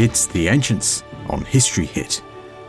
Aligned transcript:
It's 0.00 0.24
The 0.24 0.48
Ancients 0.48 1.04
on 1.28 1.44
History 1.44 1.84
Hit. 1.84 2.22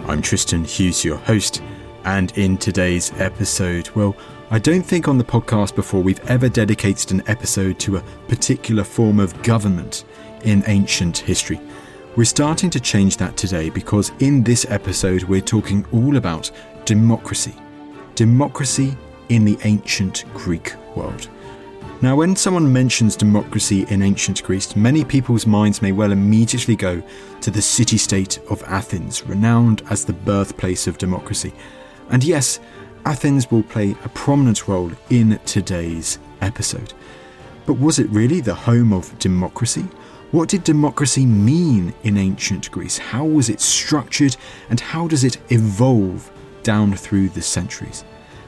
I'm 0.05 0.21
Tristan 0.21 0.65
Hughes, 0.65 1.05
your 1.05 1.15
host, 1.15 1.63
and 2.03 2.37
in 2.37 2.57
today's 2.57 3.13
episode, 3.21 3.89
well, 3.91 4.17
I 4.49 4.59
don't 4.59 4.83
think 4.83 5.07
on 5.07 5.17
the 5.17 5.23
podcast 5.23 5.73
before 5.73 6.03
we've 6.03 6.19
ever 6.29 6.49
dedicated 6.49 7.13
an 7.13 7.23
episode 7.27 7.79
to 7.79 7.95
a 7.95 8.03
particular 8.27 8.83
form 8.83 9.17
of 9.17 9.41
government 9.43 10.03
in 10.43 10.65
ancient 10.67 11.19
history. 11.19 11.61
We're 12.17 12.25
starting 12.25 12.69
to 12.71 12.81
change 12.81 13.15
that 13.15 13.37
today 13.37 13.69
because 13.69 14.11
in 14.19 14.43
this 14.43 14.65
episode 14.69 15.23
we're 15.23 15.39
talking 15.39 15.85
all 15.93 16.17
about 16.17 16.51
democracy. 16.83 17.55
Democracy 18.15 18.97
in 19.29 19.45
the 19.45 19.57
ancient 19.63 20.25
Greek 20.33 20.73
world. 20.97 21.29
Now, 22.03 22.15
when 22.15 22.35
someone 22.35 22.73
mentions 22.73 23.15
democracy 23.15 23.85
in 23.89 24.01
ancient 24.01 24.41
Greece, 24.41 24.75
many 24.75 25.05
people's 25.05 25.45
minds 25.45 25.83
may 25.83 25.91
well 25.91 26.11
immediately 26.11 26.75
go 26.75 27.03
to 27.41 27.51
the 27.51 27.61
city 27.61 27.97
state 27.97 28.39
of 28.49 28.63
Athens, 28.63 29.23
renowned 29.27 29.83
as 29.91 30.03
the 30.03 30.13
birthplace 30.13 30.87
of 30.87 30.97
democracy. 30.97 31.53
And 32.09 32.23
yes, 32.23 32.59
Athens 33.05 33.51
will 33.51 33.61
play 33.61 33.91
a 34.03 34.09
prominent 34.09 34.67
role 34.67 34.91
in 35.11 35.39
today's 35.45 36.17
episode. 36.41 36.91
But 37.67 37.73
was 37.75 37.99
it 37.99 38.09
really 38.09 38.41
the 38.41 38.55
home 38.55 38.93
of 38.93 39.17
democracy? 39.19 39.85
What 40.31 40.49
did 40.49 40.63
democracy 40.63 41.27
mean 41.27 41.93
in 42.01 42.17
ancient 42.17 42.71
Greece? 42.71 42.97
How 42.97 43.25
was 43.25 43.47
it 43.47 43.61
structured 43.61 44.35
and 44.71 44.79
how 44.79 45.07
does 45.07 45.23
it 45.23 45.37
evolve 45.51 46.31
down 46.63 46.95
through 46.95 47.29
the 47.29 47.43
centuries? 47.43 48.03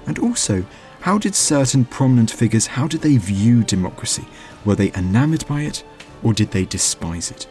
And 0.08 0.17
also, 0.17 0.66
how 1.03 1.17
did 1.17 1.35
certain 1.35 1.84
prominent 1.84 2.31
figures, 2.31 2.66
how 2.66 2.88
did 2.88 3.02
they 3.02 3.17
view 3.17 3.61
democracy? 3.61 4.25
Were 4.64 4.75
they 4.75 4.94
enamored 4.94 5.45
by 5.47 5.64
it 5.64 5.83
or 6.23 6.31
did 6.33 6.52
they 6.52 6.64
despise 6.64 7.30
it? 7.30 7.45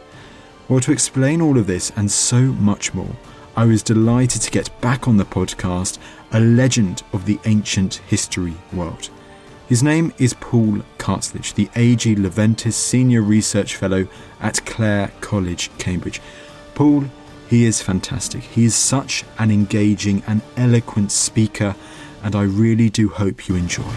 Well, 0.67 0.79
to 0.79 0.91
explain 0.91 1.39
all 1.39 1.59
of 1.59 1.67
this 1.67 1.91
and 1.95 2.09
so 2.09 2.41
much 2.41 2.95
more, 2.95 3.15
I 3.55 3.65
was 3.65 3.83
delighted 3.83 4.41
to 4.41 4.49
get 4.49 4.81
back 4.81 5.07
on 5.07 5.17
the 5.17 5.23
podcast 5.23 5.99
a 6.31 6.39
legend 6.39 7.03
of 7.13 7.27
the 7.27 7.39
ancient 7.45 8.01
history 8.07 8.55
world. 8.73 9.11
His 9.69 9.83
name 9.83 10.11
is 10.17 10.33
Paul 10.33 10.79
Cartledge, 10.97 11.53
the 11.53 11.69
A.G. 11.75 12.15
Leventis 12.15 12.73
Senior 12.73 13.21
Research 13.21 13.75
Fellow 13.75 14.07
at 14.41 14.65
Clare 14.65 15.11
College, 15.21 15.69
Cambridge. 15.77 16.21
Paul, 16.73 17.05
he 17.47 17.65
is 17.65 17.83
fantastic. 17.83 18.41
He 18.41 18.65
is 18.65 18.73
such 18.73 19.23
an 19.37 19.51
engaging 19.51 20.23
and 20.25 20.41
eloquent 20.57 21.11
speaker 21.11 21.75
and 22.23 22.35
I 22.35 22.43
really 22.43 22.89
do 22.89 23.09
hope 23.09 23.47
you 23.47 23.55
enjoy. 23.55 23.93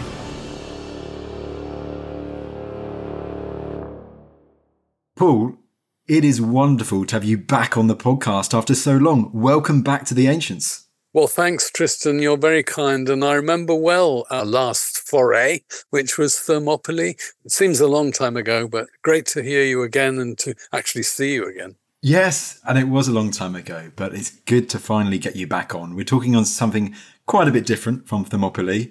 Paul, 5.15 5.57
it 6.07 6.23
is 6.23 6.39
wonderful 6.39 7.05
to 7.05 7.15
have 7.15 7.23
you 7.23 7.37
back 7.37 7.75
on 7.75 7.87
the 7.87 7.95
podcast 7.95 8.55
after 8.55 8.75
so 8.75 8.97
long. 8.97 9.31
Welcome 9.33 9.81
back 9.81 10.05
to 10.05 10.13
the 10.13 10.27
Ancients. 10.27 10.87
Well, 11.13 11.27
thanks, 11.27 11.71
Tristan. 11.71 12.19
You're 12.19 12.37
very 12.37 12.61
kind. 12.61 13.09
And 13.09 13.25
I 13.25 13.33
remember 13.33 13.73
well 13.73 14.27
our 14.29 14.45
last 14.45 14.99
foray, 14.99 15.61
which 15.89 16.17
was 16.17 16.37
Thermopylae. 16.37 17.15
It 17.43 17.51
seems 17.51 17.79
a 17.79 17.87
long 17.87 18.11
time 18.11 18.37
ago, 18.37 18.67
but 18.67 18.87
great 19.01 19.25
to 19.27 19.41
hear 19.41 19.63
you 19.63 19.81
again 19.81 20.19
and 20.19 20.37
to 20.39 20.53
actually 20.71 21.03
see 21.03 21.33
you 21.33 21.47
again. 21.47 21.75
Yes, 22.03 22.61
and 22.67 22.77
it 22.77 22.87
was 22.87 23.07
a 23.07 23.11
long 23.11 23.31
time 23.31 23.55
ago, 23.55 23.91
but 23.95 24.13
it's 24.13 24.29
good 24.29 24.69
to 24.69 24.79
finally 24.79 25.17
get 25.17 25.35
you 25.35 25.47
back 25.47 25.73
on. 25.73 25.95
We're 25.95 26.05
talking 26.05 26.35
on 26.35 26.45
something 26.45 26.93
quite 27.27 27.47
a 27.47 27.51
bit 27.51 27.65
different 27.65 28.07
from 28.07 28.25
Thermopylae. 28.25 28.89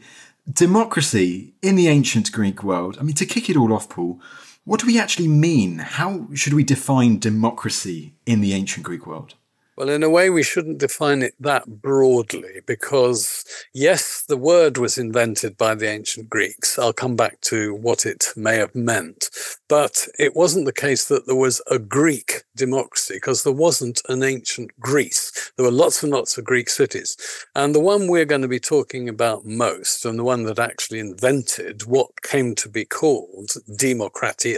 Democracy 0.53 1.55
in 1.63 1.75
the 1.75 1.89
ancient 1.89 2.31
Greek 2.31 2.63
world. 2.63 2.97
I 3.01 3.03
mean, 3.03 3.17
to 3.17 3.27
kick 3.27 3.51
it 3.51 3.57
all 3.57 3.73
off, 3.73 3.89
Paul, 3.89 4.21
what 4.65 4.81
do 4.81 4.87
we 4.87 5.01
actually 5.01 5.27
mean? 5.27 5.79
How 5.79 6.29
should 6.35 6.53
we 6.53 6.63
define 6.63 7.19
democracy 7.19 8.15
in 8.27 8.41
the 8.43 8.53
ancient 8.53 8.85
Greek 8.85 9.07
world? 9.07 9.35
Well, 9.77 9.91
in 9.91 10.03
a 10.03 10.09
way, 10.09 10.31
we 10.31 10.43
shouldn't 10.43 10.79
define 10.79 11.21
it 11.21 11.35
that 11.39 11.83
broadly 11.83 12.63
because, 12.65 13.45
yes, 13.75 14.25
the 14.27 14.39
word 14.39 14.79
was 14.79 14.97
invented 14.97 15.59
by 15.59 15.75
the 15.75 15.87
ancient 15.87 16.31
Greeks. 16.31 16.79
I'll 16.79 16.95
come 16.95 17.15
back 17.15 17.43
to 17.43 17.75
what 17.75 18.07
it 18.07 18.29
may 18.37 18.57
have 18.57 18.75
meant. 18.75 19.29
But 19.69 20.09
it 20.19 20.35
wasn't 20.35 20.65
the 20.65 20.73
case 20.73 21.09
that 21.09 21.27
there 21.27 21.37
was 21.37 21.61
a 21.71 21.79
Greek 21.79 22.45
democracy 22.55 23.17
because 23.17 23.43
there 23.43 23.53
wasn't 23.53 24.01
an 24.09 24.23
ancient 24.23 24.71
Greece. 24.81 25.53
There 25.57 25.67
were 25.67 25.73
lots 25.73 26.03
and 26.03 26.11
lots 26.11 26.39
of 26.39 26.45
Greek 26.45 26.71
cities. 26.71 27.19
And 27.55 27.75
the 27.75 27.81
one 27.81 28.09
we're 28.09 28.25
going 28.25 28.43
to 28.43 28.49
be 28.49 28.61
talking 28.61 29.11
about 29.11 29.45
most, 29.45 30.07
and 30.07 30.19
the 30.19 30.25
one 30.25 30.45
that 30.45 30.59
actually 30.59 31.01
invented 31.01 31.85
what 31.85 32.23
came 32.23 32.55
to 32.55 32.69
be 32.71 32.87
called 32.87 33.51
democracy, 33.77 34.57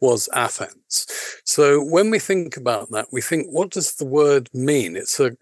was 0.00 0.28
Athens. 0.32 1.06
So 1.44 1.82
when 1.82 2.10
we 2.10 2.20
think 2.20 2.56
about 2.56 2.90
that, 2.90 3.08
we 3.10 3.20
think, 3.20 3.48
what 3.48 3.70
does 3.70 3.96
the 3.96 4.03
word 4.04 4.48
mean? 4.52 4.96
It's 4.96 5.18
a 5.20 5.36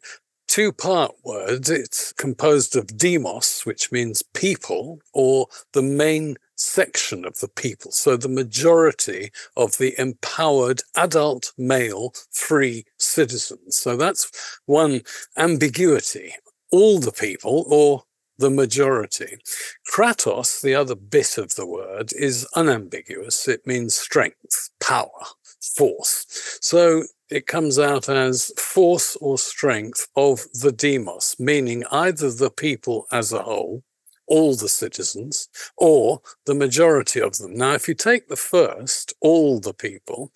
two 0.48 0.72
part 0.72 1.12
word. 1.24 1.68
It's 1.68 2.12
composed 2.12 2.76
of 2.76 2.98
demos, 2.98 3.62
which 3.64 3.90
means 3.90 4.22
people, 4.22 5.00
or 5.12 5.46
the 5.72 5.82
main 5.82 6.36
section 6.56 7.24
of 7.24 7.40
the 7.40 7.48
people. 7.48 7.90
So 7.90 8.16
the 8.16 8.28
majority 8.28 9.30
of 9.56 9.78
the 9.78 9.94
empowered 9.98 10.82
adult 10.94 11.52
male 11.56 12.12
free 12.30 12.84
citizens. 12.98 13.76
So 13.76 13.96
that's 13.96 14.60
one 14.66 15.00
ambiguity. 15.36 16.34
All 16.70 17.00
the 17.00 17.12
people 17.12 17.64
or 17.68 18.04
the 18.38 18.50
majority. 18.50 19.38
Kratos, 19.90 20.60
the 20.60 20.74
other 20.74 20.94
bit 20.94 21.38
of 21.38 21.54
the 21.54 21.66
word, 21.66 22.12
is 22.14 22.46
unambiguous. 22.54 23.48
It 23.48 23.66
means 23.66 23.94
strength, 23.94 24.70
power 24.80 25.24
force. 25.60 26.26
So 26.60 27.04
it 27.32 27.46
comes 27.46 27.78
out 27.78 28.08
as 28.08 28.52
force 28.58 29.16
or 29.16 29.38
strength 29.38 30.06
of 30.16 30.44
the 30.52 30.72
demos, 30.72 31.34
meaning 31.38 31.82
either 31.90 32.30
the 32.30 32.50
people 32.50 33.06
as 33.10 33.32
a 33.32 33.42
whole, 33.42 33.82
all 34.26 34.54
the 34.54 34.68
citizens, 34.68 35.48
or 35.76 36.20
the 36.46 36.54
majority 36.54 37.20
of 37.20 37.38
them. 37.38 37.54
Now, 37.54 37.72
if 37.72 37.88
you 37.88 37.94
take 37.94 38.28
the 38.28 38.36
first, 38.36 39.14
all 39.20 39.60
the 39.60 39.72
people, 39.72 40.30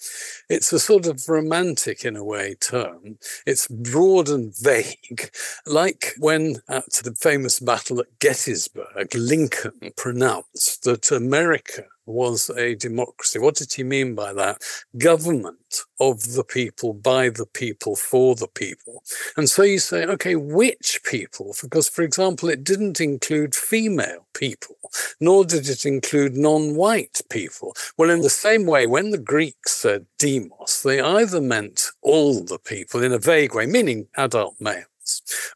it's 0.48 0.72
a 0.72 0.80
sort 0.80 1.06
of 1.06 1.28
romantic, 1.28 2.04
in 2.04 2.16
a 2.16 2.24
way, 2.24 2.54
term. 2.54 3.18
It's 3.46 3.68
broad 3.68 4.28
and 4.28 4.54
vague, 4.58 5.30
like 5.66 6.14
when 6.18 6.56
at 6.68 6.92
the 7.04 7.14
famous 7.14 7.60
battle 7.60 8.00
at 8.00 8.18
Gettysburg, 8.18 9.14
Lincoln 9.14 9.92
pronounced 9.96 10.84
that 10.84 11.10
America 11.10 11.84
was 12.06 12.50
a 12.56 12.74
democracy. 12.76 13.38
What 13.38 13.56
did 13.56 13.72
he 13.72 13.82
mean 13.82 14.14
by 14.14 14.32
that? 14.32 14.62
Government 14.96 15.56
of 16.00 16.34
the 16.34 16.44
people, 16.44 16.94
by 16.94 17.28
the 17.28 17.46
people, 17.46 17.96
for 17.96 18.34
the 18.34 18.48
people. 18.48 19.02
And 19.36 19.50
so 19.50 19.62
you 19.62 19.78
say, 19.78 20.04
okay, 20.04 20.36
which 20.36 21.00
people? 21.04 21.54
Because, 21.60 21.88
for 21.88 22.02
example, 22.02 22.48
it 22.48 22.64
didn't 22.64 23.00
include 23.00 23.54
female 23.54 24.26
people, 24.34 24.76
nor 25.20 25.44
did 25.44 25.68
it 25.68 25.84
include 25.84 26.36
non 26.36 26.76
white 26.76 27.20
people. 27.30 27.74
Well, 27.98 28.10
in 28.10 28.20
the 28.20 28.30
same 28.30 28.66
way, 28.66 28.86
when 28.86 29.10
the 29.10 29.18
Greeks 29.18 29.72
said 29.72 30.06
demos, 30.18 30.82
they 30.84 31.00
either 31.00 31.40
meant 31.40 31.90
all 32.02 32.44
the 32.44 32.58
people 32.58 33.02
in 33.02 33.12
a 33.12 33.18
vague 33.18 33.54
way, 33.54 33.66
meaning 33.66 34.08
adult 34.16 34.54
male 34.60 34.84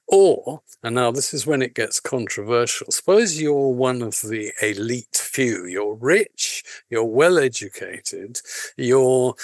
or, 0.06 0.62
and 0.82 0.94
now 0.94 1.10
this 1.10 1.34
is 1.34 1.46
when 1.46 1.62
it 1.62 1.74
gets 1.74 2.00
controversial, 2.00 2.90
suppose 2.90 3.40
you're 3.40 3.68
one 3.68 4.02
of 4.02 4.20
the 4.22 4.52
elite 4.62 5.16
few, 5.16 5.66
you're 5.66 5.94
rich, 5.94 6.62
you're 6.88 7.04
well 7.04 7.38
educated, 7.38 8.40
you're 8.76 9.34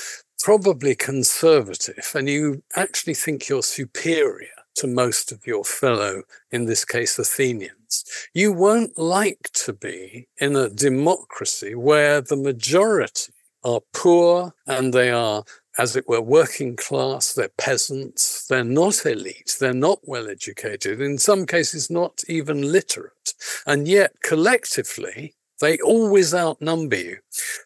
probably 0.40 0.94
conservative, 0.94 2.10
and 2.14 2.28
you 2.28 2.62
actually 2.74 3.14
think 3.14 3.48
you're 3.48 3.62
superior 3.62 4.48
to 4.76 4.86
most 4.86 5.32
of 5.32 5.46
your 5.46 5.64
fellow, 5.64 6.22
in 6.50 6.66
this 6.66 6.84
case, 6.84 7.18
Athenians. 7.18 8.04
You 8.34 8.52
won't 8.52 8.98
like 8.98 9.50
to 9.54 9.72
be 9.72 10.28
in 10.38 10.54
a 10.54 10.68
democracy 10.68 11.74
where 11.74 12.20
the 12.20 12.36
majority 12.36 13.32
are 13.64 13.80
poor 13.92 14.52
and 14.66 14.92
they 14.92 15.10
are 15.10 15.42
as 15.78 15.96
it 15.96 16.08
were, 16.08 16.20
working 16.20 16.76
class, 16.76 17.34
they're 17.34 17.50
peasants, 17.58 18.46
they're 18.46 18.64
not 18.64 19.04
elite, 19.04 19.56
they're 19.60 19.74
not 19.74 20.00
well 20.04 20.28
educated, 20.28 21.00
in 21.00 21.18
some 21.18 21.46
cases, 21.46 21.90
not 21.90 22.22
even 22.28 22.72
literate. 22.72 23.34
And 23.66 23.86
yet, 23.86 24.12
collectively, 24.22 25.34
they 25.60 25.78
always 25.78 26.34
outnumber 26.34 26.96
you. 26.96 27.18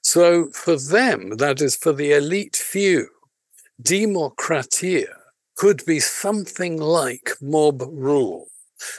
So, 0.03 0.51
for 0.51 0.77
them, 0.77 1.37
that 1.37 1.61
is 1.61 1.77
for 1.77 1.93
the 1.93 2.13
elite 2.13 2.57
few, 2.57 3.09
democratia 3.83 5.15
could 5.57 5.85
be 5.87 6.01
something 6.01 6.79
like 6.79 7.33
mob 7.41 7.83
rule 7.83 8.47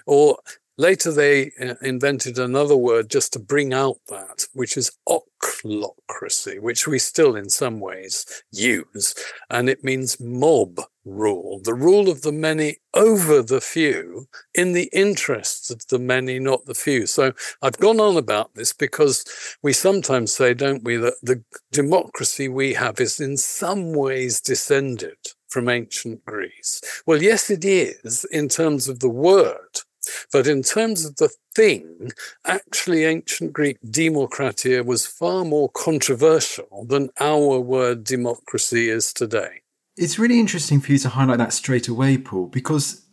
or 0.05 0.37
Later, 0.81 1.11
they 1.11 1.51
uh, 1.61 1.75
invented 1.83 2.39
another 2.39 2.75
word 2.75 3.11
just 3.11 3.33
to 3.33 3.39
bring 3.39 3.71
out 3.71 3.97
that, 4.09 4.47
which 4.53 4.77
is 4.77 4.91
ochlocracy, 5.07 6.59
which 6.59 6.87
we 6.87 6.97
still 6.97 7.35
in 7.35 7.51
some 7.51 7.79
ways 7.79 8.25
use. 8.51 9.13
And 9.51 9.69
it 9.69 9.83
means 9.83 10.19
mob 10.19 10.79
rule, 11.05 11.61
the 11.63 11.75
rule 11.75 12.09
of 12.09 12.23
the 12.23 12.31
many 12.31 12.77
over 12.95 13.43
the 13.43 13.61
few 13.61 14.27
in 14.55 14.73
the 14.73 14.89
interests 14.91 15.69
of 15.69 15.85
the 15.89 15.99
many, 15.99 16.39
not 16.39 16.65
the 16.65 16.73
few. 16.73 17.05
So 17.05 17.33
I've 17.61 17.77
gone 17.77 17.99
on 17.99 18.17
about 18.17 18.55
this 18.55 18.73
because 18.73 19.23
we 19.61 19.73
sometimes 19.73 20.33
say, 20.33 20.55
don't 20.55 20.83
we, 20.83 20.97
that 20.97 21.21
the 21.21 21.43
democracy 21.71 22.47
we 22.47 22.73
have 22.73 22.99
is 22.99 23.19
in 23.19 23.37
some 23.37 23.93
ways 23.93 24.41
descended 24.41 25.17
from 25.47 25.69
ancient 25.69 26.25
Greece. 26.25 26.81
Well, 27.05 27.21
yes, 27.21 27.51
it 27.51 27.65
is 27.65 28.25
in 28.31 28.49
terms 28.49 28.87
of 28.87 28.99
the 28.99 29.09
word. 29.09 29.81
But 30.31 30.47
in 30.47 30.63
terms 30.63 31.05
of 31.05 31.15
the 31.17 31.29
thing, 31.55 32.11
actually, 32.45 33.05
ancient 33.05 33.53
Greek 33.53 33.77
demokratia 33.85 34.85
was 34.85 35.05
far 35.05 35.45
more 35.45 35.69
controversial 35.69 36.85
than 36.87 37.09
our 37.19 37.59
word 37.59 38.03
democracy 38.03 38.89
is 38.89 39.13
today. 39.13 39.61
It's 39.97 40.17
really 40.17 40.39
interesting 40.39 40.79
for 40.79 40.93
you 40.93 40.97
to 40.99 41.09
highlight 41.09 41.37
that 41.39 41.53
straight 41.53 41.87
away, 41.87 42.17
Paul, 42.17 42.47
because 42.47 43.05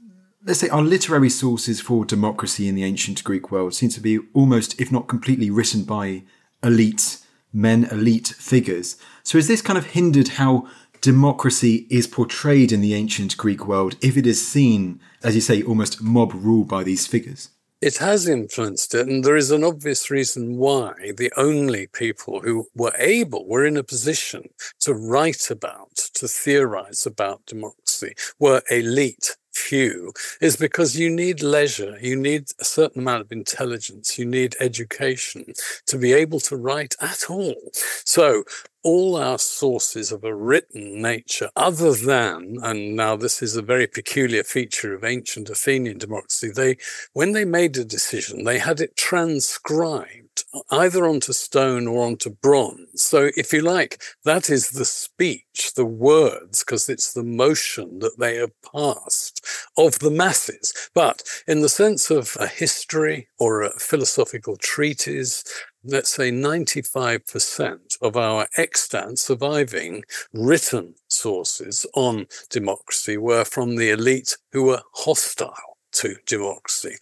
let's 0.44 0.61
say 0.61 0.69
our 0.69 0.82
literary 0.82 1.31
sources 1.31 1.81
for 1.81 2.05
democracy 2.05 2.69
in 2.69 2.75
the 2.75 2.85
ancient 2.85 3.23
Greek 3.25 3.50
world 3.50 3.75
seem 3.75 3.91
to 3.91 4.00
be 4.00 4.20
almost, 4.32 4.81
if 4.81 4.91
not 4.93 5.08
completely, 5.08 5.50
written 5.50 5.84
by 5.84 6.23
elite 6.62 7.19
men, 7.52 7.84
elite 7.84 8.29
figures. 8.29 8.96
So 9.23 9.38
is 9.38 9.49
this 9.49 9.62
kind 9.62 9.79
of 9.79 9.87
hindered 9.87 10.29
how 10.29 10.69
democracy 11.00 11.86
is 11.90 12.06
portrayed 12.06 12.72
in 12.72 12.80
the 12.80 12.94
ancient 12.94 13.36
Greek 13.36 13.66
world 13.66 13.96
if 14.02 14.16
it 14.16 14.26
is 14.26 14.46
seen, 14.46 15.00
as 15.22 15.34
you 15.34 15.40
say, 15.40 15.62
almost 15.62 16.02
mob 16.02 16.32
rule 16.34 16.64
by 16.64 16.82
these 16.82 17.06
figures? 17.06 17.50
It 17.80 17.98
has 17.98 18.26
influenced 18.26 18.92
it, 18.94 19.06
and 19.06 19.24
there 19.24 19.36
is 19.36 19.52
an 19.52 19.62
obvious 19.62 20.10
reason 20.10 20.56
why 20.56 21.12
the 21.16 21.32
only 21.36 21.86
people 21.86 22.40
who 22.40 22.66
were 22.74 22.94
able, 22.98 23.46
were 23.46 23.64
in 23.64 23.76
a 23.76 23.84
position 23.84 24.48
to 24.80 24.94
write 24.94 25.48
about, 25.48 25.94
to 26.14 26.26
theorize 26.26 27.06
about 27.06 27.46
democracy, 27.46 28.14
were 28.40 28.62
elite 28.68 29.36
few 29.58 30.12
is 30.40 30.56
because 30.56 30.99
you 30.99 31.10
need 31.10 31.43
leisure, 31.43 31.96
you 32.00 32.16
need 32.16 32.44
a 32.60 32.64
certain 32.64 33.02
amount 33.02 33.22
of 33.22 33.32
intelligence, 33.32 34.19
you 34.19 34.25
need 34.25 34.56
education 34.60 35.52
to 35.87 35.99
be 35.99 36.12
able 36.12 36.40
to 36.40 36.56
write 36.56 36.94
at 37.00 37.28
all. 37.28 37.56
So 38.05 38.44
all 38.84 39.16
our 39.16 39.38
sources 39.38 40.12
of 40.12 40.25
a 40.25 40.34
written 40.34 41.02
nature, 41.02 41.50
other 41.56 41.93
than, 41.93 42.58
and 42.62 42.96
now 42.96 43.16
this 43.16 43.43
is 43.43 43.56
a 43.56 43.62
very 43.62 43.87
peculiar 43.87 44.44
feature 44.44 44.94
of 44.94 45.05
ancient 45.05 45.50
Athenian 45.50 45.99
democracy, 45.99 46.50
they, 46.50 46.76
when 47.12 47.32
they 47.32 47.44
made 47.44 47.76
a 47.76 47.84
decision, 47.84 48.44
they 48.44 48.58
had 48.58 48.81
it 48.81 48.96
transcribed 48.96 50.27
either 50.70 51.06
onto 51.06 51.32
stone 51.32 51.87
or 51.87 52.06
onto 52.06 52.31
bronze. 52.31 53.02
So, 53.02 53.31
if 53.37 53.52
you 53.52 53.61
like, 53.61 54.02
that 54.25 54.50
is 54.50 54.70
the 54.70 54.85
speech, 54.85 55.73
the 55.76 55.85
words, 55.85 56.64
because 56.64 56.88
it's 56.88 57.12
the 57.12 57.23
motion 57.23 57.99
that 58.00 58.19
they 58.19 58.37
have 58.37 58.52
passed 58.62 59.44
of 59.76 59.99
the 59.99 60.11
masses. 60.11 60.73
But 60.94 61.23
in 61.46 61.61
the 61.61 61.69
sense 61.69 62.11
of 62.11 62.37
a 62.40 62.46
history 62.46 63.29
or 63.38 63.62
a 63.62 63.79
philosophical 63.79 64.56
treatise, 64.56 65.44
let's 65.85 66.11
say 66.11 66.31
95% 66.31 67.79
of 68.02 68.17
our 68.17 68.46
extant 68.56 69.19
surviving 69.19 70.02
written 70.32 70.94
sources 71.08 71.87
on 71.94 72.26
democracy 72.50 73.17
were 73.17 73.44
from 73.44 73.76
the 73.76 73.91
elite 73.91 74.37
who 74.52 74.64
were 74.64 74.82
hostile 74.94 75.77
to 75.98 76.16
democracy. 76.26 76.96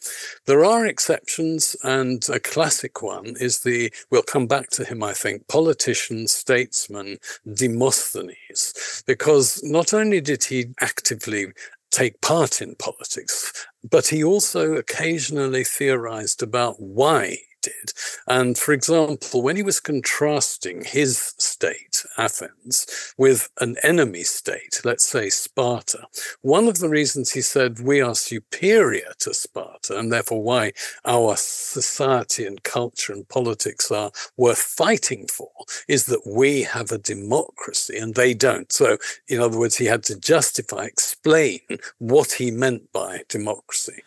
There 0.46 0.64
are 0.64 0.86
exceptions, 0.86 1.76
and 1.82 2.26
a 2.28 2.40
classic 2.40 3.02
one 3.02 3.34
is 3.40 3.60
the, 3.60 3.92
we'll 4.10 4.22
come 4.22 4.46
back 4.46 4.70
to 4.70 4.84
him, 4.84 5.02
I 5.02 5.12
think, 5.12 5.48
politician, 5.48 6.28
statesman 6.28 7.18
Demosthenes, 7.54 9.02
because 9.06 9.62
not 9.62 9.92
only 9.92 10.20
did 10.20 10.44
he 10.44 10.66
actively 10.80 11.52
take 11.90 12.20
part 12.20 12.60
in 12.60 12.74
politics, 12.76 13.66
but 13.88 14.06
he 14.08 14.22
also 14.22 14.74
occasionally 14.74 15.64
theorized 15.64 16.42
about 16.42 16.76
why 16.78 17.38
did. 17.66 17.92
And 18.28 18.56
for 18.56 18.72
example, 18.72 19.42
when 19.42 19.56
he 19.56 19.62
was 19.62 19.80
contrasting 19.80 20.84
his 20.84 21.34
state, 21.38 22.04
Athens, 22.16 22.86
with 23.18 23.50
an 23.60 23.76
enemy 23.82 24.22
state, 24.22 24.80
let's 24.84 25.04
say 25.04 25.28
Sparta, 25.28 26.06
one 26.42 26.68
of 26.68 26.78
the 26.78 26.88
reasons 26.88 27.32
he 27.32 27.40
said 27.40 27.80
we 27.80 28.00
are 28.00 28.14
superior 28.14 29.12
to 29.18 29.34
Sparta 29.34 29.98
and 29.98 30.12
therefore 30.12 30.42
why 30.42 30.72
our 31.04 31.34
society 31.36 32.46
and 32.46 32.62
culture 32.62 33.12
and 33.12 33.28
politics 33.28 33.90
are 33.90 34.12
worth 34.36 34.58
fighting 34.58 35.26
for 35.26 35.50
is 35.88 36.06
that 36.06 36.26
we 36.26 36.62
have 36.62 36.92
a 36.92 36.98
democracy 36.98 37.96
and 37.98 38.14
they 38.14 38.32
don't. 38.32 38.70
So, 38.72 38.98
in 39.28 39.40
other 39.40 39.58
words, 39.58 39.76
he 39.76 39.86
had 39.86 40.04
to 40.04 40.18
justify, 40.18 40.84
explain 40.84 41.60
what 41.98 42.32
he 42.32 42.50
meant 42.50 42.92
by 42.92 43.22
democracy. 43.28 44.02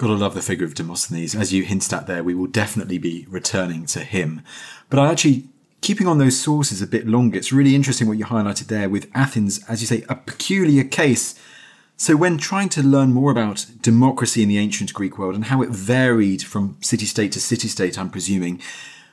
Gotta 0.00 0.14
love 0.14 0.32
the 0.32 0.40
figure 0.40 0.64
of 0.64 0.74
Demosthenes. 0.74 1.34
As 1.34 1.52
you 1.52 1.62
hinted 1.62 1.92
at 1.92 2.06
there, 2.06 2.24
we 2.24 2.34
will 2.34 2.46
definitely 2.46 2.96
be 2.96 3.26
returning 3.28 3.84
to 3.84 4.00
him. 4.00 4.40
But 4.88 4.98
I 4.98 5.10
actually, 5.10 5.50
keeping 5.82 6.06
on 6.06 6.16
those 6.16 6.40
sources 6.40 6.80
a 6.80 6.86
bit 6.86 7.06
longer, 7.06 7.36
it's 7.36 7.52
really 7.52 7.74
interesting 7.74 8.08
what 8.08 8.16
you 8.16 8.24
highlighted 8.24 8.68
there 8.68 8.88
with 8.88 9.10
Athens, 9.14 9.62
as 9.68 9.82
you 9.82 9.86
say, 9.86 10.06
a 10.08 10.14
peculiar 10.14 10.84
case. 10.84 11.38
So 11.98 12.16
when 12.16 12.38
trying 12.38 12.70
to 12.70 12.82
learn 12.82 13.12
more 13.12 13.30
about 13.30 13.66
democracy 13.82 14.42
in 14.42 14.48
the 14.48 14.56
ancient 14.56 14.94
Greek 14.94 15.18
world 15.18 15.34
and 15.34 15.44
how 15.44 15.60
it 15.60 15.68
varied 15.68 16.44
from 16.44 16.78
city 16.80 17.04
state 17.04 17.32
to 17.32 17.40
city 17.40 17.68
state, 17.68 17.98
I'm 17.98 18.08
presuming, 18.08 18.58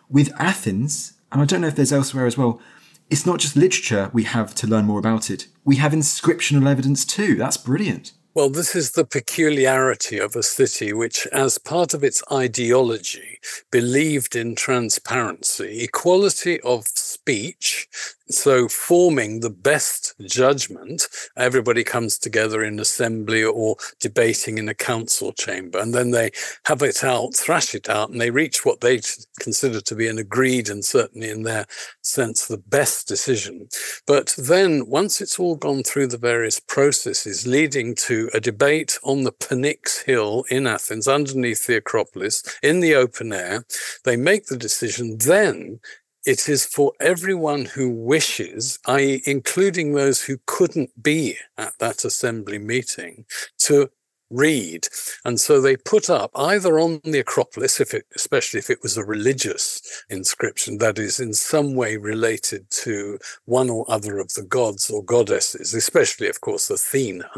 with 0.10 0.32
Athens, 0.40 1.16
and 1.34 1.42
I 1.42 1.46
don't 1.46 1.60
know 1.60 1.68
if 1.68 1.76
there's 1.76 1.92
elsewhere 1.92 2.28
as 2.28 2.38
well, 2.38 2.62
it's 3.10 3.26
not 3.26 3.40
just 3.40 3.58
literature 3.58 4.10
we 4.14 4.24
have 4.24 4.56
to 4.56 4.68
learn 4.68 4.86
more 4.86 5.00
about 5.00 5.30
it. 5.30 5.48
We 5.66 5.76
have 5.76 5.92
inscriptional 5.92 6.66
evidence 6.66 7.04
too. 7.04 7.36
That's 7.36 7.58
brilliant. 7.58 8.14
Well, 8.38 8.50
this 8.52 8.76
is 8.76 8.92
the 8.92 9.04
peculiarity 9.04 10.20
of 10.20 10.36
a 10.36 10.44
city 10.44 10.94
which, 10.94 11.26
as 11.32 11.58
part 11.58 11.96
of 11.96 12.04
its 12.04 12.22
ideology, 12.32 13.40
believed 13.72 14.36
in 14.36 14.54
transparency, 14.54 15.82
equality 15.82 16.62
of 16.62 16.86
speech, 17.28 17.90
so 18.30 18.70
forming 18.70 19.42
the 19.42 19.50
best 19.50 20.16
judgment. 20.22 21.08
Everybody 21.36 21.84
comes 21.84 22.18
together 22.18 22.64
in 22.64 22.80
assembly 22.80 23.44
or 23.44 23.76
debating 24.00 24.58
in 24.58 24.70
a 24.70 24.74
council 24.74 25.34
chamber, 25.34 25.78
and 25.78 25.94
then 25.94 26.12
they 26.12 26.32
have 26.66 26.82
it 26.82 27.04
out, 27.04 27.36
thrash 27.36 27.76
it 27.76 27.90
out, 27.90 28.10
and 28.10 28.22
they 28.22 28.32
reach 28.32 28.64
what 28.64 28.80
they 28.80 29.02
consider 29.42 29.82
to 29.82 29.96
be 29.96 30.08
an 30.08 30.18
agreed 30.18 30.70
and 30.70 30.86
certainly 30.86 31.30
in 31.30 31.44
their 31.44 31.66
sense 32.02 32.48
the 32.48 32.58
best 32.58 33.10
decision. 33.10 33.68
But 34.06 34.34
then 34.38 34.88
once 34.88 35.20
it's 35.20 35.38
all 35.38 35.58
gone 35.58 35.84
through 35.84 36.08
the 36.08 36.18
various 36.18 36.62
processes 36.62 37.46
leading 37.46 37.94
to 38.08 38.30
a 38.34 38.40
debate 38.40 38.98
on 39.04 39.24
the 39.24 39.34
Pnyx 39.34 40.06
Hill 40.06 40.46
in 40.50 40.66
Athens 40.66 41.10
underneath 41.10 41.68
the 41.68 41.76
Acropolis 41.76 42.58
in 42.64 42.80
the 42.80 42.96
open 42.96 43.34
air, 43.34 43.66
they 44.06 44.16
make 44.16 44.46
the 44.46 44.58
decision. 44.58 45.18
Then 45.18 45.82
it 46.28 46.50
is 46.50 46.66
for 46.66 46.92
everyone 47.00 47.64
who 47.64 47.90
wishes, 47.90 48.78
i.e., 48.86 49.22
including 49.26 49.94
those 49.94 50.22
who 50.22 50.38
couldn't 50.46 50.92
be 51.02 51.38
at 51.58 51.74
that 51.80 52.04
assembly 52.04 52.60
meeting, 52.60 53.26
to 53.60 53.90
read. 54.30 54.90
And 55.24 55.40
so 55.40 55.62
they 55.62 55.78
put 55.78 56.10
up 56.10 56.32
either 56.36 56.80
on 56.80 57.00
the 57.06 57.20
Acropolis, 57.20 57.80
if 57.80 57.94
it, 57.94 58.06
especially 58.14 58.60
if 58.60 58.70
it 58.70 58.84
was 58.84 58.98
a 58.98 59.06
religious 59.06 59.82
inscription 60.10 60.80
that 60.80 61.00
is 61.00 61.22
in 61.22 61.34
some 61.34 61.76
way 61.76 61.96
related 61.96 62.70
to 62.72 63.20
one 63.46 63.70
or 63.70 63.90
other 63.90 64.20
of 64.20 64.34
the 64.34 64.44
gods 64.44 64.90
or 64.90 65.06
goddesses, 65.06 65.74
especially, 65.74 66.28
of 66.28 66.42
course, 66.42 66.70
Athena, 66.70 67.30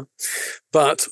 but 0.72 1.06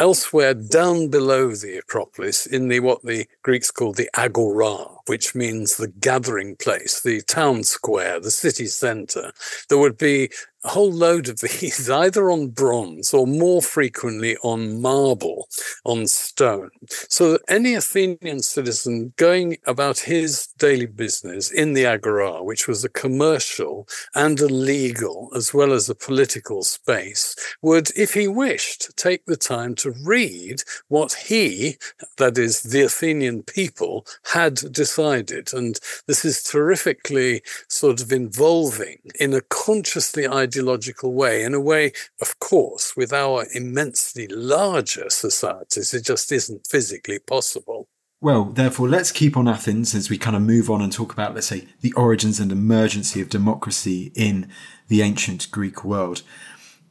elsewhere 0.00 0.54
down 0.54 1.08
below 1.08 1.50
the 1.50 1.76
Acropolis 1.76 2.46
in 2.46 2.68
the 2.68 2.80
what 2.80 3.02
the 3.02 3.26
Greeks 3.42 3.70
called 3.70 3.96
the 3.96 4.08
agora, 4.16 4.86
which 5.08 5.34
means 5.34 5.76
the 5.76 5.88
gathering 5.88 6.56
place, 6.56 7.00
the 7.00 7.20
town 7.22 7.64
square, 7.64 8.20
the 8.20 8.30
city 8.30 8.66
center, 8.66 9.32
there 9.68 9.78
would 9.78 9.98
be 9.98 10.30
a 10.64 10.68
whole 10.68 10.92
load 10.92 11.28
of 11.28 11.40
these, 11.60 11.88
either 11.88 12.30
on 12.30 12.48
bronze 12.48 13.14
or 13.14 13.26
more 13.26 13.62
frequently 13.62 14.36
on 14.38 14.80
marble, 14.80 15.48
on 15.84 16.06
stone. 16.06 16.70
So 17.08 17.32
that 17.32 17.42
any 17.48 17.74
Athenian 17.74 18.42
citizen 18.42 19.12
going 19.16 19.58
about 19.66 19.98
his 20.00 20.48
daily 20.58 20.86
business 20.86 21.50
in 21.50 21.74
the 21.74 21.86
agora, 21.86 22.42
which 22.42 22.66
was 22.66 22.84
a 22.84 22.88
commercial 22.88 23.88
and 24.14 24.40
a 24.40 24.46
legal 24.46 25.30
as 25.34 25.54
well 25.54 25.72
as 25.72 25.88
a 25.88 25.94
political 25.94 26.62
space, 26.62 27.36
would, 27.62 27.90
if 27.96 28.14
he 28.14 28.26
wished, 28.26 28.96
take 28.96 29.24
the 29.26 29.36
time 29.36 29.74
to 29.76 29.94
read 30.04 30.62
what 30.88 31.12
he, 31.12 31.76
that 32.16 32.36
is, 32.36 32.62
the 32.62 32.82
Athenian 32.82 33.42
people, 33.42 34.06
had 34.24 34.54
decided 34.54 34.97
decided. 34.98 35.52
And 35.52 35.78
this 36.06 36.24
is 36.24 36.42
terrifically 36.42 37.42
sort 37.68 38.00
of 38.00 38.12
involving 38.12 38.98
in 39.18 39.32
a 39.34 39.40
consciously 39.40 40.26
ideological 40.26 41.12
way, 41.12 41.42
in 41.42 41.54
a 41.54 41.60
way, 41.60 41.92
of 42.20 42.38
course, 42.40 42.94
with 42.96 43.12
our 43.12 43.46
immensely 43.54 44.26
larger 44.28 45.10
societies, 45.10 45.94
it 45.94 46.04
just 46.04 46.32
isn't 46.32 46.66
physically 46.66 47.18
possible. 47.18 47.88
Well, 48.20 48.46
therefore, 48.46 48.88
let's 48.88 49.12
keep 49.12 49.36
on 49.36 49.46
Athens 49.46 49.94
as 49.94 50.10
we 50.10 50.18
kind 50.18 50.34
of 50.34 50.42
move 50.42 50.68
on 50.68 50.82
and 50.82 50.92
talk 50.92 51.12
about, 51.12 51.34
let's 51.34 51.46
say, 51.46 51.68
the 51.82 51.92
origins 51.92 52.40
and 52.40 52.50
emergency 52.50 53.20
of 53.20 53.28
democracy 53.28 54.10
in 54.16 54.48
the 54.88 55.02
ancient 55.02 55.48
Greek 55.52 55.84
world. 55.84 56.22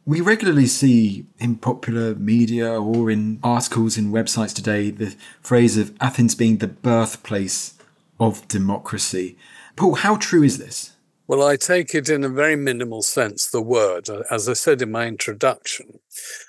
We 0.06 0.22
regularly 0.22 0.68
see 0.68 1.26
in 1.38 1.58
popular 1.58 2.16
media 2.16 2.82
or 2.82 3.12
in 3.12 3.42
articles 3.44 3.98
in 3.98 4.14
websites 4.14 4.56
today 4.56 4.90
the 4.90 5.18
phrase 5.42 5.78
of 5.78 5.94
Athens 6.00 6.34
being 6.34 6.60
the 6.60 6.68
birthplace 6.68 7.77
of 8.20 8.48
democracy. 8.48 9.38
Paul, 9.76 9.96
how 9.96 10.16
true 10.16 10.44
is 10.44 10.58
this? 10.58 10.94
Well, 11.28 11.46
I 11.46 11.58
take 11.58 11.94
it 11.94 12.08
in 12.08 12.24
a 12.24 12.30
very 12.30 12.56
minimal 12.56 13.02
sense, 13.02 13.50
the 13.50 13.62
word, 13.62 14.10
as 14.32 14.48
I 14.48 14.54
said 14.54 14.82
in 14.82 14.92
my 14.92 15.08
introduction. 15.08 16.00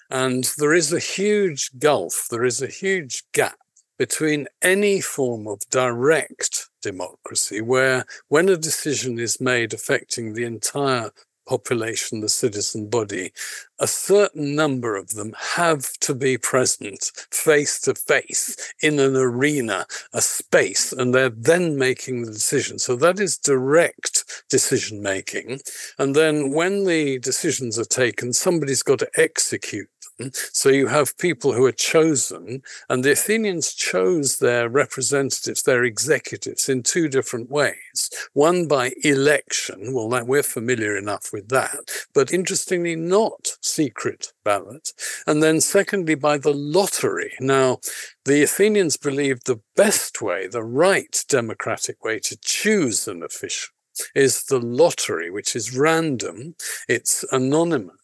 And 0.08 0.44
there 0.56 0.72
is 0.72 0.92
a 0.92 1.00
huge 1.00 1.70
gulf, 1.78 2.28
there 2.30 2.44
is 2.44 2.62
a 2.62 2.68
huge 2.68 3.24
gap 3.32 3.58
between 3.98 4.46
any 4.62 5.00
form 5.00 5.48
of 5.48 5.68
direct 5.70 6.68
democracy, 6.80 7.60
where 7.60 8.04
when 8.28 8.48
a 8.48 8.56
decision 8.56 9.18
is 9.18 9.40
made 9.40 9.74
affecting 9.74 10.32
the 10.32 10.44
entire 10.44 11.10
population, 11.48 12.20
the 12.20 12.28
citizen 12.28 12.88
body, 12.88 13.32
a 13.80 13.86
certain 13.86 14.54
number 14.54 14.96
of 14.96 15.10
them 15.10 15.34
have 15.54 15.92
to 16.00 16.14
be 16.14 16.36
present 16.36 17.10
face 17.30 17.80
to 17.80 17.94
face 17.94 18.56
in 18.82 18.98
an 18.98 19.16
arena, 19.16 19.86
a 20.12 20.20
space, 20.20 20.92
and 20.92 21.14
they're 21.14 21.30
then 21.30 21.78
making 21.78 22.22
the 22.22 22.32
decision. 22.32 22.78
So 22.78 22.96
that 22.96 23.18
is 23.18 23.38
direct 23.38 24.44
decision 24.50 25.02
making. 25.02 25.60
And 25.98 26.14
then 26.14 26.52
when 26.52 26.84
the 26.84 27.18
decisions 27.18 27.78
are 27.78 27.84
taken, 27.84 28.32
somebody's 28.32 28.82
got 28.82 28.98
to 28.98 29.10
execute 29.16 29.88
so 30.32 30.68
you 30.68 30.86
have 30.88 31.16
people 31.18 31.52
who 31.52 31.64
are 31.64 31.72
chosen, 31.72 32.62
and 32.88 33.04
the 33.04 33.12
Athenians 33.12 33.74
chose 33.74 34.38
their 34.38 34.68
representatives, 34.68 35.62
their 35.62 35.84
executives, 35.84 36.68
in 36.68 36.82
two 36.82 37.08
different 37.08 37.50
ways. 37.50 38.10
One 38.32 38.66
by 38.66 38.92
election, 39.02 39.92
well, 39.92 40.08
that, 40.10 40.26
we're 40.26 40.42
familiar 40.42 40.96
enough 40.96 41.30
with 41.32 41.48
that, 41.48 41.90
but 42.14 42.32
interestingly, 42.32 42.96
not 42.96 43.56
secret 43.60 44.32
ballot. 44.44 44.92
And 45.26 45.42
then 45.42 45.60
secondly, 45.60 46.14
by 46.14 46.38
the 46.38 46.54
lottery. 46.54 47.32
Now, 47.40 47.78
the 48.24 48.42
Athenians 48.42 48.96
believed 48.96 49.46
the 49.46 49.60
best 49.76 50.20
way, 50.20 50.46
the 50.46 50.64
right 50.64 51.24
democratic 51.28 52.04
way 52.04 52.18
to 52.20 52.36
choose 52.40 53.08
an 53.08 53.22
official 53.22 53.74
is 54.14 54.44
the 54.44 54.60
lottery, 54.60 55.30
which 55.30 55.56
is 55.56 55.76
random, 55.76 56.54
it's 56.88 57.24
anonymous, 57.32 57.97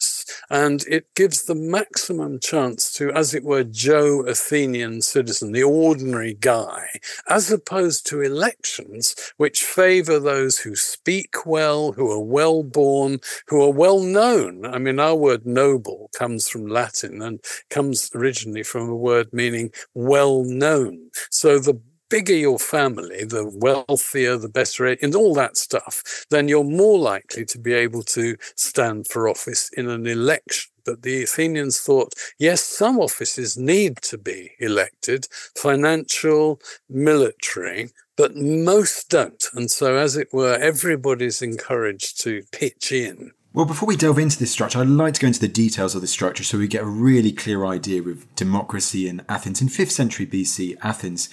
and 0.50 0.84
it 0.88 1.14
gives 1.14 1.44
the 1.44 1.54
maximum 1.54 2.38
chance 2.38 2.92
to, 2.92 3.10
as 3.12 3.34
it 3.34 3.44
were, 3.44 3.64
Joe 3.64 4.22
Athenian 4.22 5.02
citizen, 5.02 5.52
the 5.52 5.62
ordinary 5.62 6.34
guy, 6.34 6.88
as 7.28 7.50
opposed 7.50 8.06
to 8.06 8.20
elections, 8.20 9.14
which 9.36 9.64
favor 9.64 10.18
those 10.18 10.58
who 10.58 10.74
speak 10.74 11.46
well, 11.46 11.92
who 11.92 12.10
are 12.10 12.20
well 12.20 12.62
born, 12.62 13.20
who 13.48 13.62
are 13.62 13.72
well 13.72 14.00
known. 14.00 14.66
I 14.66 14.78
mean, 14.78 14.98
our 14.98 15.16
word 15.16 15.46
noble 15.46 16.10
comes 16.16 16.48
from 16.48 16.66
Latin 16.66 17.22
and 17.22 17.40
comes 17.70 18.10
originally 18.14 18.62
from 18.62 18.88
a 18.88 18.96
word 18.96 19.28
meaning 19.32 19.70
well 19.94 20.44
known. 20.44 21.10
So 21.30 21.58
the 21.58 21.80
bigger 22.08 22.34
your 22.34 22.58
family, 22.58 23.24
the 23.24 23.50
wealthier, 23.54 24.36
the 24.36 24.48
better, 24.48 24.86
and 24.86 25.14
all 25.14 25.34
that 25.34 25.56
stuff, 25.56 26.26
then 26.30 26.48
you're 26.48 26.64
more 26.64 26.98
likely 26.98 27.44
to 27.46 27.58
be 27.58 27.72
able 27.72 28.02
to 28.02 28.36
stand 28.56 29.06
for 29.08 29.28
office 29.28 29.70
in 29.76 29.88
an 29.88 30.06
election. 30.06 30.70
But 30.84 31.02
the 31.02 31.22
Athenians 31.22 31.80
thought, 31.80 32.12
yes, 32.38 32.62
some 32.62 32.98
offices 32.98 33.56
need 33.56 33.96
to 34.02 34.18
be 34.18 34.52
elected, 34.60 35.26
financial, 35.56 36.60
military, 36.90 37.90
but 38.16 38.36
most 38.36 39.08
don't. 39.08 39.42
And 39.54 39.70
so, 39.70 39.96
as 39.96 40.16
it 40.16 40.28
were, 40.32 40.54
everybody's 40.54 41.40
encouraged 41.40 42.20
to 42.22 42.42
pitch 42.52 42.92
in. 42.92 43.32
Well, 43.54 43.64
before 43.64 43.86
we 43.86 43.96
delve 43.96 44.18
into 44.18 44.38
this 44.38 44.50
structure, 44.50 44.80
I'd 44.80 44.88
like 44.88 45.14
to 45.14 45.20
go 45.20 45.28
into 45.28 45.40
the 45.40 45.46
details 45.46 45.94
of 45.94 46.00
the 46.00 46.08
structure 46.08 46.42
so 46.42 46.58
we 46.58 46.66
get 46.66 46.82
a 46.82 46.86
really 46.86 47.30
clear 47.30 47.64
idea 47.64 48.02
of 48.02 48.34
democracy 48.34 49.08
in 49.08 49.22
Athens. 49.28 49.62
In 49.62 49.68
5th 49.68 49.92
century 49.92 50.26
BC, 50.26 50.76
Athens 50.82 51.28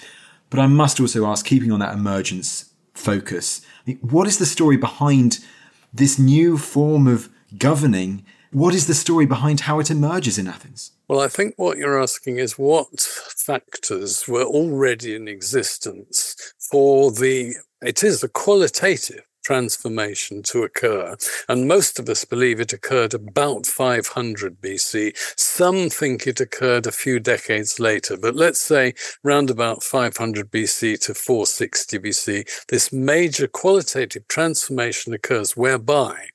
but 0.52 0.60
I 0.60 0.66
must 0.66 1.00
also 1.00 1.24
ask, 1.24 1.46
keeping 1.46 1.72
on 1.72 1.80
that 1.80 1.94
emergence 1.94 2.74
focus, 2.92 3.62
what 4.02 4.26
is 4.26 4.38
the 4.38 4.44
story 4.44 4.76
behind 4.76 5.38
this 5.94 6.18
new 6.18 6.58
form 6.58 7.06
of 7.06 7.30
governing? 7.56 8.26
What 8.50 8.74
is 8.74 8.86
the 8.86 8.92
story 8.94 9.24
behind 9.24 9.60
how 9.60 9.80
it 9.80 9.90
emerges 9.90 10.36
in 10.36 10.46
Athens? 10.46 10.92
Well, 11.08 11.20
I 11.20 11.28
think 11.28 11.54
what 11.56 11.78
you're 11.78 12.00
asking 12.00 12.36
is 12.36 12.58
what 12.58 13.00
factors 13.00 14.28
were 14.28 14.44
already 14.44 15.14
in 15.14 15.26
existence 15.26 16.52
for 16.70 17.10
the, 17.10 17.54
it 17.80 18.04
is 18.04 18.20
the 18.20 18.28
qualitative 18.28 19.22
transformation 19.42 20.42
to 20.44 20.62
occur. 20.62 21.16
And 21.48 21.68
most 21.68 21.98
of 21.98 22.08
us 22.08 22.24
believe 22.24 22.60
it 22.60 22.72
occurred 22.72 23.14
about 23.14 23.66
500 23.66 24.60
BC. 24.60 25.16
Some 25.36 25.90
think 25.90 26.26
it 26.26 26.40
occurred 26.40 26.86
a 26.86 26.92
few 26.92 27.20
decades 27.20 27.78
later, 27.78 28.16
but 28.16 28.34
let's 28.34 28.60
say 28.60 28.94
round 29.22 29.50
about 29.50 29.82
500 29.82 30.50
BC 30.50 31.00
to 31.06 31.14
460 31.14 31.98
BC, 31.98 32.66
this 32.68 32.92
major 32.92 33.46
qualitative 33.46 34.26
transformation 34.28 35.12
occurs 35.12 35.56
whereby 35.56 36.28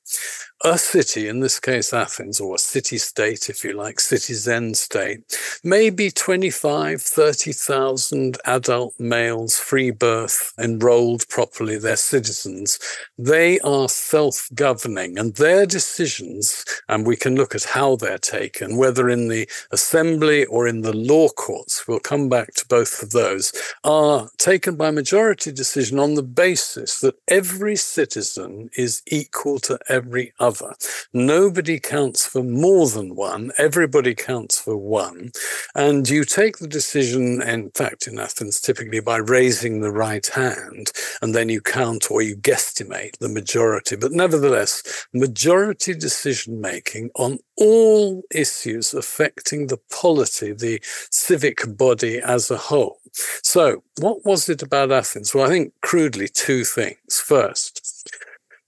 a 0.64 0.78
city, 0.78 1.28
in 1.28 1.40
this 1.40 1.60
case 1.60 1.94
Athens, 1.94 2.40
or 2.40 2.56
a 2.56 2.60
city 2.60 2.98
state, 2.98 3.48
if 3.50 3.64
you 3.64 3.74
like, 3.74 4.00
citizen 4.00 4.74
state, 4.74 5.38
maybe 5.64 6.10
25, 6.10 7.00
30,000 7.02 8.38
adult 8.46 9.00
males, 9.00 9.58
free 9.58 9.92
birth, 9.92 10.54
enrolled 10.58 11.28
properly, 11.30 11.78
they're 11.78 11.96
citizens. 11.96 12.80
They 13.20 13.60
are 13.60 13.88
self 13.88 14.50
governing 14.56 15.20
and 15.20 15.36
their 15.36 15.68
decisions, 15.68 16.66
and 16.90 17.06
we 17.06 17.16
can 17.16 17.36
look 17.36 17.54
at 17.54 17.64
how 17.64 17.96
they're 17.96 18.18
taken, 18.18 18.78
whether 18.78 19.10
in 19.10 19.28
the 19.28 19.48
assembly 19.72 20.46
or 20.46 20.68
in 20.68 20.82
the 20.82 20.96
law 20.96 21.30
courts, 21.30 21.88
we'll 21.88 22.00
come 22.00 22.30
back 22.30 22.56
to 22.56 22.68
both 22.68 23.04
of 23.04 23.12
those, 23.12 23.54
are 23.84 24.30
taken 24.38 24.76
by 24.76 24.90
majority 24.90 25.52
decision 25.52 26.00
on 26.00 26.16
the 26.16 26.24
basis 26.24 27.00
that 27.02 27.16
every 27.28 27.76
citizen 27.76 28.72
is 28.76 29.04
equal 29.06 29.60
to 29.60 29.78
every 29.88 30.34
other 30.40 30.47
other. 30.48 30.74
Nobody 31.14 31.80
counts 31.80 32.26
for 32.26 32.44
more 32.44 32.88
than 32.88 33.16
one, 33.16 33.52
everybody 33.58 34.16
counts 34.16 34.60
for 34.60 34.78
one. 34.78 35.32
And 35.76 36.08
you 36.08 36.24
take 36.24 36.58
the 36.58 36.68
decision, 36.68 37.42
in 37.42 37.72
fact, 37.72 38.08
in 38.08 38.18
Athens, 38.18 38.62
typically 38.62 39.02
by 39.02 39.18
raising 39.18 39.82
the 39.82 39.92
right 39.92 40.26
hand, 40.28 40.92
and 41.22 41.36
then 41.36 41.50
you 41.50 41.62
count 41.62 42.10
or 42.10 42.22
you 42.22 42.36
guesstimate 42.36 43.18
the 43.20 43.30
majority. 43.30 43.96
But 43.96 44.14
nevertheless, 44.14 45.08
majority 45.14 45.94
decision 45.94 46.62
making 46.62 47.12
on 47.16 47.40
all 47.58 48.24
issues 48.32 48.94
affecting 48.94 49.68
the 49.68 49.80
polity, 49.92 50.54
the 50.54 50.80
civic 51.12 51.78
body 51.78 52.20
as 52.20 52.50
a 52.50 52.58
whole. 52.58 53.00
So, 53.44 53.84
what 54.00 54.26
was 54.26 54.48
it 54.48 54.62
about 54.62 54.92
Athens? 54.92 55.34
Well, 55.34 55.46
I 55.46 55.50
think 55.50 55.74
crudely 55.82 56.28
two 56.28 56.64
things. 56.64 57.20
First, 57.20 58.08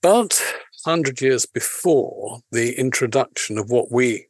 about 0.02 0.40
100 0.84 1.20
years 1.20 1.46
before 1.46 2.40
the 2.50 2.78
introduction 2.78 3.58
of 3.58 3.70
what 3.70 3.90
we 3.90 4.26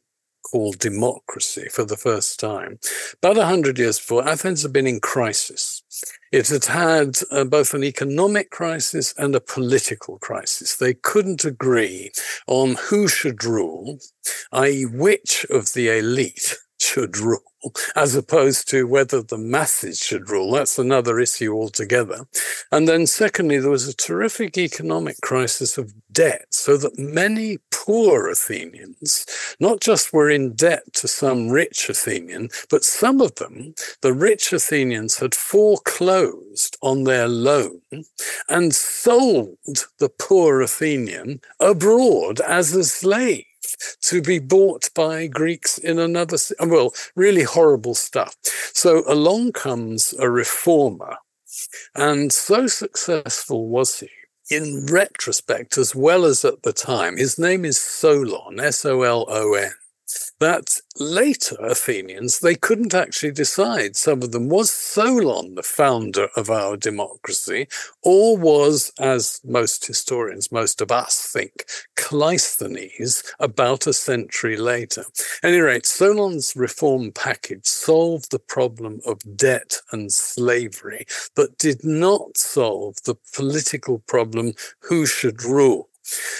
call 0.51 0.73
democracy 0.73 1.67
for 1.69 1.85
the 1.85 1.97
first 1.97 2.39
time. 2.39 2.79
About 3.21 3.37
100 3.37 3.79
years 3.79 3.99
before, 3.99 4.27
Athens 4.27 4.63
had 4.63 4.73
been 4.73 4.87
in 4.87 4.99
crisis. 4.99 5.83
It 6.31 6.49
had 6.49 6.65
had 6.65 7.15
uh, 7.31 7.45
both 7.45 7.73
an 7.73 7.83
economic 7.83 8.49
crisis 8.49 9.13
and 9.17 9.35
a 9.35 9.41
political 9.41 10.17
crisis. 10.19 10.77
They 10.77 10.93
couldn't 10.93 11.45
agree 11.45 12.11
on 12.47 12.75
who 12.75 13.07
should 13.07 13.43
rule, 13.43 13.99
i.e., 14.51 14.85
which 14.85 15.45
of 15.49 15.73
the 15.73 15.97
elite 15.97 16.57
should 16.91 17.17
rule 17.17 17.41
as 17.95 18.15
opposed 18.15 18.69
to 18.69 18.87
whether 18.87 19.21
the 19.21 19.37
masses 19.37 19.99
should 19.99 20.29
rule. 20.29 20.51
That's 20.51 20.79
another 20.79 21.19
issue 21.19 21.53
altogether. 21.53 22.27
And 22.71 22.87
then, 22.87 23.05
secondly, 23.05 23.59
there 23.59 23.69
was 23.69 23.87
a 23.87 23.95
terrific 23.95 24.57
economic 24.57 25.17
crisis 25.21 25.77
of 25.77 25.93
debt, 26.11 26.47
so 26.49 26.75
that 26.77 26.97
many 26.97 27.59
poor 27.71 28.29
Athenians 28.29 29.25
not 29.59 29.79
just 29.79 30.11
were 30.11 30.29
in 30.29 30.53
debt 30.53 30.93
to 30.95 31.07
some 31.07 31.49
rich 31.49 31.87
Athenian, 31.89 32.49
but 32.69 32.83
some 32.83 33.21
of 33.21 33.35
them, 33.35 33.73
the 34.01 34.13
rich 34.13 34.51
Athenians, 34.51 35.19
had 35.19 35.35
foreclosed 35.35 36.77
on 36.81 37.03
their 37.03 37.27
loan 37.27 37.81
and 38.49 38.73
sold 38.73 39.57
the 39.99 40.09
poor 40.09 40.61
Athenian 40.61 41.41
abroad 41.59 42.41
as 42.41 42.73
a 42.73 42.83
slave 42.83 43.45
to 44.01 44.21
be 44.21 44.39
bought 44.39 44.89
by 44.93 45.27
Greeks 45.27 45.77
in 45.77 45.99
another, 45.99 46.37
well, 46.59 46.93
really 47.15 47.43
horrible 47.43 47.95
stuff. 47.95 48.35
So 48.73 49.03
along 49.07 49.53
comes 49.53 50.13
a 50.19 50.29
reformer 50.29 51.17
And 51.95 52.31
so 52.31 52.67
successful 52.67 53.67
was 53.67 53.99
he 53.99 54.09
in 54.49 54.85
retrospect, 54.87 55.77
as 55.77 55.95
well 55.95 56.25
as 56.25 56.43
at 56.43 56.63
the 56.63 56.73
time. 56.73 57.17
His 57.17 57.39
name 57.39 57.63
is 57.63 57.79
Solon, 57.79 58.59
S 58.59 58.85
O 58.85 59.01
L 59.03 59.25
O 59.29 59.53
N 59.53 59.71
that 60.41 60.81
later 60.99 61.55
Athenians, 61.61 62.39
they 62.39 62.55
couldn't 62.55 62.95
actually 62.95 63.31
decide. 63.31 63.95
Some 63.95 64.23
of 64.23 64.31
them 64.31 64.49
was 64.49 64.73
Solon 64.73 65.55
the 65.55 65.63
founder 65.63 66.29
of 66.35 66.49
our 66.49 66.75
democracy, 66.75 67.67
or 68.01 68.35
was, 68.35 68.91
as 68.99 69.39
most 69.45 69.85
historians, 69.85 70.51
most 70.51 70.81
of 70.81 70.91
us 70.91 71.29
think, 71.31 71.65
Cleisthenes 71.95 73.23
about 73.39 73.85
a 73.85 73.93
century 73.93 74.57
later. 74.57 75.05
At 75.43 75.51
any 75.51 75.59
rate, 75.59 75.85
Solon's 75.85 76.55
reform 76.55 77.11
package 77.11 77.67
solved 77.67 78.31
the 78.31 78.39
problem 78.39 78.99
of 79.05 79.37
debt 79.37 79.77
and 79.91 80.11
slavery, 80.11 81.05
but 81.35 81.59
did 81.59 81.83
not 81.83 82.35
solve 82.35 82.95
the 83.05 83.15
political 83.33 83.99
problem 83.99 84.53
who 84.79 85.05
should 85.05 85.43
rule. 85.43 85.90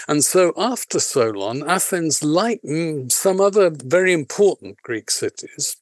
And 0.08 0.24
so 0.24 0.52
after 0.56 0.98
Solon, 0.98 1.62
Athens, 1.68 2.22
like 2.22 2.60
some 3.08 3.40
other 3.40 3.70
very 3.70 4.12
important 4.12 4.82
Greek 4.82 5.10
cities, 5.10 5.76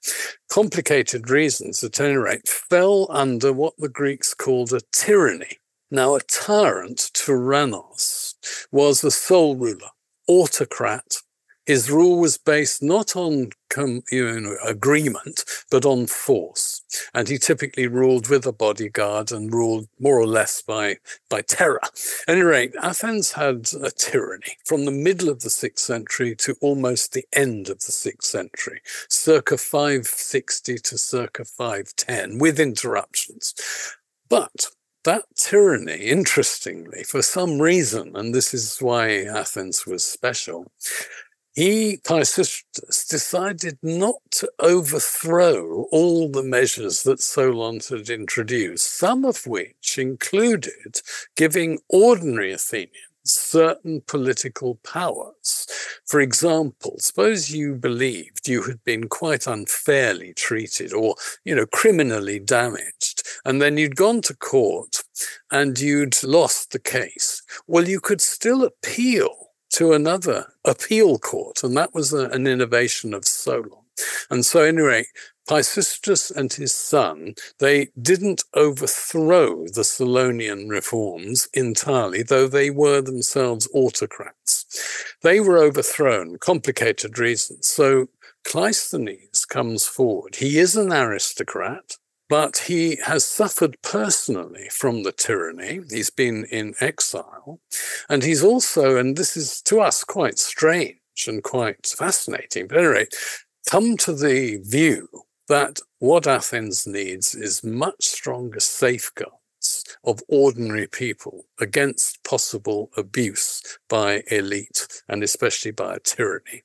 complicated 0.50 1.30
reasons 1.30 1.82
at 1.82 2.00
any 2.00 2.16
rate, 2.16 2.48
fell 2.48 3.06
under 3.10 3.52
what 3.52 3.74
the 3.78 3.88
Greeks 3.88 4.34
called 4.34 4.72
a 4.72 4.80
tyranny. 4.92 5.58
Now, 5.90 6.14
a 6.14 6.20
tyrant, 6.20 7.10
tyrannos, 7.14 8.34
was 8.70 9.00
the 9.00 9.10
sole 9.10 9.56
ruler, 9.56 9.90
autocrat, 10.28 11.16
his 11.70 11.88
rule 11.88 12.18
was 12.18 12.36
based 12.36 12.82
not 12.82 13.14
on 13.14 13.50
you 14.10 14.40
know, 14.40 14.56
agreement, 14.66 15.44
but 15.70 15.84
on 15.84 16.04
force. 16.08 16.82
And 17.14 17.28
he 17.28 17.38
typically 17.38 17.86
ruled 17.86 18.28
with 18.28 18.44
a 18.44 18.50
bodyguard 18.50 19.30
and 19.30 19.54
ruled 19.54 19.86
more 20.00 20.18
or 20.18 20.26
less 20.26 20.62
by, 20.62 20.96
by 21.28 21.42
terror. 21.42 21.78
At 22.26 22.34
any 22.34 22.40
rate, 22.40 22.74
Athens 22.82 23.30
had 23.30 23.68
a 23.80 23.92
tyranny 23.92 24.56
from 24.64 24.84
the 24.84 24.90
middle 24.90 25.28
of 25.28 25.42
the 25.42 25.50
sixth 25.50 25.84
century 25.84 26.34
to 26.38 26.56
almost 26.60 27.12
the 27.12 27.24
end 27.32 27.68
of 27.68 27.78
the 27.78 27.92
sixth 27.92 28.28
century, 28.28 28.80
circa 29.08 29.56
560 29.56 30.76
to 30.76 30.98
circa 30.98 31.44
510, 31.44 32.38
with 32.38 32.58
interruptions. 32.58 33.54
But 34.28 34.66
that 35.04 35.22
tyranny, 35.36 36.06
interestingly, 36.06 37.04
for 37.04 37.22
some 37.22 37.60
reason, 37.60 38.16
and 38.16 38.34
this 38.34 38.52
is 38.52 38.78
why 38.80 39.22
Athens 39.22 39.86
was 39.86 40.04
special, 40.04 40.72
he, 41.60 41.98
Pisistratus, 41.98 43.06
decided 43.06 43.76
not 43.82 44.16
to 44.30 44.50
overthrow 44.60 45.86
all 45.92 46.30
the 46.30 46.42
measures 46.42 47.02
that 47.02 47.20
Solon 47.20 47.80
had 47.86 48.08
introduced, 48.08 48.96
some 48.96 49.26
of 49.26 49.46
which 49.46 49.98
included 49.98 51.02
giving 51.36 51.78
ordinary 51.90 52.50
Athenians 52.50 52.96
certain 53.24 54.00
political 54.06 54.76
powers. 54.76 55.66
For 56.06 56.22
example, 56.22 56.94
suppose 56.98 57.50
you 57.50 57.74
believed 57.74 58.48
you 58.48 58.62
had 58.62 58.82
been 58.84 59.08
quite 59.08 59.46
unfairly 59.46 60.32
treated 60.32 60.94
or, 60.94 61.16
you 61.44 61.54
know, 61.54 61.66
criminally 61.66 62.38
damaged, 62.38 63.22
and 63.44 63.60
then 63.60 63.76
you'd 63.76 63.96
gone 63.96 64.22
to 64.22 64.34
court 64.34 65.02
and 65.50 65.78
you'd 65.78 66.24
lost 66.24 66.72
the 66.72 66.78
case. 66.78 67.42
Well, 67.66 67.86
you 67.86 68.00
could 68.00 68.22
still 68.22 68.64
appeal 68.64 69.49
to 69.70 69.92
another 69.92 70.46
appeal 70.64 71.18
court, 71.18 71.62
and 71.62 71.76
that 71.76 71.94
was 71.94 72.12
a, 72.12 72.28
an 72.30 72.46
innovation 72.46 73.14
of 73.14 73.26
Solon. 73.26 73.70
And 74.30 74.46
so, 74.46 74.62
anyway, 74.62 75.04
Pisistratus 75.48 76.30
and 76.34 76.52
his 76.52 76.74
son, 76.74 77.34
they 77.58 77.88
didn't 78.00 78.44
overthrow 78.54 79.64
the 79.66 79.82
Solonian 79.82 80.70
reforms 80.70 81.48
entirely, 81.52 82.22
though 82.22 82.46
they 82.46 82.70
were 82.70 83.00
themselves 83.00 83.68
autocrats. 83.74 84.64
They 85.22 85.40
were 85.40 85.58
overthrown, 85.58 86.38
complicated 86.38 87.18
reasons. 87.18 87.66
So 87.66 88.06
Cleisthenes 88.44 89.46
comes 89.46 89.86
forward. 89.86 90.36
He 90.36 90.58
is 90.58 90.76
an 90.76 90.92
aristocrat 90.92 91.96
but 92.30 92.58
he 92.58 92.96
has 93.04 93.26
suffered 93.26 93.76
personally 93.82 94.68
from 94.70 95.02
the 95.02 95.10
tyranny. 95.10 95.80
He's 95.90 96.10
been 96.10 96.44
in 96.44 96.74
exile. 96.80 97.60
And 98.08 98.22
he's 98.22 98.44
also, 98.44 98.96
and 98.96 99.16
this 99.16 99.36
is 99.36 99.60
to 99.62 99.80
us 99.80 100.04
quite 100.04 100.38
strange 100.38 100.96
and 101.26 101.42
quite 101.42 101.84
fascinating, 101.86 102.68
but 102.68 102.78
anyway, 102.78 103.08
come 103.68 103.96
to 103.98 104.14
the 104.14 104.60
view 104.62 105.08
that 105.48 105.80
what 105.98 106.28
Athens 106.28 106.86
needs 106.86 107.34
is 107.34 107.64
much 107.64 108.04
stronger 108.04 108.60
safeguard 108.60 109.39
of 110.04 110.22
ordinary 110.28 110.86
people 110.86 111.44
against 111.58 112.22
possible 112.24 112.90
abuse 112.96 113.78
by 113.88 114.22
elite 114.30 114.86
and 115.08 115.22
especially 115.22 115.70
by 115.70 115.94
a 115.94 116.00
tyranny. 116.00 116.62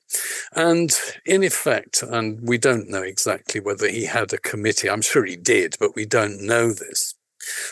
And 0.54 0.90
in 1.24 1.42
effect, 1.42 2.02
and 2.02 2.40
we 2.40 2.58
don't 2.58 2.88
know 2.88 3.02
exactly 3.02 3.60
whether 3.60 3.88
he 3.88 4.04
had 4.04 4.32
a 4.32 4.38
committee, 4.38 4.88
I'm 4.88 5.02
sure 5.02 5.24
he 5.24 5.36
did, 5.36 5.76
but 5.78 5.94
we 5.94 6.06
don't 6.06 6.40
know 6.40 6.72
this. 6.72 7.14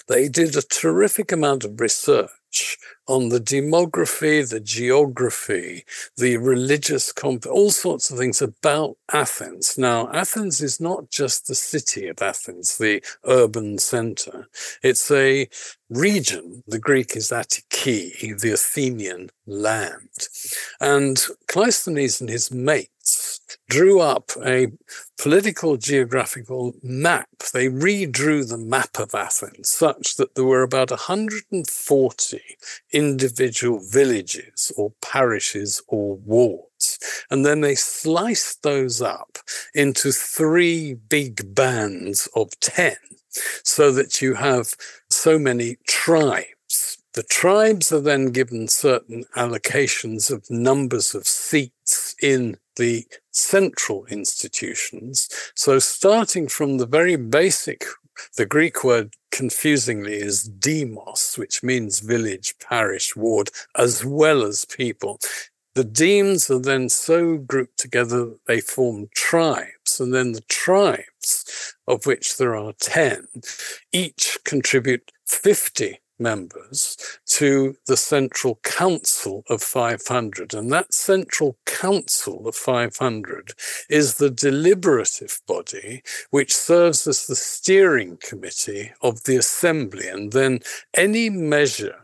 They 0.09 0.29
did 0.29 0.57
a 0.57 0.63
terrific 0.63 1.33
amount 1.33 1.65
of 1.65 1.81
research 1.81 2.31
on 3.07 3.29
the 3.29 3.41
demography, 3.41 4.49
the 4.49 4.61
geography, 4.61 5.85
the 6.17 6.37
religious, 6.39 7.13
comp- 7.13 7.47
all 7.47 7.71
sorts 7.71 8.11
of 8.11 8.19
things 8.19 8.41
about 8.41 8.97
Athens. 9.13 9.77
Now, 9.77 10.11
Athens 10.13 10.61
is 10.61 10.81
not 10.81 11.11
just 11.11 11.47
the 11.47 11.55
city 11.55 12.09
of 12.09 12.23
Athens, 12.23 12.79
the 12.79 13.03
urban 13.25 13.79
center. 13.79 14.49
It's 14.83 15.11
a 15.11 15.49
region. 15.91 16.63
The 16.67 16.79
Greek 16.79 17.15
is 17.17 17.29
Attiki, 17.29 18.41
the 18.41 18.53
Athenian 18.53 19.31
land. 19.47 20.29
And 20.81 21.19
Cleisthenes 21.47 22.21
and 22.21 22.31
his 22.31 22.51
mates 22.51 23.34
drew 23.69 24.01
up 24.01 24.31
a 24.45 24.69
political 25.19 25.77
geographical 25.77 26.75
map. 26.83 27.29
They 27.53 27.69
redrew 27.69 28.49
the 28.49 28.59
map 28.59 28.99
of 28.99 29.15
Athens 29.15 29.69
such 29.69 30.17
that 30.17 30.35
there 30.35 30.45
were 30.45 30.63
about 30.63 30.91
140 30.91 32.41
individual 32.93 33.81
villages 33.81 34.73
or 34.77 34.93
parishes 35.01 35.83
or 35.89 36.17
wards. 36.17 36.99
And 37.31 37.45
then 37.45 37.61
they 37.61 37.75
sliced 37.75 38.63
those 38.63 39.01
up 39.01 39.39
into 39.75 40.13
three 40.13 40.95
big 40.95 41.55
bands 41.55 42.29
of 42.35 42.59
10 42.61 42.97
so 43.63 43.91
that 43.93 44.23
you 44.23 44.35
have 44.35 44.75
so 45.11 45.39
many 45.39 45.77
tribes. 45.87 46.45
The 47.15 47.23
tribes 47.23 47.93
are 47.93 48.01
then 48.01 48.33
given 48.33 48.67
certain 48.67 49.25
allocations 49.37 50.33
of 50.33 50.51
numbers 50.51 51.15
of 51.15 51.29
seats 51.29 52.17
in 52.21 52.57
the 52.75 53.07
central 53.31 54.05
institutions. 54.07 55.29
So, 55.55 55.79
starting 55.79 56.49
from 56.49 56.79
the 56.79 56.87
very 56.87 57.15
basic, 57.15 57.85
the 58.37 58.47
Greek 58.47 58.83
word 58.83 59.15
confusingly 59.31 60.15
is 60.15 60.43
demos, 60.43 61.37
which 61.37 61.63
means 61.63 62.01
village, 62.01 62.55
parish, 62.59 63.15
ward, 63.15 63.51
as 63.77 64.05
well 64.05 64.43
as 64.43 64.65
people. 64.65 65.21
The 65.75 65.85
demes 65.85 66.51
are 66.51 66.59
then 66.59 66.89
so 66.89 67.37
grouped 67.37 67.79
together 67.79 68.25
that 68.25 68.47
they 68.49 68.61
form 68.61 69.07
tribes, 69.15 70.01
and 70.01 70.13
then 70.13 70.33
the 70.33 70.45
tribes, 70.49 71.77
of 71.87 72.07
which 72.07 72.39
there 72.39 72.57
are 72.57 72.73
10, 72.73 73.29
each 73.93 74.37
contribute 74.45 75.13
50 75.27 76.01
members 76.19 76.97
to 77.27 77.77
the 77.87 77.97
Central 77.97 78.61
Council 78.63 79.45
of 79.49 79.63
500. 79.63 80.55
And 80.55 80.73
that 80.73 80.93
Central 80.93 81.57
Council 81.67 82.47
of 82.47 82.55
500 82.55 83.53
is 83.89 84.17
the 84.17 84.31
deliberative 84.31 85.41
body 85.47 86.03
which 86.31 86.55
serves 86.55 87.07
as 87.07 87.27
the 87.27 87.37
steering 87.37 88.19
committee 88.23 88.93
of 89.03 89.25
the 89.25 89.37
Assembly. 89.37 90.09
And 90.09 90.33
then 90.33 90.61
any 90.95 91.31
measure 91.31 91.99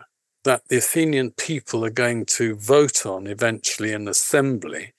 that 0.44 0.68
the 0.68 0.78
Athenian 0.78 1.32
people 1.32 1.84
are 1.84 1.90
going 1.90 2.24
to 2.24 2.54
vote 2.56 3.04
on 3.04 3.26
eventually 3.26 3.92
in 3.92 4.08
assembly 4.08 4.92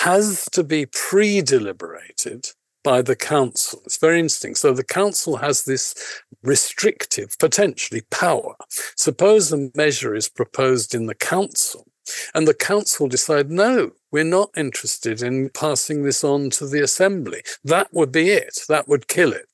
has 0.00 0.48
to 0.52 0.64
be 0.64 0.86
pre 0.86 1.42
deliberated 1.42 2.50
by 2.82 3.02
the 3.02 3.16
council. 3.16 3.82
It's 3.84 3.98
very 3.98 4.18
interesting. 4.18 4.54
So 4.54 4.72
the 4.72 4.84
council 4.84 5.36
has 5.36 5.64
this 5.64 5.94
restrictive, 6.42 7.36
potentially 7.38 8.02
power. 8.10 8.54
Suppose 8.96 9.52
a 9.52 9.70
measure 9.74 10.14
is 10.14 10.28
proposed 10.28 10.94
in 10.94 11.06
the 11.06 11.14
council 11.14 11.86
and 12.34 12.46
the 12.46 12.54
council 12.54 13.08
decide, 13.08 13.50
no, 13.50 13.92
we're 14.10 14.24
not 14.24 14.50
interested 14.56 15.22
in 15.22 15.48
passing 15.50 16.02
this 16.02 16.22
on 16.22 16.50
to 16.50 16.66
the 16.66 16.82
assembly. 16.82 17.42
That 17.64 17.92
would 17.92 18.12
be 18.12 18.30
it. 18.30 18.60
That 18.68 18.88
would 18.88 19.08
kill 19.08 19.32
it. 19.32 19.46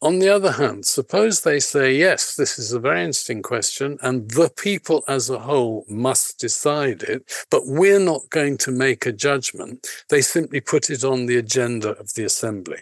On 0.00 0.20
the 0.20 0.28
other 0.28 0.52
hand, 0.52 0.86
suppose 0.86 1.40
they 1.40 1.58
say, 1.58 1.92
yes, 1.94 2.36
this 2.36 2.58
is 2.58 2.72
a 2.72 2.78
very 2.78 3.00
interesting 3.00 3.42
question, 3.42 3.98
and 4.02 4.30
the 4.30 4.50
people 4.50 5.02
as 5.08 5.28
a 5.28 5.40
whole 5.40 5.84
must 5.88 6.38
decide 6.38 7.02
it, 7.02 7.46
but 7.50 7.62
we're 7.66 7.98
not 7.98 8.30
going 8.30 8.56
to 8.58 8.70
make 8.70 9.04
a 9.04 9.12
judgment. 9.12 9.86
They 10.10 10.20
simply 10.22 10.60
put 10.60 10.90
it 10.90 11.02
on 11.02 11.26
the 11.26 11.36
agenda 11.36 11.90
of 11.98 12.14
the 12.14 12.24
assembly. 12.24 12.78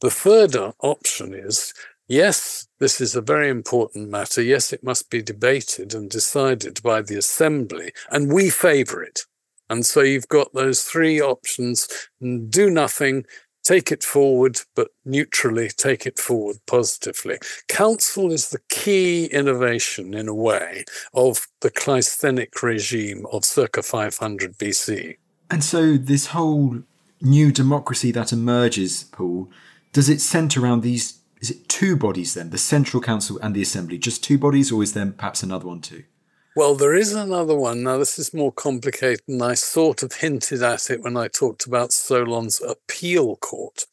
The 0.00 0.10
third 0.10 0.56
option 0.80 1.34
is 1.34 1.74
Yes, 2.10 2.66
this 2.80 3.00
is 3.00 3.14
a 3.14 3.20
very 3.20 3.48
important 3.48 4.08
matter. 4.08 4.42
Yes, 4.42 4.72
it 4.72 4.82
must 4.82 5.10
be 5.10 5.22
debated 5.22 5.94
and 5.94 6.10
decided 6.10 6.82
by 6.82 7.02
the 7.02 7.16
assembly, 7.16 7.92
and 8.10 8.32
we 8.32 8.50
favour 8.50 9.00
it. 9.00 9.20
And 9.68 9.86
so 9.86 10.00
you've 10.00 10.26
got 10.26 10.52
those 10.52 10.82
three 10.82 11.20
options 11.20 11.86
do 12.20 12.68
nothing, 12.68 13.26
take 13.62 13.92
it 13.92 14.02
forward, 14.02 14.60
but 14.74 14.88
neutrally 15.04 15.68
take 15.68 16.04
it 16.04 16.18
forward 16.18 16.56
positively. 16.66 17.38
Council 17.68 18.32
is 18.32 18.48
the 18.48 18.58
key 18.68 19.26
innovation, 19.26 20.12
in 20.12 20.26
a 20.26 20.34
way, 20.34 20.86
of 21.14 21.46
the 21.60 21.70
Cleisthenic 21.70 22.60
regime 22.60 23.24
of 23.30 23.44
circa 23.44 23.84
500 23.84 24.58
BC. 24.58 25.16
And 25.48 25.62
so 25.62 25.96
this 25.96 26.26
whole 26.26 26.82
new 27.22 27.52
democracy 27.52 28.10
that 28.10 28.32
emerges, 28.32 29.04
Paul, 29.04 29.48
does 29.92 30.08
it 30.08 30.20
centre 30.20 30.64
around 30.64 30.80
these? 30.80 31.19
Is 31.40 31.50
it 31.50 31.68
two 31.68 31.96
bodies 31.96 32.34
then, 32.34 32.50
the 32.50 32.58
Central 32.58 33.02
Council 33.02 33.38
and 33.42 33.54
the 33.54 33.62
Assembly? 33.62 33.96
Just 33.98 34.22
two 34.22 34.38
bodies, 34.38 34.70
or 34.70 34.82
is 34.82 34.92
there 34.92 35.06
perhaps 35.06 35.42
another 35.42 35.66
one 35.66 35.80
too? 35.80 36.04
Well, 36.56 36.74
there 36.74 36.94
is 36.94 37.14
another 37.14 37.54
one. 37.54 37.84
Now, 37.84 37.96
this 37.98 38.18
is 38.18 38.34
more 38.34 38.52
complicated, 38.52 39.22
and 39.28 39.40
I 39.40 39.54
sort 39.54 40.02
of 40.02 40.14
hinted 40.14 40.62
at 40.62 40.90
it 40.90 41.00
when 41.00 41.16
I 41.16 41.28
talked 41.28 41.64
about 41.64 41.92
Solon's 41.92 42.60
appeal 42.60 43.36
court. 43.36 43.86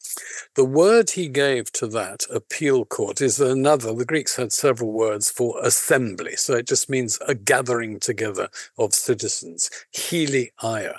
The 0.56 0.64
word 0.64 1.10
he 1.10 1.28
gave 1.28 1.70
to 1.72 1.86
that 1.86 2.24
appeal 2.28 2.84
court 2.84 3.20
is 3.20 3.40
another. 3.40 3.94
The 3.94 4.04
Greeks 4.04 4.36
had 4.36 4.52
several 4.52 4.92
words 4.92 5.30
for 5.30 5.54
assembly, 5.62 6.34
so 6.34 6.56
it 6.56 6.66
just 6.66 6.90
means 6.90 7.18
a 7.28 7.34
gathering 7.36 8.00
together 8.00 8.48
of 8.76 8.92
citizens. 8.92 9.70
Heliaia. 9.94 10.96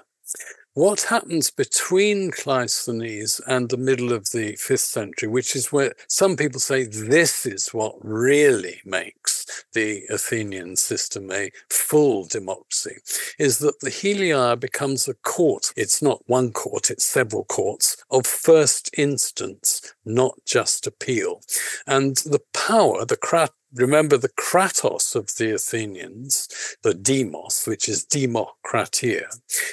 What 0.76 1.02
happens 1.02 1.50
between 1.50 2.30
Cleisthenes 2.30 3.42
and 3.48 3.70
the 3.70 3.78
middle 3.78 4.14
of 4.14 4.30
the 4.30 4.56
fifth 4.56 4.82
century, 4.82 5.28
which 5.28 5.56
is 5.56 5.72
where 5.72 5.94
some 6.08 6.38
people 6.38 6.60
say 6.60 6.84
this 6.84 7.46
is 7.48 7.70
what 7.74 7.96
really 8.02 8.80
makes 8.86 9.39
the 9.74 10.04
Athenian 10.10 10.76
system 10.76 11.32
a 11.32 11.52
full 11.70 12.26
democracy, 12.26 12.98
is 13.38 13.60
that 13.60 13.80
the 13.82 13.90
Heliaia 13.90 14.60
becomes 14.60 15.08
a 15.08 15.14
court. 15.14 15.72
It's 15.76 16.02
not 16.02 16.22
one 16.28 16.52
court, 16.52 16.90
it's 16.90 17.06
several 17.06 17.46
courts 17.46 17.98
of 18.10 18.26
first 18.26 18.90
instance, 18.98 19.94
not 20.06 20.34
just 20.46 20.88
appeal. 20.88 21.42
And 21.88 22.18
the 22.18 22.42
power, 22.54 23.06
the 23.06 23.18
crat 23.18 23.52
remember 23.74 24.18
the 24.18 24.30
kratos 24.30 25.16
of 25.16 25.28
the 25.38 25.54
Athenians, 25.54 26.48
the 26.84 26.94
demos, 26.94 27.66
which 27.66 27.88
is 27.88 28.06
demokratia, 28.06 29.28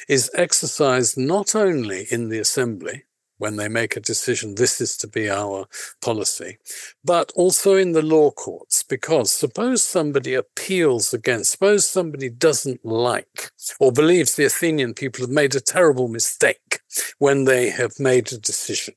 is 0.09 0.31
exercised 0.35 1.17
not 1.17 1.55
only 1.55 2.07
in 2.11 2.29
the 2.29 2.39
assembly, 2.39 3.05
when 3.39 3.57
they 3.57 3.69
make 3.69 3.97
a 3.97 4.01
decision, 4.01 4.55
this 4.55 4.81
is 4.81 4.97
to 4.99 5.09
be 5.09 5.29
our 5.29 5.67
policy, 6.03 6.59
but 7.05 7.33
also 7.35 7.77
in 7.77 7.93
the 7.93 8.03
law 8.03 8.31
courts. 8.31 8.83
Because 8.83 9.33
suppose 9.33 9.83
somebody 9.83 10.35
appeals 10.35 11.13
against, 11.13 11.53
suppose 11.53 11.89
somebody 11.89 12.31
doesn't 12.31 12.85
like 12.85 13.51
or 13.81 13.93
believes 13.93 14.35
the 14.35 14.45
Athenian 14.45 14.95
people 14.95 15.23
have 15.23 15.31
made 15.31 15.55
a 15.55 15.61
terrible 15.61 16.09
mistake 16.09 16.81
when 17.19 17.45
they 17.45 17.71
have 17.71 17.99
made 17.99 18.33
a 18.33 18.39
decision. 18.39 18.95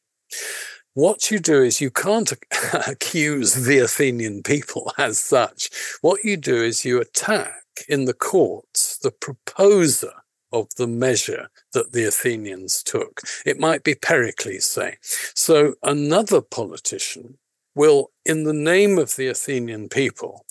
What 0.94 1.32
you 1.32 1.40
do 1.40 1.64
is 1.64 1.82
you 1.82 1.92
can't 1.92 2.34
accuse 2.88 3.54
the 3.54 3.80
Athenian 3.80 4.44
people 4.44 4.92
as 4.98 5.20
such. 5.20 5.70
What 6.02 6.24
you 6.24 6.38
do 6.38 6.56
is 6.56 6.86
you 6.86 7.00
attack 7.00 7.54
in 7.88 8.06
the 8.06 8.14
courts 8.14 8.98
the 8.98 9.12
proposer 9.12 10.12
of 10.52 10.68
the 10.76 10.88
measure 10.88 11.50
that 11.74 11.92
the 11.92 12.06
Athenians 12.06 12.84
took. 12.84 13.22
It 13.46 13.60
might 13.60 13.84
be 13.84 13.96
Pericles, 13.96 14.66
say. 14.66 14.98
So 15.02 15.76
another 15.84 16.42
politician 16.42 17.38
will, 17.76 18.12
in 18.26 18.44
the 18.44 18.54
name 18.54 18.98
of 18.98 19.16
the 19.16 19.28
Athenian 19.28 19.90
people, 19.90 20.46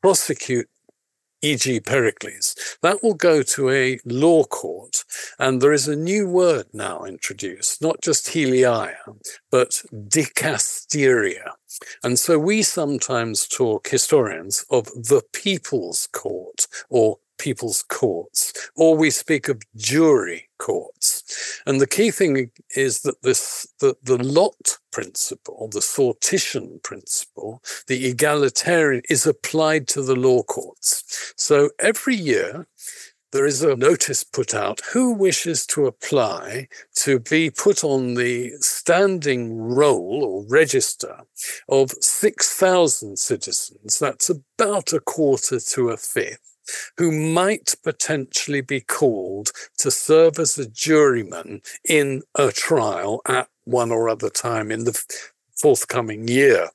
prosecute 0.00 0.68
e.g., 1.42 1.80
Pericles, 1.80 2.54
that 2.82 3.02
will 3.02 3.14
go 3.14 3.42
to 3.42 3.68
a 3.70 3.98
law 4.04 4.44
court. 4.44 5.04
And 5.38 5.60
there 5.60 5.72
is 5.72 5.88
a 5.88 5.96
new 5.96 6.28
word 6.28 6.66
now 6.72 7.02
introduced, 7.04 7.82
not 7.82 8.00
just 8.00 8.26
Heliaia, 8.28 8.94
but 9.50 9.82
dicasteria. 9.92 11.52
And 12.04 12.18
so 12.18 12.38
we 12.38 12.62
sometimes 12.62 13.48
talk, 13.48 13.88
historians, 13.88 14.64
of 14.70 14.86
the 14.86 15.22
people's 15.32 16.08
court 16.12 16.68
or 16.88 17.18
people's 17.42 17.82
courts, 17.82 18.70
or 18.76 18.96
we 18.96 19.10
speak 19.10 19.48
of 19.48 19.60
jury 19.74 20.48
courts. 20.58 21.60
And 21.66 21.80
the 21.80 21.88
key 21.88 22.12
thing 22.12 22.52
is 22.76 23.02
that 23.02 23.22
this 23.22 23.66
the, 23.80 23.96
the 24.02 24.22
lot 24.22 24.78
principle, 24.92 25.68
the 25.72 25.80
sortition 25.80 26.80
principle, 26.84 27.60
the 27.88 28.06
egalitarian 28.06 29.02
is 29.08 29.26
applied 29.26 29.88
to 29.88 30.02
the 30.02 30.14
law 30.14 30.44
courts. 30.44 31.34
So 31.36 31.70
every 31.80 32.14
year 32.14 32.68
there 33.32 33.46
is 33.46 33.62
a 33.62 33.74
notice 33.74 34.22
put 34.22 34.54
out 34.54 34.80
who 34.92 35.12
wishes 35.12 35.66
to 35.66 35.86
apply 35.86 36.68
to 36.96 37.18
be 37.18 37.50
put 37.50 37.82
on 37.82 38.14
the 38.14 38.52
standing 38.60 39.58
roll 39.58 40.22
or 40.22 40.44
register 40.48 41.22
of 41.68 41.90
6,000 41.92 43.18
citizens. 43.18 43.98
That's 43.98 44.30
about 44.30 44.92
a 44.92 45.00
quarter 45.00 45.58
to 45.58 45.88
a 45.88 45.96
fifth 45.96 46.51
who 46.96 47.10
might 47.12 47.74
potentially 47.82 48.60
be 48.60 48.80
called 48.80 49.50
to 49.78 49.90
serve 49.90 50.38
as 50.38 50.58
a 50.58 50.66
juryman 50.66 51.60
in 51.88 52.22
a 52.34 52.52
trial 52.52 53.20
at 53.26 53.48
one 53.64 53.90
or 53.92 54.08
other 54.08 54.30
time 54.30 54.70
in 54.70 54.84
the 54.84 55.00
forthcoming 55.60 56.28
year. 56.28 56.68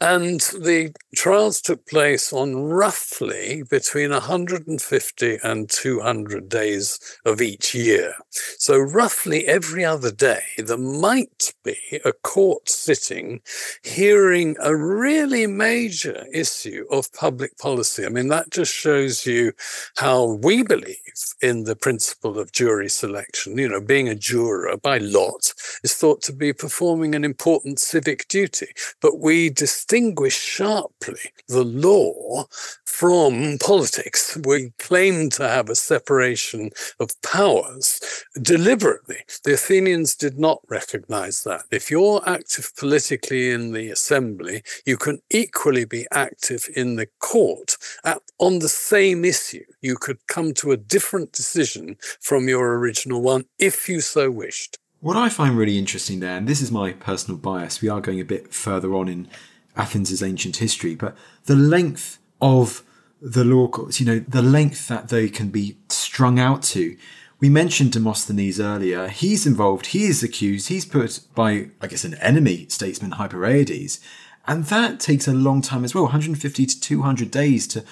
And 0.00 0.40
the 0.40 0.92
trials 1.14 1.62
took 1.62 1.86
place 1.86 2.30
on 2.30 2.54
roughly 2.56 3.62
between 3.70 4.10
150 4.10 5.38
and 5.42 5.70
200 5.70 6.50
days 6.50 6.98
of 7.24 7.40
each 7.40 7.74
year. 7.74 8.12
So, 8.58 8.76
roughly 8.76 9.46
every 9.46 9.86
other 9.86 10.10
day, 10.12 10.42
there 10.58 10.76
might 10.76 11.54
be 11.64 11.78
a 12.04 12.12
court 12.12 12.68
sitting 12.68 13.40
hearing 13.82 14.56
a 14.60 14.76
really 14.76 15.46
major 15.46 16.26
issue 16.30 16.84
of 16.90 17.10
public 17.14 17.56
policy. 17.56 18.04
I 18.04 18.10
mean, 18.10 18.28
that 18.28 18.50
just 18.50 18.74
shows 18.74 19.24
you 19.24 19.52
how 19.96 20.38
we 20.42 20.62
believe 20.62 20.98
in 21.40 21.64
the 21.64 21.76
principle 21.76 22.38
of 22.38 22.52
jury 22.52 22.90
selection. 22.90 23.56
You 23.56 23.68
know, 23.70 23.80
being 23.80 24.08
a 24.08 24.14
juror 24.14 24.76
by 24.76 24.98
lot 24.98 25.54
is 25.82 25.94
thought 25.94 26.20
to 26.22 26.32
be 26.34 26.52
performing 26.52 27.14
an 27.14 27.24
important 27.24 27.78
civic 27.78 28.28
duty, 28.28 28.68
but 29.00 29.18
we 29.20 29.48
distinguish 29.86 30.36
sharply 30.36 31.30
the 31.48 31.62
law 31.62 32.44
from 32.84 33.56
politics. 33.58 34.36
We 34.44 34.72
claim 34.78 35.30
to 35.30 35.46
have 35.48 35.68
a 35.68 35.74
separation 35.76 36.70
of 36.98 37.10
powers 37.22 38.00
deliberately. 38.40 39.18
The 39.44 39.54
Athenians 39.54 40.16
did 40.16 40.38
not 40.38 40.60
recognize 40.68 41.44
that. 41.44 41.64
If 41.70 41.90
you're 41.90 42.22
active 42.28 42.72
politically 42.76 43.50
in 43.50 43.72
the 43.72 43.90
assembly, 43.90 44.62
you 44.84 44.96
can 44.96 45.20
equally 45.30 45.84
be 45.84 46.06
active 46.10 46.68
in 46.74 46.96
the 46.96 47.06
court 47.20 47.76
at, 48.04 48.22
on 48.38 48.58
the 48.58 48.68
same 48.68 49.24
issue. 49.24 49.64
You 49.82 49.96
could 49.96 50.26
come 50.26 50.52
to 50.54 50.72
a 50.72 50.76
different 50.76 51.32
decision 51.32 51.96
from 52.20 52.48
your 52.48 52.76
original 52.78 53.22
one 53.22 53.44
if 53.58 53.88
you 53.88 54.00
so 54.00 54.30
wished. 54.30 54.78
What 55.00 55.16
I 55.16 55.28
find 55.28 55.56
really 55.56 55.78
interesting 55.78 56.20
there, 56.20 56.36
and 56.36 56.48
this 56.48 56.60
is 56.60 56.72
my 56.72 56.92
personal 56.92 57.38
bias, 57.38 57.80
we 57.82 57.88
are 57.88 58.00
going 58.00 58.18
a 58.18 58.24
bit 58.24 58.52
further 58.52 58.94
on 58.94 59.08
in 59.08 59.28
Athens' 59.76 60.22
ancient 60.22 60.56
history, 60.56 60.94
but 60.94 61.16
the 61.44 61.56
length 61.56 62.18
of 62.40 62.82
the 63.20 63.44
law 63.44 63.68
courts, 63.68 64.00
you 64.00 64.06
know, 64.06 64.18
the 64.18 64.42
length 64.42 64.88
that 64.88 65.08
they 65.08 65.28
can 65.28 65.48
be 65.48 65.76
strung 65.88 66.38
out 66.38 66.62
to. 66.62 66.96
We 67.38 67.48
mentioned 67.48 67.92
Demosthenes 67.92 68.60
earlier. 68.60 69.08
He's 69.08 69.46
involved, 69.46 69.86
he 69.86 70.06
is 70.06 70.22
accused, 70.22 70.68
he's 70.68 70.86
put 70.86 71.20
by, 71.34 71.70
I 71.80 71.86
guess, 71.86 72.04
an 72.04 72.14
enemy 72.14 72.66
statesman, 72.68 73.12
Hypereides. 73.12 74.00
And 74.46 74.64
that 74.66 75.00
takes 75.00 75.26
a 75.26 75.32
long 75.32 75.60
time 75.60 75.84
as 75.84 75.94
well 75.94 76.04
150 76.04 76.66
to 76.66 76.80
200 76.80 77.30
days 77.30 77.66
to 77.68 77.84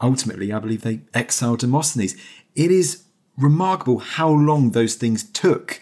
ultimately, 0.00 0.52
I 0.52 0.58
believe, 0.58 0.82
they 0.82 1.00
exile 1.14 1.56
Demosthenes. 1.56 2.14
It 2.54 2.70
is 2.70 3.04
remarkable 3.36 3.98
how 3.98 4.28
long 4.28 4.70
those 4.70 4.94
things 4.94 5.24
took 5.24 5.80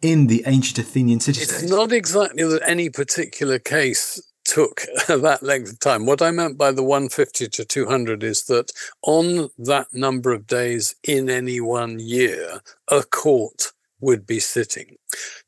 in 0.00 0.26
the 0.26 0.42
ancient 0.46 0.78
Athenian 0.78 1.20
city 1.20 1.40
It's 1.42 1.62
not 1.62 1.92
exactly 1.92 2.44
that 2.44 2.62
any 2.68 2.90
particular 2.90 3.58
case 3.58 4.20
took 4.52 4.82
that 5.08 5.42
length 5.42 5.72
of 5.72 5.78
time. 5.80 6.06
What 6.06 6.22
I 6.22 6.30
meant 6.30 6.58
by 6.58 6.72
the 6.72 6.82
150 6.82 7.48
to 7.48 7.64
200 7.64 8.22
is 8.22 8.44
that 8.44 8.72
on 9.02 9.50
that 9.58 9.88
number 9.92 10.32
of 10.32 10.46
days 10.46 10.94
in 11.02 11.30
any 11.30 11.60
one 11.60 11.98
year, 11.98 12.60
a 12.88 13.02
court 13.02 13.72
would 14.00 14.26
be 14.26 14.40
sitting. 14.40 14.96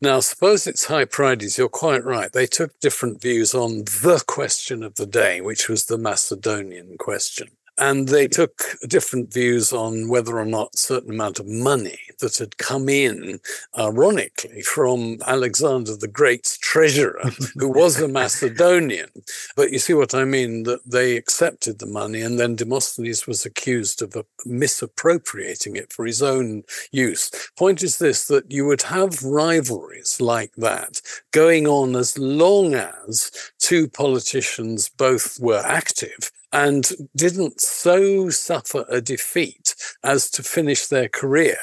Now, 0.00 0.20
suppose 0.20 0.66
it's 0.66 0.86
High 0.86 1.04
Hypereides, 1.04 1.58
you're 1.58 1.68
quite 1.68 2.04
right. 2.04 2.32
They 2.32 2.46
took 2.46 2.78
different 2.80 3.20
views 3.20 3.52
on 3.52 3.78
the 3.78 4.22
question 4.26 4.82
of 4.82 4.94
the 4.94 5.06
day, 5.06 5.40
which 5.40 5.68
was 5.68 5.86
the 5.86 5.98
Macedonian 5.98 6.96
question. 6.98 7.48
And 7.76 8.08
they 8.08 8.28
took 8.28 8.62
different 8.86 9.32
views 9.32 9.72
on 9.72 10.08
whether 10.08 10.38
or 10.38 10.44
not 10.44 10.78
certain 10.78 11.10
amount 11.10 11.40
of 11.40 11.46
money 11.46 11.98
that 12.20 12.38
had 12.38 12.56
come 12.58 12.88
in, 12.88 13.40
ironically, 13.76 14.62
from 14.62 15.18
Alexander 15.26 15.96
the 15.96 16.08
Great's 16.08 16.56
treasurer, 16.58 17.30
who 17.56 17.68
was 17.68 18.00
a 18.00 18.06
Macedonian. 18.06 19.10
But 19.56 19.72
you 19.72 19.78
see 19.78 19.94
what 19.94 20.14
I 20.14 20.24
mean, 20.24 20.62
that 20.64 20.88
they 20.88 21.16
accepted 21.16 21.78
the 21.78 21.86
money, 21.86 22.20
and 22.22 22.38
then 22.38 22.54
Demosthenes 22.54 23.26
was 23.26 23.44
accused 23.44 24.02
of 24.02 24.14
misappropriating 24.46 25.76
it 25.76 25.92
for 25.92 26.06
his 26.06 26.22
own 26.22 26.62
use. 26.92 27.30
Point 27.58 27.82
is 27.82 27.98
this 27.98 28.26
that 28.28 28.50
you 28.50 28.66
would 28.66 28.82
have 28.82 29.22
rivalries 29.22 30.20
like 30.20 30.52
that 30.56 31.00
going 31.32 31.66
on 31.66 31.96
as 31.96 32.16
long 32.18 32.74
as 32.74 33.30
two 33.58 33.88
politicians 33.88 34.88
both 34.88 35.38
were 35.40 35.62
active 35.64 36.30
and 36.54 36.92
didn't 37.16 37.60
so 37.60 38.30
suffer 38.30 38.84
a 38.88 39.00
defeat 39.00 39.74
as 40.04 40.30
to 40.30 40.42
finish 40.42 40.86
their 40.86 41.08
career. 41.08 41.58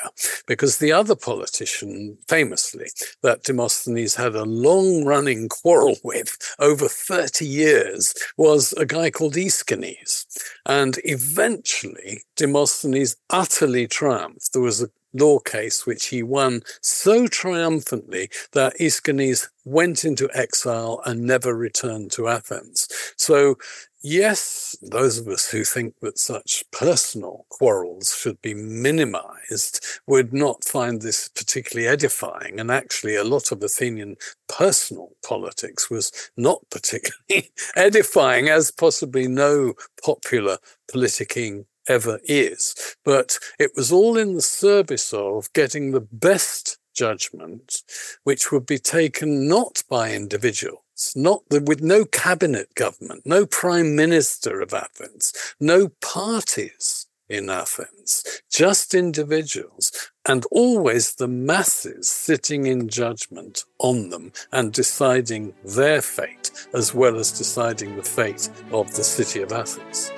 Because 0.47 0.77
the 0.77 0.91
other 0.91 1.15
politician, 1.15 2.17
famously, 2.27 2.89
that 3.23 3.43
Demosthenes 3.43 4.15
had 4.15 4.35
a 4.35 4.43
long 4.43 5.05
running 5.05 5.47
quarrel 5.47 5.95
with 6.03 6.37
over 6.59 6.89
30 6.89 7.45
years 7.45 8.13
was 8.37 8.73
a 8.73 8.85
guy 8.85 9.09
called 9.09 9.35
Aeschines. 9.37 10.25
And 10.65 10.99
eventually, 11.05 12.23
Demosthenes 12.35 13.15
utterly 13.29 13.87
triumphed. 13.87 14.51
There 14.51 14.61
was 14.61 14.83
a 14.83 14.89
law 15.13 15.39
case, 15.39 15.85
which 15.85 16.07
he 16.07 16.23
won 16.23 16.61
so 16.81 17.27
triumphantly 17.27 18.29
that 18.53 18.73
Aeschines 18.79 19.49
went 19.65 20.03
into 20.03 20.29
exile 20.33 21.01
and 21.05 21.21
never 21.21 21.55
returned 21.55 22.11
to 22.11 22.27
Athens. 22.27 22.87
So 23.17 23.55
yes, 24.01 24.75
those 24.81 25.17
of 25.17 25.27
us 25.27 25.49
who 25.49 25.63
think 25.63 25.95
that 26.01 26.17
such 26.17 26.63
personal 26.71 27.45
quarrels 27.49 28.15
should 28.15 28.41
be 28.41 28.53
minimized 28.53 29.85
would 30.07 30.33
not 30.33 30.63
find 30.63 31.01
this 31.01 31.27
particularly 31.29 31.87
edifying. 31.87 32.59
And 32.59 32.71
actually, 32.71 33.15
a 33.15 33.23
lot 33.23 33.51
of 33.51 33.63
Athenian 33.63 34.17
personal 34.47 35.11
politics 35.25 35.89
was 35.89 36.11
not 36.37 36.61
particularly 36.71 37.51
edifying, 37.75 38.49
as 38.49 38.71
possibly 38.71 39.27
no 39.27 39.73
popular 40.03 40.57
politicking 40.91 41.65
ever 41.87 42.19
is. 42.25 42.75
But 43.03 43.39
it 43.59 43.71
was 43.75 43.91
all 43.91 44.17
in 44.17 44.35
the 44.35 44.41
service 44.41 45.13
of 45.13 45.51
getting 45.53 45.91
the 45.91 46.07
best 46.11 46.77
judgment, 46.93 47.81
which 48.23 48.51
would 48.51 48.65
be 48.65 48.77
taken 48.77 49.47
not 49.47 49.83
by 49.89 50.11
individuals, 50.13 50.80
not 51.15 51.41
the, 51.49 51.61
with 51.61 51.81
no 51.81 52.05
cabinet 52.05 52.73
government, 52.75 53.23
no 53.25 53.45
prime 53.45 53.95
minister 53.95 54.61
of 54.61 54.73
Athens, 54.73 55.33
no 55.59 55.89
parties 56.01 57.07
in 57.29 57.49
Athens, 57.49 58.41
just 58.49 58.93
individuals, 58.93 60.11
and 60.25 60.45
always 60.51 61.15
the 61.15 61.27
masses 61.27 62.09
sitting 62.09 62.67
in 62.67 62.89
judgment 62.89 63.63
on 63.79 64.09
them 64.09 64.33
and 64.51 64.73
deciding 64.73 65.53
their 65.63 66.01
fate, 66.01 66.51
as 66.73 66.93
well 66.93 67.15
as 67.15 67.31
deciding 67.31 67.95
the 67.95 68.03
fate 68.03 68.49
of 68.71 68.93
the 68.95 69.03
city 69.03 69.41
of 69.41 69.53
Athens. 69.53 70.11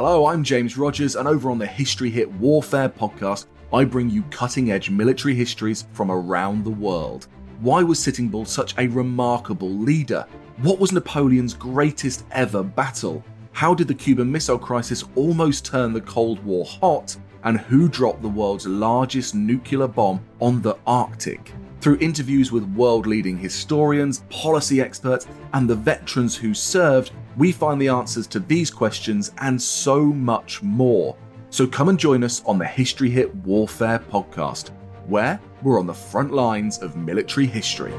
Hello, 0.00 0.26
I'm 0.26 0.44
James 0.44 0.78
Rogers, 0.78 1.16
and 1.16 1.26
over 1.26 1.50
on 1.50 1.58
the 1.58 1.66
History 1.66 2.08
Hit 2.08 2.30
Warfare 2.34 2.88
podcast, 2.88 3.46
I 3.72 3.82
bring 3.84 4.08
you 4.08 4.22
cutting 4.30 4.70
edge 4.70 4.90
military 4.90 5.34
histories 5.34 5.86
from 5.92 6.12
around 6.12 6.62
the 6.62 6.70
world. 6.70 7.26
Why 7.58 7.82
was 7.82 7.98
Sitting 7.98 8.28
Bull 8.28 8.44
such 8.44 8.78
a 8.78 8.86
remarkable 8.86 9.70
leader? 9.70 10.24
What 10.58 10.78
was 10.78 10.92
Napoleon's 10.92 11.52
greatest 11.52 12.26
ever 12.30 12.62
battle? 12.62 13.24
How 13.50 13.74
did 13.74 13.88
the 13.88 13.94
Cuban 13.94 14.30
Missile 14.30 14.56
Crisis 14.56 15.02
almost 15.16 15.64
turn 15.66 15.92
the 15.92 16.00
Cold 16.00 16.38
War 16.44 16.64
hot? 16.64 17.16
And 17.42 17.58
who 17.58 17.88
dropped 17.88 18.22
the 18.22 18.28
world's 18.28 18.68
largest 18.68 19.34
nuclear 19.34 19.88
bomb 19.88 20.24
on 20.38 20.62
the 20.62 20.78
Arctic? 20.86 21.52
Through 21.80 21.98
interviews 21.98 22.52
with 22.52 22.72
world 22.74 23.08
leading 23.08 23.36
historians, 23.36 24.22
policy 24.30 24.80
experts, 24.80 25.26
and 25.54 25.68
the 25.68 25.74
veterans 25.74 26.36
who 26.36 26.54
served, 26.54 27.10
we 27.38 27.52
find 27.52 27.80
the 27.80 27.88
answers 27.88 28.26
to 28.26 28.40
these 28.40 28.70
questions 28.70 29.30
and 29.38 29.62
so 29.62 30.04
much 30.04 30.60
more. 30.62 31.16
So 31.50 31.66
come 31.66 31.88
and 31.88 31.98
join 31.98 32.24
us 32.24 32.42
on 32.44 32.58
the 32.58 32.66
History 32.66 33.08
Hit 33.08 33.34
Warfare 33.36 34.00
podcast, 34.10 34.70
where 35.06 35.40
we're 35.62 35.78
on 35.78 35.86
the 35.86 35.94
front 35.94 36.32
lines 36.32 36.78
of 36.78 36.96
military 36.96 37.46
history. 37.46 37.94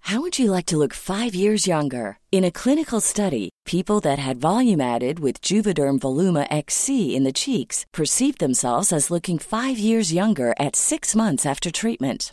How 0.00 0.22
would 0.22 0.38
you 0.38 0.50
like 0.50 0.64
to 0.66 0.78
look 0.78 0.94
five 0.94 1.34
years 1.34 1.66
younger? 1.66 2.16
In 2.32 2.42
a 2.42 2.50
clinical 2.50 2.98
study, 2.98 3.50
people 3.66 4.00
that 4.00 4.18
had 4.18 4.40
volume 4.40 4.80
added 4.80 5.20
with 5.20 5.42
Juvederm 5.42 5.98
Voluma 5.98 6.46
XC 6.50 7.14
in 7.14 7.24
the 7.24 7.32
cheeks 7.32 7.84
perceived 7.92 8.38
themselves 8.38 8.90
as 8.90 9.10
looking 9.10 9.38
five 9.38 9.78
years 9.78 10.10
younger 10.10 10.54
at 10.58 10.76
six 10.76 11.14
months 11.14 11.44
after 11.44 11.70
treatment. 11.70 12.32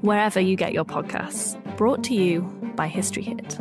wherever 0.00 0.40
you 0.40 0.56
get 0.56 0.72
your 0.72 0.84
podcasts. 0.84 1.56
Brought 1.76 2.02
to 2.04 2.14
you 2.14 2.42
by 2.76 2.86
History 2.88 3.22
Hit. 3.22 3.58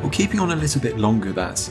Well, 0.00 0.10
keeping 0.10 0.40
on 0.40 0.50
a 0.50 0.56
little 0.56 0.80
bit 0.80 0.98
longer, 0.98 1.32
that 1.32 1.70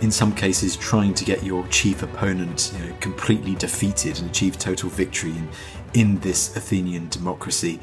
in 0.00 0.10
some 0.10 0.34
cases 0.34 0.76
trying 0.76 1.14
to 1.14 1.24
get 1.24 1.42
your 1.42 1.66
chief 1.68 2.02
opponent 2.02 2.72
you 2.76 2.86
know, 2.86 2.94
completely 3.00 3.54
defeated 3.54 4.18
and 4.20 4.28
achieve 4.28 4.58
total 4.58 4.90
victory 4.90 5.30
in, 5.30 5.48
in 5.94 6.18
this 6.20 6.56
Athenian 6.56 7.08
democracy. 7.08 7.80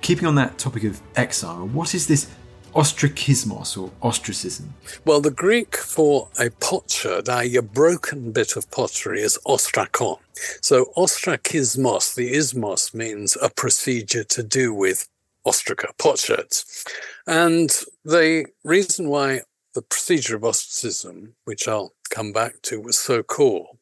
Keeping 0.00 0.26
on 0.26 0.34
that 0.34 0.58
topic 0.58 0.84
of 0.84 1.00
exile, 1.14 1.68
what 1.68 1.94
is 1.94 2.08
this 2.08 2.28
ostrakismos 2.74 3.80
or 3.80 3.90
ostracism? 4.02 4.74
Well, 5.04 5.20
the 5.20 5.30
Greek 5.30 5.76
for 5.76 6.28
a 6.38 6.50
potsherd, 6.50 7.28
i.e., 7.28 7.56
a 7.56 7.62
broken 7.62 8.32
bit 8.32 8.56
of 8.56 8.70
pottery, 8.70 9.20
is 9.20 9.38
ostrakon. 9.46 10.18
So 10.60 10.92
ostrakismos, 10.96 12.14
the 12.14 12.32
ismos 12.32 12.94
means 12.94 13.36
a 13.40 13.50
procedure 13.50 14.24
to 14.24 14.42
do 14.42 14.72
with 14.72 15.08
ostraca, 15.46 15.96
potsherds. 15.98 16.84
And 17.26 17.70
the 18.04 18.46
reason 18.64 19.08
why 19.08 19.42
the 19.74 19.82
procedure 19.82 20.36
of 20.36 20.44
ostracism, 20.44 21.34
which 21.44 21.66
I'll 21.68 21.92
come 22.10 22.32
back 22.32 22.62
to, 22.62 22.80
was 22.80 22.98
so 22.98 23.22
cool. 23.22 23.78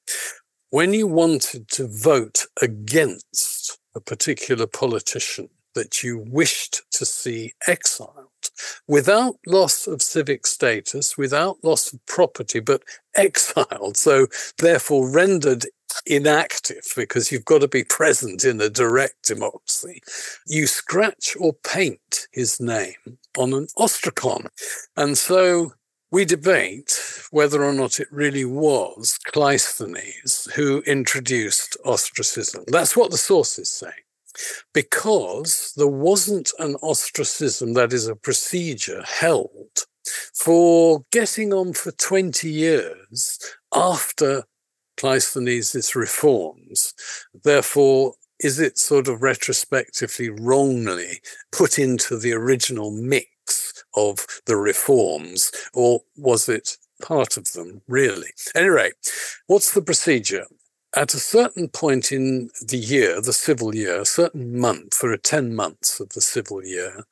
When 0.71 0.95
you 0.95 1.07
wanted 1.07 1.69
to 1.71 1.89
vote 1.89 2.47
against 2.63 3.79
a 3.95 4.01
particular 4.01 4.67
politician 4.67 5.49
that 5.75 6.03
you 6.03 6.25
wished 6.29 6.83
to 6.93 7.05
see 7.05 7.55
exiled, 7.67 8.20
without 8.87 9.37
loss 9.47 9.87
of 9.87 10.03
civic 10.03 10.47
status, 10.47 11.17
without 11.19 11.63
loss 11.63 11.93
of 11.93 12.05
property, 12.07 12.61
but 12.61 12.83
exiled, 13.17 13.97
so 13.97 14.27
therefore 14.59 15.11
rendered 15.11 15.67
inactive 16.07 16.85
because 16.97 17.31
you've 17.31 17.45
got 17.45 17.61
to 17.61 17.69
be 17.69 17.85
present 17.85 18.45
in 18.45 18.61
a 18.61 18.71
direct 18.71 19.27
democracy. 19.27 20.03
You 20.47 20.67
scratch 20.67 21.37
or 21.39 21.53
paint 21.53 22.29
his 22.33 22.61
name 22.61 23.19
on 23.39 23.53
an 23.53 23.67
ostrakon. 23.79 24.47
And 24.97 25.19
so 25.19 25.73
we 26.13 26.25
debate 26.25 26.99
whether 27.31 27.63
or 27.63 27.73
not 27.73 28.01
it 28.01 28.09
really 28.11 28.45
was 28.45 29.19
Cleisthenes 29.29 30.51
who 30.53 30.83
introduced 30.87 31.77
ostracism. 31.85 32.65
That's 32.67 32.97
what 32.97 33.11
the 33.11 33.19
sources 33.19 33.71
say. 33.71 33.93
Because 34.73 35.73
there 35.77 35.87
wasn't 35.87 36.53
an 36.59 36.77
ostracism, 36.77 37.75
that 37.75 37.93
is 37.93 38.07
a 38.07 38.17
procedure 38.17 39.03
held 39.03 39.85
for 40.35 41.05
getting 41.13 41.53
on 41.53 41.73
for 41.73 41.93
20 41.93 42.49
years 42.51 43.39
after 43.75 44.45
Cleisthenes' 44.97 45.95
reforms. 45.95 46.95
Therefore, 47.45 48.15
is 48.41 48.59
it 48.59 48.79
sort 48.79 49.09
of 49.09 49.23
retrospectively 49.23 50.31
wrongly 50.31 51.21
put 51.53 51.79
into 51.79 52.17
the 52.17 52.33
original 52.33 52.91
mix 52.91 53.85
of 53.95 54.27
the 54.47 54.57
reforms, 54.57 55.51
or 55.75 56.01
was 56.17 56.49
it 56.49 56.77
part 57.03 57.37
of 57.37 57.53
them, 57.53 57.83
really? 57.89 58.31
Anyway, 58.55 58.93
what's 59.47 59.73
the 59.73 59.83
procedure? 59.83 60.47
At 60.97 61.15
a 61.15 61.21
certain 61.21 61.69
point 61.69 62.11
in 62.11 62.51
the 62.61 62.77
year, 62.77 63.21
the 63.21 63.33
civil 63.33 63.75
year, 63.75 64.01
a 64.01 64.05
certain 64.05 64.59
month, 64.59 64.99
there 65.01 65.13
are 65.13 65.17
10 65.17 65.55
months 65.55 66.01
of 66.01 66.09
the 66.11 66.21
civil 66.21 66.65
year, 66.65 67.05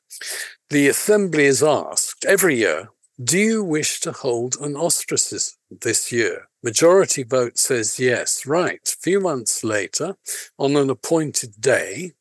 the 0.69 0.89
assembly 0.89 1.45
is 1.45 1.63
asked 1.63 2.25
every 2.25 2.57
year, 2.57 2.89
do 3.23 3.37
you 3.37 3.63
wish 3.63 4.01
to 4.01 4.11
hold 4.11 4.57
an 4.59 4.75
ostracism 4.75 5.55
this 5.81 6.11
year? 6.11 6.47
Majority 6.61 7.23
vote 7.23 7.57
says 7.57 7.99
yes. 7.99 8.45
Right. 8.45 8.81
A 8.85 8.97
few 9.01 9.21
months 9.21 9.63
later, 9.63 10.15
on 10.57 10.75
an 10.75 10.89
appointed 10.89 11.59
day, 11.59 12.13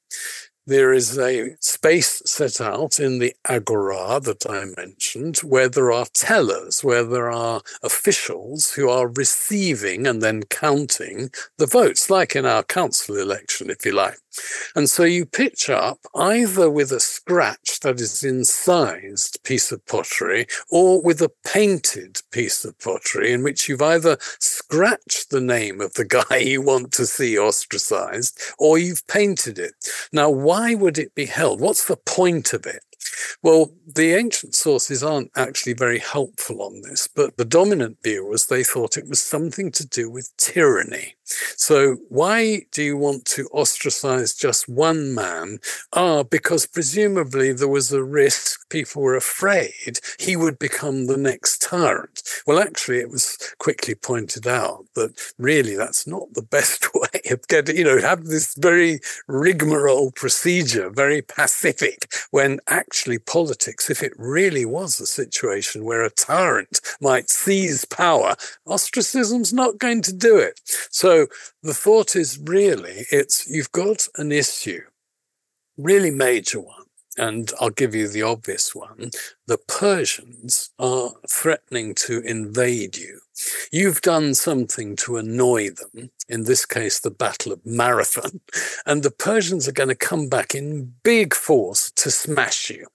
there 0.69 0.93
is 0.93 1.19
a 1.19 1.57
space 1.61 2.23
set 2.27 2.61
out 2.61 3.01
in 3.01 3.21
the 3.21 3.35
agora 3.49 4.21
that 4.21 4.45
I 4.47 4.67
mentioned 4.77 5.39
where 5.39 5.69
there 5.71 5.91
are 5.91 6.05
tellers, 6.13 6.85
where 6.85 7.05
there 7.05 7.31
are 7.31 7.63
officials 7.83 8.73
who 8.73 8.91
are 8.91 9.09
receiving 9.09 10.07
and 10.07 10.21
then 10.21 10.43
counting 10.43 11.31
the 11.57 11.67
votes, 11.67 12.11
like 12.11 12.37
in 12.37 12.45
our 12.45 12.63
council 12.63 13.17
election, 13.17 13.71
if 13.71 13.87
you 13.87 13.93
like. 13.93 14.19
And 14.75 14.88
so 14.88 15.05
you 15.05 15.27
pitch 15.27 15.69
up 15.71 15.99
either 16.14 16.71
with 16.71 16.93
a 16.93 17.01
scratch 17.01 17.81
that 17.81 18.01
is 18.01 18.23
incised 18.23 19.43
piece 19.45 19.73
of 19.73 19.85
pottery 19.87 20.47
or 20.71 21.03
with 21.03 21.21
a 21.23 21.33
painted 21.45 22.21
piece 22.31 22.64
of 22.64 22.79
pottery 22.79 23.33
in 23.33 23.43
which 23.43 23.69
you've 23.69 23.83
either 23.83 24.17
scratched 24.38 25.31
the 25.31 25.41
name 25.41 25.81
of 25.81 25.95
the 25.95 26.05
guy 26.29 26.37
you 26.37 26.62
want 26.62 26.93
to 26.93 27.07
see 27.07 27.38
ostracized 27.38 28.41
or 28.59 28.79
you've 28.79 29.07
painted 29.07 29.59
it. 29.59 29.75
Now, 30.12 30.31
why 30.31 30.75
would 30.75 30.99
it 30.99 31.14
be 31.14 31.27
held? 31.27 31.61
What's 31.61 31.87
the 31.87 31.97
point 31.97 32.53
of 32.53 32.67
it? 32.67 32.83
Well, 33.43 33.73
the 33.87 34.15
ancient 34.15 34.55
sources 34.55 35.03
aren't 35.03 35.31
actually 35.37 35.73
very 35.75 35.99
helpful 35.99 36.63
on 36.63 36.83
this, 36.83 37.09
but 37.09 37.37
the 37.37 37.45
dominant 37.45 37.99
view 38.03 38.25
was 38.27 38.47
they 38.47 38.65
thought 38.65 38.97
it 38.97 39.09
was 39.09 39.21
something 39.23 39.71
to 39.73 39.87
do 39.87 40.11
with 40.11 40.37
tyranny. 40.37 41.15
So, 41.57 41.97
why 42.09 42.63
do 42.73 42.83
you 42.83 42.97
want 42.97 43.25
to 43.27 43.47
ostracize 43.53 44.35
just 44.35 44.69
one 44.69 45.15
man? 45.15 45.59
Ah, 45.93 46.23
because 46.23 46.67
presumably 46.67 47.53
there 47.53 47.69
was 47.69 47.93
a 47.93 48.03
risk, 48.03 48.69
people 48.71 49.03
were 49.03 49.17
afraid 49.17 49.99
he 50.19 50.37
would 50.37 50.59
become 50.59 51.07
the 51.07 51.17
next 51.17 51.61
tyrant. 51.63 52.23
Well, 52.47 52.59
actually, 52.59 52.99
it 52.99 53.11
was 53.11 53.39
quickly 53.59 53.95
pointed 53.95 54.47
out 54.47 54.87
that 54.95 55.13
really 55.39 55.77
that's 55.77 56.07
not 56.07 56.33
the 56.35 56.43
best 56.43 56.89
way 56.95 57.21
of 57.31 57.47
getting, 57.49 57.77
you 57.77 57.85
know, 57.85 58.01
have 58.01 58.25
this 58.25 58.55
very 58.57 59.01
rigmarole 59.27 60.11
procedure, 60.13 60.91
very 60.91 61.23
pacific, 61.23 62.11
when 62.31 62.59
actually 62.69 62.88
politics, 63.18 63.90
if 63.90 64.03
it 64.03 64.12
really 64.16 64.64
was 64.64 65.01
a 65.01 65.07
situation 65.07 65.85
where 65.85 66.03
a 66.03 66.11
tyrant 66.11 66.81
might 67.01 67.31
seize 67.31 67.85
power, 67.85 68.35
ostracism's 68.66 69.53
not 69.53 69.79
going 69.79 70.03
to 70.03 70.12
do 70.12 70.37
it. 70.37 70.61
So, 70.90 71.27
the 71.62 71.74
thought 71.74 72.16
is 72.16 72.38
really 72.42 73.07
it's 73.11 73.48
you've 73.48 73.72
got 73.72 74.09
an 74.16 74.33
issue, 74.33 74.83
really 75.77 76.11
major 76.11 76.61
one. 76.61 76.78
And 77.19 77.53
I'll 77.61 77.71
give 77.71 77.95
you 77.95 78.09
the 78.09 78.23
obvious 78.23 78.75
one. 78.75 79.11
The 79.47 79.59
Persians 79.59 80.71
are 80.79 81.11
threatening 81.29 81.95
to 81.97 82.21
invade 82.21 82.97
you. 82.97 83.21
You've 83.71 84.01
done 84.01 84.35
something 84.35 84.97
to 84.97 85.17
annoy 85.17 85.71
them, 85.71 86.11
in 86.29 86.45
this 86.45 86.67
case, 86.67 87.01
the 87.01 87.11
Battle 87.11 87.53
of 87.53 87.65
Marathon, 87.65 88.41
and 88.87 89.03
the 89.03 89.11
Persians 89.11 89.69
are 89.69 89.73
going 89.73 89.89
to 89.89 89.95
come 89.95 90.29
back 90.29 90.55
in 90.55 90.95
big 91.03 91.35
force 91.35 91.91
to 91.93 92.11
smash 92.11 92.71
you. 92.71 92.87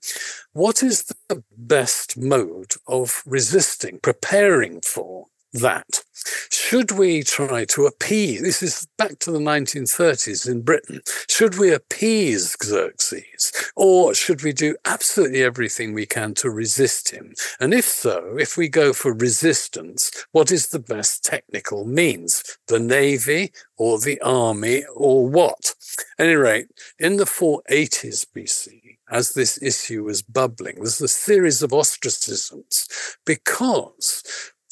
What 0.54 0.84
is 0.84 1.06
the 1.28 1.44
best 1.56 2.18
mode 2.18 2.74
of 2.88 3.24
resisting, 3.26 4.00
preparing 4.00 4.82
for 4.82 5.28
that. 5.54 6.04
Should 6.50 6.92
we 6.92 7.24
try 7.24 7.66
to 7.66 7.86
appease, 7.86 8.42
this 8.42 8.63
is 8.63 8.88
back 8.98 9.20
to 9.20 9.32
the 9.32 9.39
1930s 9.39 10.50
in 10.50 10.62
Britain, 10.62 11.02
should 11.30 11.58
we 11.58 11.72
appease 11.72 12.56
Xerxes 12.63 13.52
or 13.76 14.13
should 14.13 14.44
we 14.44 14.54
do 14.54 14.76
absolutely 14.86 15.44
everything 15.44 15.94
we 15.94 16.06
can 16.06 16.34
to 16.36 16.50
resist 16.50 17.12
him? 17.12 17.34
And 17.60 17.74
if 17.74 17.86
so, 17.86 18.38
if 18.38 18.58
we 18.58 18.68
go 18.70 18.94
for 18.94 19.13
resistance, 19.13 20.12
what 20.32 20.52
is 20.52 20.70
the 20.70 20.80
best 20.80 21.24
technical 21.24 21.86
means? 21.86 22.44
The 22.68 22.80
navy 22.80 23.52
or 23.78 24.00
the 24.00 24.20
army 24.22 24.86
or 24.96 25.28
what? 25.28 25.76
At 26.18 26.26
any 26.26 26.36
rate, 26.36 26.68
in 27.00 27.18
the 27.18 27.26
480s 27.26 28.26
BC, 28.36 28.98
as 29.10 29.34
this 29.34 29.62
issue 29.62 30.04
was 30.04 30.22
bubbling, 30.22 30.76
there's 30.78 31.02
a 31.02 31.08
series 31.08 31.62
of 31.62 31.72
ostracisms 31.72 32.88
because 33.26 34.24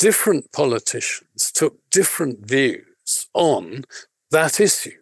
different 0.02 0.52
politicians 0.52 1.52
took 1.52 1.78
different 1.92 2.40
views 2.48 3.28
on 3.36 3.84
that 4.32 4.60
issue. 4.60 4.98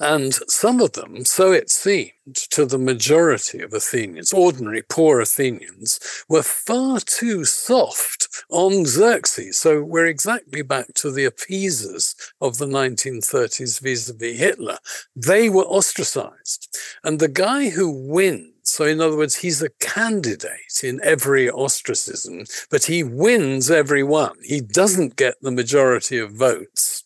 And 0.00 0.32
some 0.48 0.80
of 0.80 0.92
them, 0.92 1.26
so 1.26 1.52
it 1.52 1.68
seemed 1.68 2.36
to 2.50 2.64
the 2.64 2.78
majority 2.78 3.60
of 3.60 3.74
Athenians, 3.74 4.32
ordinary 4.32 4.82
poor 4.88 5.20
Athenians, 5.20 6.24
were 6.26 6.42
far 6.42 7.00
too 7.00 7.44
soft 7.44 8.28
on 8.48 8.86
Xerxes. 8.86 9.58
So 9.58 9.82
we're 9.82 10.06
exactly 10.06 10.62
back 10.62 10.94
to 10.94 11.10
the 11.10 11.26
appeasers 11.26 12.14
of 12.40 12.56
the 12.56 12.66
1930s 12.66 13.78
vis 13.80 14.08
a 14.08 14.14
vis 14.14 14.38
Hitler. 14.38 14.78
They 15.14 15.50
were 15.50 15.64
ostracized. 15.64 16.74
And 17.04 17.18
the 17.18 17.28
guy 17.28 17.68
who 17.68 17.90
wins 17.90 18.51
so, 18.62 18.84
in 18.84 19.00
other 19.00 19.16
words, 19.16 19.36
he's 19.36 19.62
a 19.62 19.70
candidate 19.80 20.82
in 20.84 21.00
every 21.02 21.50
ostracism, 21.50 22.44
but 22.70 22.84
he 22.84 23.02
wins 23.02 23.70
every 23.70 24.02
one. 24.02 24.36
He 24.42 24.60
doesn't 24.60 25.16
get 25.16 25.34
the 25.42 25.50
majority 25.50 26.18
of 26.18 26.32
votes, 26.32 27.04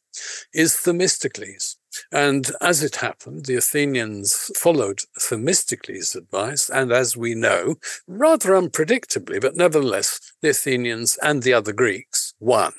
is 0.53 0.75
Themistocles. 0.75 1.77
And 2.13 2.51
as 2.61 2.83
it 2.83 2.97
happened, 2.97 3.47
the 3.47 3.57
Athenians 3.57 4.51
followed 4.55 5.01
Themistocles' 5.19 6.15
advice, 6.15 6.69
and 6.69 6.93
as 6.93 7.17
we 7.17 7.35
know, 7.35 7.77
rather 8.07 8.51
unpredictably, 8.51 9.41
but 9.41 9.57
nevertheless, 9.57 10.21
the 10.43 10.51
Athenians 10.51 11.19
and 11.23 11.43
the 11.43 11.55
other 11.55 11.73
Greeks 11.73 12.26
won, 12.41 12.73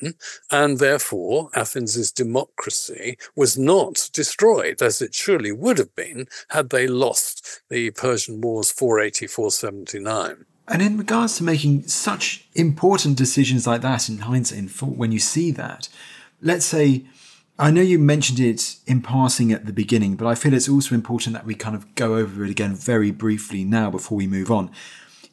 and 0.51 0.79
therefore 0.79 1.49
Athens' 1.55 2.11
democracy 2.11 3.17
was 3.35 3.57
not 3.57 4.09
destroyed, 4.13 4.81
as 4.81 5.01
it 5.01 5.13
surely 5.13 5.51
would 5.51 5.77
have 5.77 5.95
been 5.95 6.27
had 6.49 6.69
they 6.69 6.87
lost 6.87 7.61
the 7.69 7.91
Persian 7.91 8.41
Wars 8.41 8.71
480 8.71 9.27
479. 9.27 10.45
And 10.69 10.81
in 10.81 10.97
regards 10.97 11.37
to 11.37 11.43
making 11.43 11.87
such 11.87 12.45
important 12.53 13.17
decisions 13.17 13.65
like 13.65 13.81
that 13.81 14.09
in 14.09 14.19
hindsight, 14.19 14.59
in 14.59 14.67
when 14.67 15.13
you 15.13 15.19
see 15.19 15.51
that, 15.51 15.87
let's 16.41 16.65
say, 16.65 17.05
I 17.57 17.71
know 17.71 17.81
you 17.81 17.97
mentioned 17.97 18.39
it 18.39 18.75
in 18.85 19.01
passing 19.01 19.51
at 19.51 19.65
the 19.65 19.73
beginning, 19.73 20.15
but 20.15 20.27
I 20.27 20.35
feel 20.35 20.53
it's 20.53 20.69
also 20.69 20.93
important 20.93 21.33
that 21.33 21.45
we 21.45 21.55
kind 21.55 21.75
of 21.75 21.95
go 21.95 22.15
over 22.15 22.43
it 22.43 22.51
again 22.51 22.75
very 22.75 23.11
briefly 23.11 23.63
now 23.63 23.89
before 23.89 24.17
we 24.17 24.27
move 24.27 24.51
on. 24.51 24.69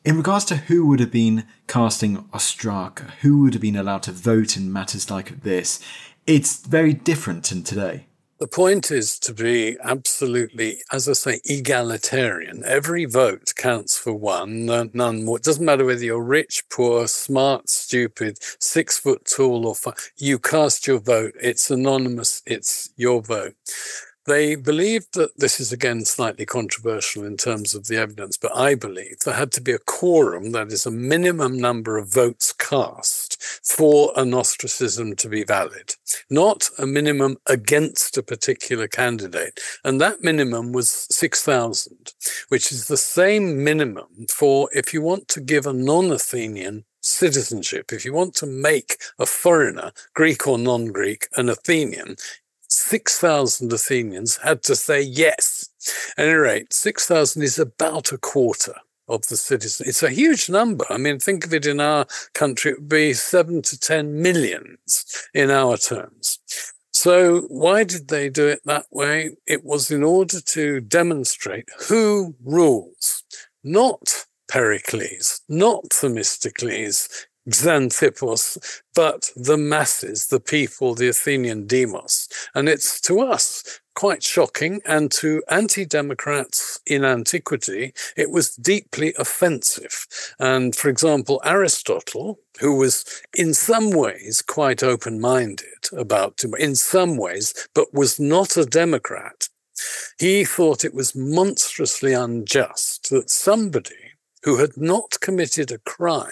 In 0.05 0.19
regards 0.19 0.45
to 0.47 0.57
who 0.57 0.87
would 0.87 1.01
have 1.01 1.11
been 1.11 1.45
casting 1.67 2.25
Ostraka, 2.25 3.11
who 3.23 3.41
would 3.41 3.55
have 3.55 3.63
been 3.63 3.75
allowed 3.75 4.03
to 4.03 4.13
vote 4.13 4.55
in 4.55 4.71
matters 4.71 5.11
like 5.11 5.41
this, 5.41 5.81
it's 6.27 6.59
very 6.67 6.93
different 6.93 7.45
than 7.45 7.63
today. 7.63 8.05
The 8.39 8.47
point 8.47 8.91
is 8.91 9.19
to 9.21 9.33
be 9.33 9.79
absolutely, 9.83 10.83
as 10.93 11.09
I 11.09 11.15
say, 11.15 11.41
egalitarian. 11.47 12.63
Every 12.67 13.07
vote 13.07 13.55
counts 13.57 13.97
for 13.97 14.13
one, 14.13 14.67
none 14.67 15.25
more. 15.25 15.39
It 15.39 15.45
doesn't 15.45 15.65
matter 15.65 15.87
whether 15.87 16.05
you're 16.05 16.23
rich, 16.23 16.65
poor, 16.69 17.07
smart, 17.07 17.71
stupid, 17.71 18.37
six 18.61 18.99
foot 18.99 19.25
tall, 19.25 19.67
or 19.67 19.75
five. 19.75 20.13
You 20.19 20.39
cast 20.39 20.87
your 20.87 20.99
vote. 20.99 21.33
It's 21.41 21.71
anonymous. 21.71 22.43
It's 22.45 22.91
your 22.99 23.23
vote. 23.23 23.55
They 24.27 24.55
believed 24.55 25.15
that 25.15 25.39
this 25.39 25.61
is 25.61 25.71
again 25.71 26.07
slightly 26.07 26.47
controversial 26.47 27.25
in 27.25 27.37
terms 27.37 27.75
of 27.75 27.87
the 27.87 27.99
evidence, 27.99 28.39
but 28.39 28.57
I 28.57 28.75
believe 28.75 29.19
there 29.21 29.35
had 29.35 29.53
to 29.53 29.61
be 29.61 29.73
a 29.73 29.79
quorum, 29.79 30.53
that 30.53 30.73
is, 30.73 30.87
a 30.87 30.91
minimum 30.91 31.59
number 31.59 31.99
of 31.99 32.13
votes 32.13 32.53
cast 32.53 33.43
for 33.63 34.13
an 34.17 34.33
ostracism 34.33 35.15
to 35.17 35.29
be 35.29 35.45
valid, 35.45 35.97
not 36.31 36.71
a 36.79 36.87
minimum 36.87 37.37
against 37.47 38.17
a 38.17 38.23
particular 38.23 38.89
candidate. 38.89 39.61
And 39.85 40.01
that 40.01 40.23
minimum 40.23 40.73
was 40.73 41.07
6,000, 41.11 42.15
which 42.49 42.73
is 42.73 42.87
the 42.87 42.97
same 42.97 43.63
minimum 43.63 44.27
for 44.31 44.71
if 44.73 44.95
you 44.95 45.03
want 45.03 45.29
to 45.29 45.41
give 45.41 45.67
a 45.67 45.73
non 45.75 46.11
Athenian 46.11 46.85
citizenship. 47.05 47.93
If 47.93 48.05
you 48.05 48.15
want 48.15 48.35
to 48.37 48.47
make 48.47 48.97
a 49.19 49.27
foreigner, 49.27 49.93
Greek 50.15 50.47
or 50.47 50.59
non 50.59 50.87
Greek, 50.87 51.29
an 51.37 51.51
Athenian, 51.51 52.17
6,000 52.75 53.73
Athenians 53.73 54.39
had 54.39 54.63
to 54.65 54.75
say 54.75 55.01
yes. 55.01 55.69
At 56.17 56.27
any 56.27 56.35
rate, 56.35 56.73
6,000 56.73 57.43
is 57.43 57.59
about 57.59 58.13
a 58.13 58.19
quarter 58.19 58.75
of 59.09 59.27
the 59.29 59.37
citizens. 59.37 59.89
It's 59.89 60.03
a 60.03 60.11
huge 60.11 60.49
number. 60.49 60.85
I 60.91 60.97
mean, 60.97 61.19
think 61.19 61.45
of 61.45 61.55
it 61.55 61.67
in 61.67 61.81
our 61.81 62.07
country, 62.33 62.73
it 62.73 62.81
would 62.81 62.89
be 62.89 63.13
seven 63.13 63.63
to 63.63 63.79
10 63.79 64.21
millions 64.21 65.05
in 65.35 65.51
our 65.51 65.77
terms. 65.77 66.39
So 66.93 67.43
why 67.43 67.85
did 67.85 68.09
they 68.09 68.29
do 68.29 68.49
it 68.49 68.61
that 68.65 68.87
way? 68.91 69.37
It 69.47 69.65
was 69.65 69.91
in 69.91 70.03
order 70.03 70.41
to 70.41 70.81
demonstrate 70.81 71.69
who 71.89 72.35
rules, 72.43 73.25
not 73.63 74.27
Pericles, 74.49 75.41
not 75.49 75.93
Themistocles, 75.93 77.09
Xanthippus, 77.51 78.83
but 78.95 79.31
the 79.37 79.57
masses, 79.57 80.27
the 80.27 80.41
people, 80.41 80.95
the 80.95 81.09
Athenian 81.09 81.67
demos. 81.67 82.29
And 82.55 82.69
it's 82.69 83.01
to 83.03 83.21
us 83.21 83.81
quite 83.95 84.23
shocking. 84.23 84.81
And 84.85 85.11
to 85.13 85.43
anti 85.49 85.85
democrats 85.85 86.81
in 86.87 87.05
antiquity, 87.05 87.93
it 88.17 88.31
was 88.31 88.57
deeply 88.57 89.15
offensive. 89.19 90.07
And 90.39 90.75
for 90.75 90.89
example, 90.89 91.41
Aristotle, 91.45 92.39
who 92.61 92.77
was 92.77 93.05
in 93.35 93.55
some 93.55 93.91
ways 93.91 94.43
quite 94.43 94.83
open 94.83 95.21
minded 95.21 95.89
about, 95.97 96.43
in 96.59 96.75
some 96.77 97.17
ways, 97.17 97.69
but 97.75 97.93
was 97.95 98.19
not 98.19 98.57
a 98.57 98.65
democrat, 98.65 99.49
he 100.19 100.45
thought 100.45 100.85
it 100.85 100.95
was 100.95 101.17
monstrously 101.17 102.13
unjust 102.13 103.11
that 103.11 103.29
somebody 103.31 104.13
who 104.45 104.59
had 104.59 104.77
not 104.77 105.19
committed 105.21 105.73
a 105.73 105.79
crime 105.79 106.31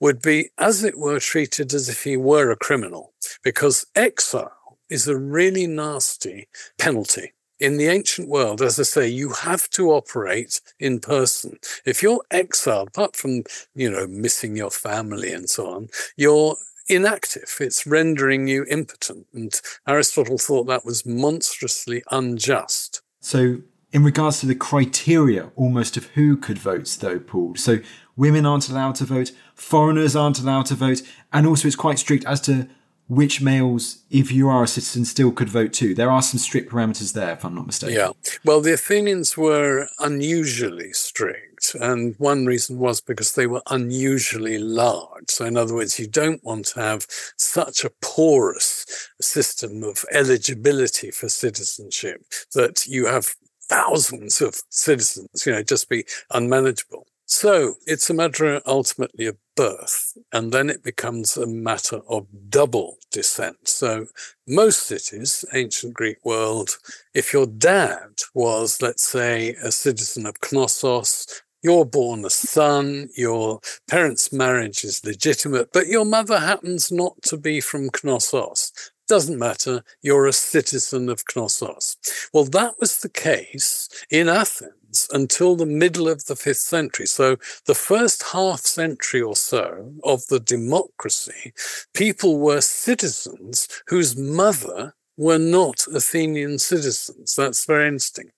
would 0.00 0.20
be, 0.22 0.50
as 0.58 0.84
it 0.84 0.98
were, 0.98 1.20
treated 1.20 1.72
as 1.74 1.88
if 1.88 2.04
he 2.04 2.16
were 2.16 2.50
a 2.50 2.56
criminal, 2.56 3.12
because 3.42 3.86
exile 3.94 4.78
is 4.88 5.06
a 5.06 5.16
really 5.16 5.66
nasty 5.66 6.48
penalty. 6.78 7.32
In 7.58 7.76
the 7.76 7.88
ancient 7.88 8.28
world, 8.28 8.62
as 8.62 8.80
I 8.80 8.84
say, 8.84 9.06
you 9.06 9.30
have 9.30 9.68
to 9.70 9.90
operate 9.90 10.62
in 10.78 10.98
person. 10.98 11.58
If 11.84 12.02
you're 12.02 12.22
exiled, 12.30 12.88
apart 12.88 13.16
from, 13.16 13.42
you 13.74 13.90
know, 13.90 14.06
missing 14.06 14.56
your 14.56 14.70
family 14.70 15.32
and 15.32 15.48
so 15.48 15.68
on, 15.68 15.88
you're 16.16 16.56
inactive. 16.88 17.54
It's 17.60 17.86
rendering 17.86 18.48
you 18.48 18.64
impotent. 18.70 19.26
And 19.34 19.58
Aristotle 19.86 20.38
thought 20.38 20.64
that 20.64 20.86
was 20.86 21.04
monstrously 21.04 22.02
unjust. 22.10 23.02
So, 23.20 23.58
in 23.92 24.04
regards 24.04 24.40
to 24.40 24.46
the 24.46 24.54
criteria 24.54 25.50
almost 25.56 25.96
of 25.96 26.06
who 26.08 26.36
could 26.36 26.58
vote, 26.58 26.96
though, 27.00 27.18
Paul, 27.18 27.56
so 27.56 27.78
women 28.16 28.46
aren't 28.46 28.68
allowed 28.68 28.94
to 28.96 29.04
vote, 29.04 29.32
foreigners 29.54 30.14
aren't 30.14 30.38
allowed 30.38 30.66
to 30.66 30.74
vote, 30.74 31.02
and 31.32 31.46
also 31.46 31.66
it's 31.66 31.76
quite 31.76 31.98
strict 31.98 32.24
as 32.26 32.40
to 32.42 32.68
which 33.08 33.40
males, 33.40 34.04
if 34.08 34.30
you 34.30 34.48
are 34.48 34.62
a 34.62 34.68
citizen, 34.68 35.04
still 35.04 35.32
could 35.32 35.48
vote 35.48 35.72
too. 35.72 35.96
There 35.96 36.10
are 36.10 36.22
some 36.22 36.38
strict 36.38 36.70
parameters 36.70 37.12
there, 37.12 37.32
if 37.32 37.44
I'm 37.44 37.56
not 37.56 37.66
mistaken. 37.66 37.96
Yeah. 37.96 38.12
Well, 38.44 38.60
the 38.60 38.72
Athenians 38.72 39.36
were 39.36 39.88
unusually 39.98 40.92
strict. 40.92 41.74
And 41.74 42.14
one 42.18 42.46
reason 42.46 42.78
was 42.78 43.00
because 43.00 43.32
they 43.32 43.46
were 43.46 43.62
unusually 43.68 44.58
large. 44.58 45.28
So, 45.28 45.44
in 45.44 45.56
other 45.56 45.74
words, 45.74 45.98
you 45.98 46.06
don't 46.06 46.42
want 46.44 46.66
to 46.66 46.80
have 46.80 47.06
such 47.36 47.84
a 47.84 47.90
porous 48.00 48.86
system 49.20 49.82
of 49.82 50.04
eligibility 50.12 51.10
for 51.10 51.28
citizenship 51.28 52.24
that 52.54 52.86
you 52.86 53.06
have 53.06 53.34
thousands 53.70 54.40
of 54.40 54.60
citizens, 54.68 55.46
you 55.46 55.52
know, 55.52 55.62
just 55.62 55.88
be 55.88 56.04
unmanageable. 56.32 57.06
So 57.26 57.74
it's 57.86 58.10
a 58.10 58.14
matter 58.14 58.60
ultimately 58.66 59.26
of 59.26 59.36
birth, 59.54 60.18
and 60.32 60.50
then 60.50 60.68
it 60.68 60.82
becomes 60.82 61.36
a 61.36 61.46
matter 61.46 62.00
of 62.08 62.26
double 62.48 62.96
descent. 63.12 63.68
So 63.68 64.06
most 64.48 64.88
cities, 64.88 65.44
ancient 65.54 65.94
Greek 65.94 66.16
world, 66.24 66.70
if 67.14 67.32
your 67.32 67.46
dad 67.46 68.08
was, 68.34 68.82
let's 68.82 69.06
say, 69.06 69.54
a 69.62 69.70
citizen 69.70 70.26
of 70.26 70.40
Knossos, 70.40 71.42
you're 71.62 71.84
born 71.84 72.24
a 72.24 72.30
son, 72.30 73.10
your 73.16 73.60
parents' 73.88 74.32
marriage 74.32 74.82
is 74.82 75.04
legitimate, 75.04 75.72
but 75.72 75.86
your 75.86 76.04
mother 76.04 76.40
happens 76.40 76.90
not 76.90 77.22
to 77.24 77.36
be 77.36 77.60
from 77.60 77.90
Knossos. 77.90 78.72
Doesn't 79.10 79.40
matter, 79.40 79.82
you're 80.02 80.28
a 80.28 80.32
citizen 80.32 81.08
of 81.08 81.24
Knossos. 81.34 81.96
Well, 82.32 82.44
that 82.44 82.78
was 82.78 83.00
the 83.00 83.08
case 83.08 83.88
in 84.08 84.28
Athens 84.28 85.08
until 85.12 85.56
the 85.56 85.66
middle 85.66 86.08
of 86.08 86.26
the 86.26 86.36
fifth 86.36 86.58
century. 86.58 87.06
So, 87.06 87.36
the 87.66 87.74
first 87.74 88.22
half 88.32 88.60
century 88.60 89.20
or 89.20 89.34
so 89.34 89.94
of 90.04 90.28
the 90.28 90.38
democracy, 90.38 91.52
people 91.92 92.38
were 92.38 92.60
citizens 92.60 93.66
whose 93.88 94.16
mother 94.16 94.94
were 95.16 95.40
not 95.40 95.86
Athenian 95.92 96.60
citizens. 96.60 97.34
That's 97.34 97.66
very 97.66 97.88
interesting. 97.88 98.30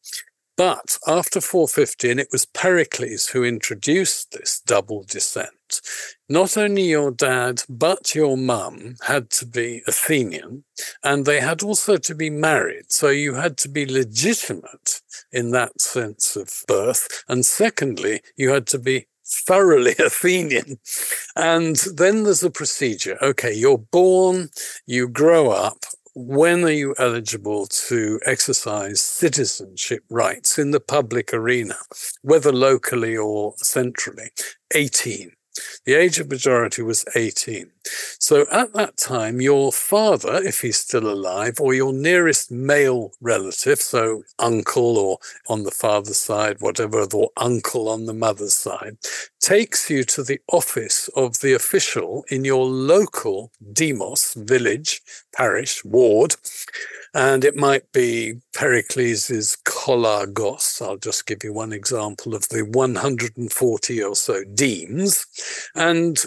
But 0.56 0.98
after 1.06 1.42
450, 1.42 2.10
and 2.10 2.20
it 2.20 2.28
was 2.32 2.46
Pericles 2.46 3.26
who 3.26 3.44
introduced 3.44 4.32
this 4.32 4.60
double 4.64 5.02
descent, 5.02 5.82
not 6.32 6.56
only 6.56 6.84
your 6.84 7.10
dad, 7.10 7.62
but 7.68 8.14
your 8.14 8.38
mum 8.38 8.96
had 9.06 9.28
to 9.28 9.44
be 9.44 9.82
Athenian, 9.86 10.64
and 11.04 11.26
they 11.26 11.40
had 11.40 11.62
also 11.62 11.98
to 11.98 12.14
be 12.14 12.30
married. 12.30 12.90
So 12.90 13.10
you 13.10 13.34
had 13.34 13.58
to 13.58 13.68
be 13.68 13.84
legitimate 13.84 15.02
in 15.30 15.50
that 15.50 15.82
sense 15.82 16.34
of 16.34 16.48
birth. 16.66 17.22
And 17.28 17.44
secondly, 17.44 18.22
you 18.34 18.48
had 18.48 18.66
to 18.68 18.78
be 18.78 19.08
thoroughly 19.26 19.94
Athenian. 19.98 20.78
And 21.36 21.76
then 21.94 22.24
there's 22.24 22.42
a 22.42 22.50
procedure. 22.50 23.18
Okay, 23.20 23.52
you're 23.52 23.76
born, 23.76 24.48
you 24.86 25.08
grow 25.08 25.50
up, 25.50 25.84
when 26.14 26.64
are 26.64 26.70
you 26.70 26.94
eligible 26.98 27.66
to 27.66 28.20
exercise 28.24 29.02
citizenship 29.02 30.02
rights 30.08 30.58
in 30.58 30.70
the 30.70 30.80
public 30.80 31.34
arena, 31.34 31.76
whether 32.22 32.52
locally 32.52 33.18
or 33.18 33.52
centrally? 33.58 34.30
18. 34.74 35.32
The 35.84 35.94
age 35.94 36.18
of 36.18 36.30
majority 36.30 36.82
was 36.82 37.04
18. 37.14 37.70
So 38.18 38.46
at 38.50 38.72
that 38.74 38.96
time, 38.96 39.40
your 39.40 39.72
father, 39.72 40.42
if 40.42 40.60
he's 40.60 40.78
still 40.78 41.10
alive, 41.10 41.60
or 41.60 41.74
your 41.74 41.92
nearest 41.92 42.50
male 42.50 43.12
relative, 43.20 43.80
so 43.80 44.22
uncle 44.38 44.96
or 44.96 45.18
on 45.48 45.64
the 45.64 45.70
father's 45.70 46.18
side, 46.18 46.60
whatever, 46.60 47.06
or 47.12 47.30
uncle 47.36 47.88
on 47.88 48.06
the 48.06 48.14
mother's 48.14 48.54
side, 48.54 48.96
takes 49.40 49.90
you 49.90 50.04
to 50.04 50.22
the 50.22 50.40
office 50.52 51.10
of 51.16 51.40
the 51.40 51.52
official 51.52 52.24
in 52.28 52.44
your 52.44 52.64
local 52.64 53.50
demos, 53.72 54.34
village, 54.34 55.02
parish, 55.34 55.84
ward 55.84 56.36
and 57.14 57.44
it 57.44 57.56
might 57.56 57.90
be 57.92 58.40
Pericles' 58.54 59.56
Cholargos. 59.64 60.80
I'll 60.80 60.96
just 60.96 61.26
give 61.26 61.44
you 61.44 61.52
one 61.52 61.72
example 61.72 62.34
of 62.34 62.48
the 62.48 62.62
140 62.62 64.02
or 64.02 64.16
so 64.16 64.44
demes. 64.44 65.26
And 65.74 66.18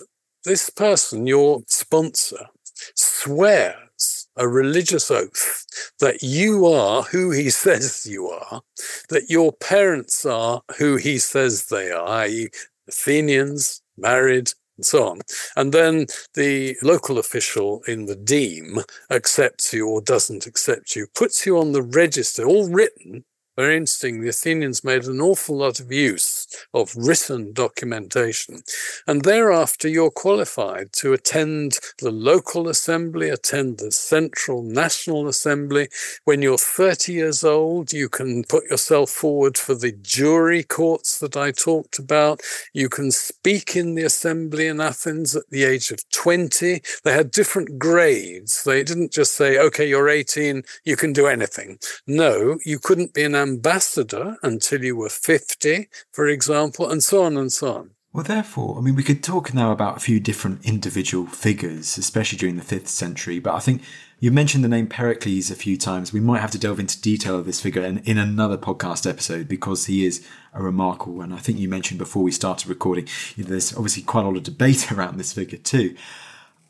this 0.43 0.69
person, 0.69 1.25
your 1.25 1.63
sponsor, 1.67 2.47
swears 2.95 4.27
a 4.35 4.47
religious 4.47 5.09
oath 5.09 5.65
that 5.99 6.21
you 6.21 6.65
are 6.67 7.03
who 7.03 7.31
he 7.31 7.49
says 7.63 8.05
you 8.05 8.27
are, 8.29 8.61
that 9.09 9.29
your 9.29 9.53
parents 9.53 10.25
are 10.25 10.61
who 10.77 10.97
he 10.97 11.17
says 11.17 11.65
they 11.65 11.91
are, 11.91 12.07
i.e., 12.07 12.49
Athenians, 12.87 13.81
married, 13.97 14.53
and 14.77 14.85
so 14.85 15.07
on. 15.07 15.21
And 15.55 15.71
then 15.73 16.07
the 16.33 16.75
local 16.81 17.17
official 17.17 17.81
in 17.87 18.05
the 18.05 18.15
deme 18.15 18.83
accepts 19.11 19.73
you 19.73 19.87
or 19.87 20.01
doesn't 20.01 20.45
accept 20.47 20.95
you, 20.95 21.07
puts 21.15 21.45
you 21.45 21.57
on 21.57 21.71
the 21.71 21.83
register, 21.83 22.45
all 22.45 22.69
written 22.69 23.23
very 23.55 23.77
interesting. 23.77 24.21
The 24.21 24.29
Athenians 24.29 24.83
made 24.83 25.05
an 25.05 25.21
awful 25.21 25.57
lot 25.57 25.79
of 25.79 25.91
use 25.91 26.45
of 26.73 26.93
written 26.95 27.53
documentation. 27.53 28.63
And 29.07 29.23
thereafter, 29.23 29.87
you're 29.87 30.11
qualified 30.11 30.91
to 30.93 31.13
attend 31.13 31.79
the 31.99 32.11
local 32.11 32.67
assembly, 32.67 33.29
attend 33.29 33.77
the 33.77 33.91
central 33.91 34.61
national 34.61 35.27
assembly. 35.27 35.87
When 36.25 36.41
you're 36.41 36.57
30 36.57 37.13
years 37.13 37.43
old, 37.43 37.93
you 37.93 38.09
can 38.09 38.43
put 38.43 38.65
yourself 38.65 39.09
forward 39.09 39.57
for 39.57 39.73
the 39.73 39.93
jury 39.93 40.63
courts 40.63 41.19
that 41.19 41.37
I 41.37 41.51
talked 41.51 41.97
about. 41.97 42.41
You 42.73 42.89
can 42.89 43.11
speak 43.11 43.75
in 43.75 43.95
the 43.95 44.03
assembly 44.03 44.67
in 44.67 44.81
Athens 44.81 45.35
at 45.35 45.49
the 45.49 45.63
age 45.63 45.91
of 45.91 46.09
20. 46.09 46.81
They 47.03 47.13
had 47.13 47.31
different 47.31 47.79
grades. 47.79 48.63
They 48.63 48.83
didn't 48.83 49.13
just 49.13 49.33
say, 49.33 49.57
okay, 49.57 49.87
you're 49.87 50.09
18, 50.09 50.63
you 50.83 50.97
can 50.97 51.13
do 51.13 51.27
anything. 51.27 51.79
No, 52.05 52.57
you 52.65 52.79
couldn't 52.79 53.13
be 53.13 53.23
an 53.23 53.44
ambassador 53.45 54.37
until 54.41 54.83
you 54.83 54.95
were 54.95 55.09
50, 55.09 55.87
for 56.11 56.27
example, 56.27 56.89
and 56.89 57.03
so 57.03 57.23
on 57.23 57.37
and 57.37 57.51
so 57.51 57.75
on. 57.75 57.91
Well, 58.11 58.23
therefore, 58.23 58.77
I 58.77 58.81
mean, 58.81 58.95
we 58.95 59.03
could 59.03 59.21
talk 59.21 59.53
now 59.53 59.71
about 59.71 59.97
a 59.97 59.99
few 59.99 60.19
different 60.21 60.65
individual 60.65 61.27
figures, 61.27 61.97
especially 61.97 62.37
during 62.37 62.55
the 62.55 62.63
5th 62.63 62.87
century, 62.87 63.39
but 63.39 63.53
I 63.53 63.59
think 63.59 63.81
you 64.19 64.31
mentioned 64.31 64.63
the 64.63 64.69
name 64.69 64.87
Pericles 64.87 65.51
a 65.51 65.55
few 65.55 65.77
times. 65.77 66.13
We 66.13 66.21
might 66.21 66.39
have 66.39 66.51
to 66.51 66.57
delve 66.57 66.79
into 66.79 67.01
detail 67.01 67.37
of 67.37 67.45
this 67.45 67.59
figure 67.59 67.83
in, 67.83 67.97
in 67.99 68.17
another 68.17 68.57
podcast 68.57 69.07
episode 69.07 69.49
because 69.49 69.87
he 69.87 70.05
is 70.05 70.25
a 70.53 70.63
remarkable 70.63 71.15
one. 71.15 71.33
I 71.33 71.39
think 71.39 71.59
you 71.59 71.67
mentioned 71.67 71.97
before 71.97 72.23
we 72.23 72.31
started 72.31 72.69
recording, 72.69 73.07
there's 73.37 73.75
obviously 73.75 74.03
quite 74.03 74.23
a 74.23 74.29
lot 74.29 74.37
of 74.37 74.43
debate 74.43 74.91
around 74.93 75.17
this 75.17 75.33
figure 75.33 75.59
too. 75.59 75.95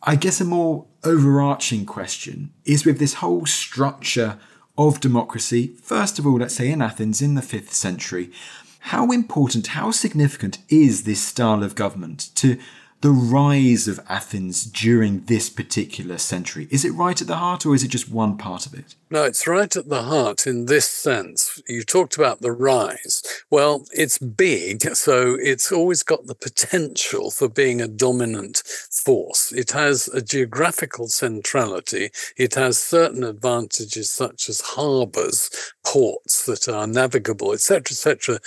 I 0.02 0.16
guess 0.16 0.42
a 0.42 0.46
more 0.46 0.88
overarching 1.04 1.86
question 1.86 2.54
is 2.66 2.86
with 2.86 2.98
this 2.98 3.16
whole 3.16 3.46
structure 3.46 4.40
of 4.78 5.00
democracy, 5.00 5.68
first 5.82 6.20
of 6.20 6.28
all, 6.28 6.40
let's 6.40 6.56
say 6.56 6.72
in 6.72 6.82
Athens 6.82 7.22
in 7.22 7.36
the 7.36 7.42
5th 7.42 7.72
century, 7.72 8.32
how 8.80 9.12
important, 9.12 9.68
how 9.68 9.92
significant 9.92 10.60
is 10.70 11.04
this 11.04 11.22
style 11.22 11.64
of 11.64 11.76
government 11.76 12.30
to 12.36 12.60
the 13.06 13.12
rise 13.12 13.88
of 13.88 14.00
Athens 14.10 14.66
during 14.66 15.26
this 15.26 15.48
particular 15.48 16.18
century? 16.18 16.68
Is 16.72 16.84
it 16.84 16.90
right 16.94 17.22
at 17.22 17.28
the 17.28 17.36
heart 17.36 17.64
or 17.64 17.76
is 17.76 17.84
it 17.84 17.90
just 17.90 18.10
one 18.10 18.36
part 18.36 18.66
of 18.66 18.74
it? 18.74 18.96
No, 19.12 19.26
it's 19.26 19.46
right 19.46 19.76
at 19.76 19.90
the 19.90 20.02
heart 20.02 20.48
in 20.48 20.66
this 20.66 20.90
sense. 20.90 21.62
You 21.68 21.84
talked 21.84 22.18
about 22.18 22.42
the 22.42 22.52
rise. 22.52 23.22
Well, 23.52 23.86
it's 23.94 24.18
big, 24.18 24.96
so 24.96 25.38
it's 25.40 25.72
always 25.72 26.02
got 26.02 26.26
the 26.26 26.34
potential 26.34 27.30
for 27.30 27.48
being 27.48 27.80
a 27.80 27.88
dominant 27.88 28.64
force. 28.66 29.52
It 29.52 29.70
has 29.70 30.08
a 30.08 30.24
geographical 30.24 31.08
centrality. 31.08 32.10
It 32.38 32.56
has 32.56 32.80
certain 32.82 33.24
advantages 33.24 34.10
such 34.10 34.50
as 34.50 34.62
harbors, 34.62 35.52
ports 35.86 36.48
that 36.48 36.68
are 36.68 36.88
navigable, 36.88 37.54
etc., 37.54 37.92
etc 37.92 38.40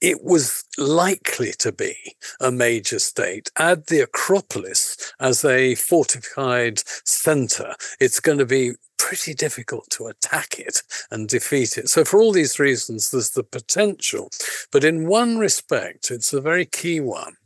it 0.00 0.22
was 0.22 0.64
likely 0.76 1.52
to 1.58 1.72
be 1.72 1.96
a 2.40 2.50
major 2.50 2.98
state. 2.98 3.50
Add 3.58 3.86
the 3.86 4.00
Acropolis 4.00 5.12
as 5.20 5.44
a 5.44 5.74
fortified 5.76 6.82
center, 7.04 7.74
it's 8.00 8.20
going 8.20 8.38
to 8.38 8.46
be 8.46 8.72
pretty 8.98 9.34
difficult 9.34 9.88
to 9.90 10.06
attack 10.06 10.58
it 10.58 10.82
and 11.10 11.28
defeat 11.28 11.76
it. 11.76 11.88
So, 11.88 12.04
for 12.04 12.20
all 12.20 12.32
these 12.32 12.58
reasons, 12.58 13.10
there's 13.10 13.30
the 13.30 13.44
potential. 13.44 14.30
But 14.72 14.84
in 14.84 15.06
one 15.06 15.38
respect, 15.38 16.10
it's 16.10 16.32
a 16.32 16.40
very 16.40 16.64
key 16.64 17.00
one. 17.00 17.36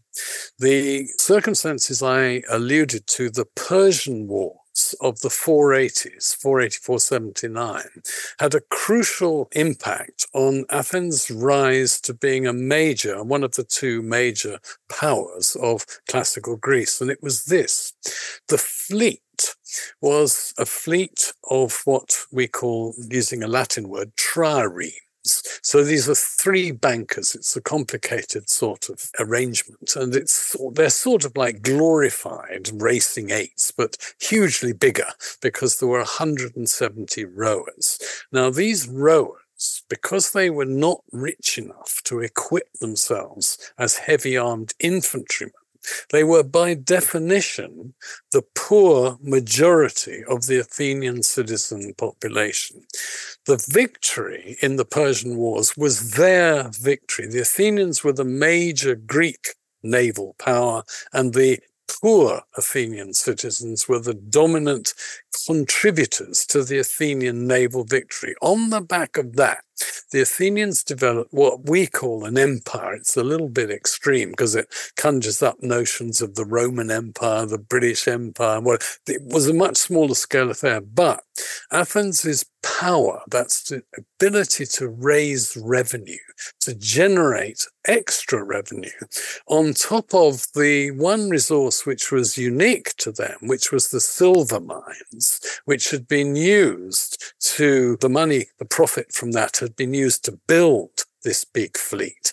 The 0.59 1.07
circumstances 1.18 2.03
I 2.03 2.42
alluded 2.51 3.07
to, 3.09 3.30
the 3.30 3.44
Persian 3.44 4.26
War, 4.26 4.61
of 5.00 5.20
the 5.20 5.28
480s, 5.28 6.34
484 6.36 7.00
79, 7.00 7.82
had 8.38 8.54
a 8.54 8.60
crucial 8.60 9.48
impact 9.52 10.26
on 10.32 10.64
Athens' 10.70 11.30
rise 11.30 12.00
to 12.02 12.14
being 12.14 12.46
a 12.46 12.52
major, 12.52 13.22
one 13.22 13.44
of 13.44 13.54
the 13.54 13.64
two 13.64 14.02
major 14.02 14.58
powers 14.88 15.56
of 15.60 15.86
classical 16.08 16.56
Greece. 16.56 17.00
And 17.00 17.10
it 17.10 17.22
was 17.22 17.44
this 17.46 17.92
the 18.48 18.58
fleet 18.58 19.22
was 20.00 20.54
a 20.58 20.66
fleet 20.66 21.32
of 21.50 21.82
what 21.84 22.16
we 22.32 22.48
call, 22.48 22.94
using 23.10 23.42
a 23.42 23.48
Latin 23.48 23.88
word, 23.88 24.12
so 25.62 25.82
these 25.84 26.08
are 26.08 26.14
three 26.14 26.70
bankers. 26.70 27.34
It's 27.34 27.56
a 27.56 27.60
complicated 27.60 28.48
sort 28.48 28.88
of 28.88 29.10
arrangement, 29.18 29.96
and 29.96 30.14
it's 30.14 30.56
they're 30.72 30.90
sort 30.90 31.24
of 31.24 31.36
like 31.36 31.62
glorified 31.62 32.70
racing 32.72 33.30
eights, 33.30 33.70
but 33.70 33.96
hugely 34.20 34.72
bigger 34.72 35.08
because 35.40 35.78
there 35.78 35.88
were 35.88 35.98
170 35.98 37.24
rowers. 37.24 37.98
Now 38.32 38.50
these 38.50 38.88
rowers 38.88 39.82
because 39.88 40.32
they 40.32 40.50
were 40.50 40.64
not 40.64 41.02
rich 41.10 41.58
enough 41.58 42.00
to 42.04 42.20
equip 42.20 42.72
themselves 42.74 43.72
as 43.76 43.98
heavy 43.98 44.36
armed 44.36 44.72
infantrymen, 44.78 45.52
they 46.10 46.24
were, 46.24 46.42
by 46.42 46.74
definition, 46.74 47.94
the 48.32 48.42
poor 48.54 49.18
majority 49.22 50.24
of 50.28 50.46
the 50.46 50.58
Athenian 50.58 51.22
citizen 51.22 51.94
population. 51.96 52.82
The 53.46 53.64
victory 53.68 54.56
in 54.60 54.76
the 54.76 54.84
Persian 54.84 55.36
Wars 55.36 55.76
was 55.76 56.12
their 56.12 56.70
victory. 56.70 57.26
The 57.26 57.40
Athenians 57.40 58.04
were 58.04 58.12
the 58.12 58.24
major 58.24 58.94
Greek 58.94 59.54
naval 59.82 60.34
power, 60.38 60.84
and 61.12 61.34
the 61.34 61.60
poor 61.88 62.42
Athenian 62.56 63.14
citizens 63.14 63.88
were 63.88 63.98
the 63.98 64.14
dominant 64.14 64.94
contributors 65.46 66.44
to 66.46 66.62
the 66.62 66.78
Athenian 66.78 67.46
naval 67.46 67.84
victory. 67.84 68.34
On 68.42 68.70
the 68.70 68.80
back 68.80 69.16
of 69.16 69.36
that, 69.36 69.64
the 70.10 70.20
Athenians 70.20 70.82
developed 70.82 71.32
what 71.32 71.68
we 71.68 71.86
call 71.86 72.24
an 72.24 72.38
empire. 72.38 72.94
It's 72.94 73.16
a 73.16 73.24
little 73.24 73.48
bit 73.48 73.70
extreme 73.70 74.30
because 74.30 74.54
it 74.54 74.68
conjures 74.96 75.42
up 75.42 75.62
notions 75.62 76.20
of 76.22 76.34
the 76.34 76.44
Roman 76.44 76.90
Empire, 76.90 77.46
the 77.46 77.58
British 77.58 78.08
Empire. 78.08 78.60
Well, 78.60 78.78
it 79.06 79.22
was 79.22 79.48
a 79.48 79.54
much 79.54 79.76
smaller 79.76 80.14
scale 80.14 80.50
affair, 80.50 80.80
but 80.80 81.22
Athens' 81.70 82.44
power, 82.62 83.22
that's 83.30 83.62
the 83.64 83.82
ability 83.96 84.66
to 84.66 84.88
raise 84.88 85.56
revenue, 85.56 86.18
to 86.60 86.74
generate 86.74 87.66
extra 87.84 88.42
revenue, 88.42 88.90
on 89.46 89.72
top 89.72 90.14
of 90.14 90.46
the 90.54 90.90
one 90.92 91.30
resource 91.30 91.86
which 91.86 92.10
was 92.10 92.36
unique 92.36 92.94
to 92.96 93.12
them, 93.12 93.36
which 93.42 93.72
was 93.72 93.90
the 93.90 94.00
silver 94.00 94.60
mines, 94.60 95.40
which 95.64 95.90
had 95.90 96.08
been 96.08 96.36
used 96.36 97.34
to 97.40 97.96
the 98.00 98.08
money, 98.08 98.46
the 98.58 98.64
profit 98.64 99.12
from 99.12 99.32
that 99.32 99.62
had 99.68 99.76
been 99.76 99.94
used 99.94 100.24
to 100.24 100.40
build 100.46 101.04
this 101.24 101.44
big 101.44 101.76
fleet. 101.76 102.32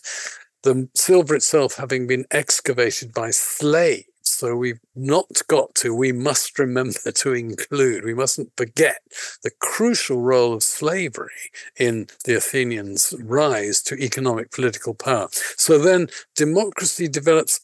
The 0.63 0.89
silver 0.95 1.35
itself 1.35 1.75
having 1.75 2.07
been 2.07 2.25
excavated 2.31 3.13
by 3.13 3.31
slaves. 3.31 4.07
So 4.23 4.55
we've 4.55 4.79
not 4.95 5.27
got 5.47 5.75
to, 5.75 5.93
we 5.93 6.11
must 6.11 6.57
remember 6.57 7.11
to 7.11 7.33
include, 7.33 8.03
we 8.03 8.15
mustn't 8.15 8.51
forget 8.57 9.01
the 9.43 9.51
crucial 9.59 10.21
role 10.21 10.53
of 10.53 10.63
slavery 10.63 11.51
in 11.77 12.07
the 12.25 12.35
Athenians' 12.35 13.13
rise 13.21 13.83
to 13.83 13.95
economic 13.95 14.51
political 14.51 14.95
power. 14.95 15.27
So 15.57 15.77
then 15.77 16.07
democracy 16.35 17.07
develops 17.07 17.61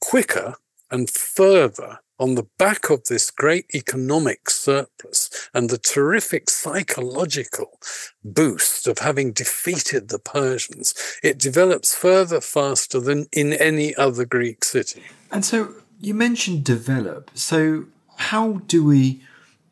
quicker 0.00 0.56
and 0.90 1.08
further 1.08 2.00
on 2.18 2.34
the 2.34 2.46
back 2.58 2.90
of 2.90 3.04
this 3.04 3.30
great 3.30 3.66
economic 3.74 4.48
surplus 4.50 5.48
and 5.52 5.68
the 5.68 5.78
terrific 5.78 6.48
psychological 6.48 7.78
boost 8.22 8.86
of 8.86 8.98
having 8.98 9.32
defeated 9.32 10.08
the 10.08 10.18
Persians, 10.18 10.94
it 11.22 11.38
develops 11.38 11.94
further 11.94 12.40
faster 12.40 13.00
than 13.00 13.26
in 13.32 13.52
any 13.52 13.94
other 13.96 14.24
Greek 14.24 14.64
city. 14.64 15.02
And 15.30 15.44
so 15.44 15.74
you 16.00 16.14
mentioned 16.14 16.64
develop. 16.64 17.30
So, 17.34 17.86
how 18.16 18.62
do 18.66 18.84
we 18.84 19.22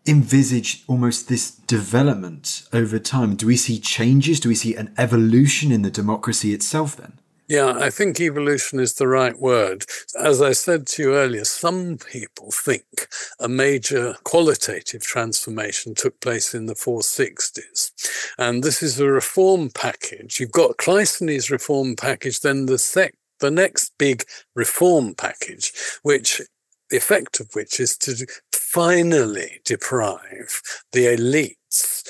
envisage 0.07 0.83
almost 0.89 1.29
this 1.29 1.51
development 1.51 2.65
over 2.73 2.99
time? 2.99 3.37
Do 3.37 3.47
we 3.47 3.57
see 3.57 3.79
changes? 3.79 4.41
Do 4.41 4.49
we 4.49 4.55
see 4.55 4.75
an 4.75 4.93
evolution 4.99 5.71
in 5.71 5.83
the 5.83 5.91
democracy 5.91 6.53
itself 6.53 6.97
then? 6.97 7.13
Yeah, 7.53 7.75
I 7.79 7.91
think 7.91 8.19
evolution 8.19 8.81
is 8.81 8.95
the 8.95 9.07
right 9.07 9.39
word. 9.39 9.85
As 10.19 10.41
I 10.41 10.53
said 10.53 10.87
to 10.87 11.03
you 11.03 11.15
earlier, 11.15 11.45
some 11.45 11.99
people 11.99 12.51
think 12.51 13.09
a 13.39 13.47
major 13.47 14.17
qualitative 14.25 15.03
transformation 15.03 15.95
took 15.95 16.19
place 16.21 16.55
in 16.55 16.65
the 16.65 16.75
460s. 16.75 17.91
And 18.39 18.65
this 18.65 18.83
is 18.83 18.99
a 18.99 19.07
reform 19.07 19.69
package. 19.69 20.41
You've 20.41 20.51
got 20.51 20.79
Cleisthenes' 20.79 21.51
reform 21.51 21.95
package, 21.95 22.41
then 22.41 22.65
the, 22.65 23.11
the 23.41 23.51
next 23.51 23.93
big 23.99 24.25
reform 24.55 25.15
package, 25.15 25.75
which 26.05 26.41
the 26.89 26.97
effect 26.97 27.39
of 27.39 27.51
which 27.53 27.81
is 27.81 27.99
to 27.99 28.27
finally 28.51 29.61
deprive 29.67 30.63
the 30.93 31.05
elites, 31.05 32.03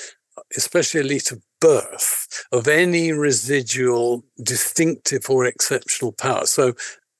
especially 0.55 1.01
elite 1.01 1.33
of 1.33 1.41
birth 1.63 2.45
of 2.51 2.67
any 2.67 3.13
residual 3.13 4.25
distinctive 4.43 5.29
or 5.29 5.45
exceptional 5.45 6.11
power. 6.11 6.45
So 6.45 6.73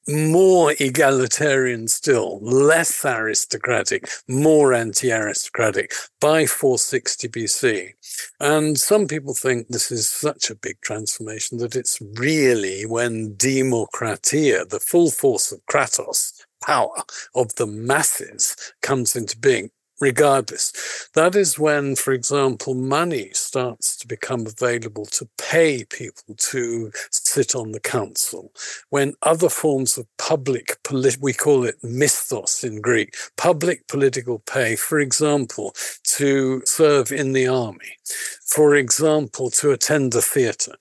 more 0.06 0.74
egalitarian 0.80 1.88
still, 1.88 2.39
less 2.41 3.06
aristocratic, 3.06 4.10
more 4.28 4.74
anti 4.74 5.14
aristocratic 5.14 5.94
by 6.20 6.46
460 6.46 7.30
BC. 7.30 7.94
And 8.41 8.78
some 8.78 9.08
people 9.08 9.34
think 9.34 9.70
this 9.70 9.91
is 9.91 10.10
such 10.10 10.50
a 10.50 10.56
big 10.56 10.82
transformation 10.82 11.60
that 11.60 11.78
it's 11.78 12.02
really 12.16 12.86
when 12.86 13.36
demokratia, 13.36 14.68
the 14.68 14.82
full 14.82 15.10
force 15.10 15.54
of 15.54 15.66
Kratos, 15.72 16.34
power 16.62 17.04
of 17.34 17.56
the 17.56 17.68
masses, 17.68 18.58
comes 18.82 19.16
into 19.16 19.38
being 19.38 19.70
regardless. 20.00 21.10
That 21.14 21.36
is 21.36 21.60
when, 21.60 21.96
for 21.96 22.14
example, 22.14 22.74
money 22.74 23.30
starts 23.34 23.96
to 23.98 24.08
become 24.08 24.46
available 24.46 25.06
to 25.06 25.28
pay 25.38 25.86
people 25.86 26.36
to 26.36 26.91
sit 27.12 27.56
on 27.56 27.72
the 27.72 27.80
council. 27.80 28.52
When 28.89 29.14
other 29.22 29.50
forms 29.50 29.98
of 29.98 30.08
public, 30.18 30.78
polit- 30.84 31.22
we 31.22 31.34
call 31.34 31.64
it 31.64 31.82
misthos 31.84 32.64
in 32.64 32.82
Greek, 32.82 33.16
public 33.38 33.88
political 33.88 34.39
pay, 34.39 34.76
for 34.76 35.00
example, 35.00 35.74
to 36.18 36.62
serve 36.66 37.12
in 37.12 37.34
the 37.34 37.48
army, 37.48 37.98
for 38.46 38.76
example, 38.76 39.50
to 39.52 39.72
attend 39.72 40.14
a 40.16 40.22
theatre, 40.22 40.76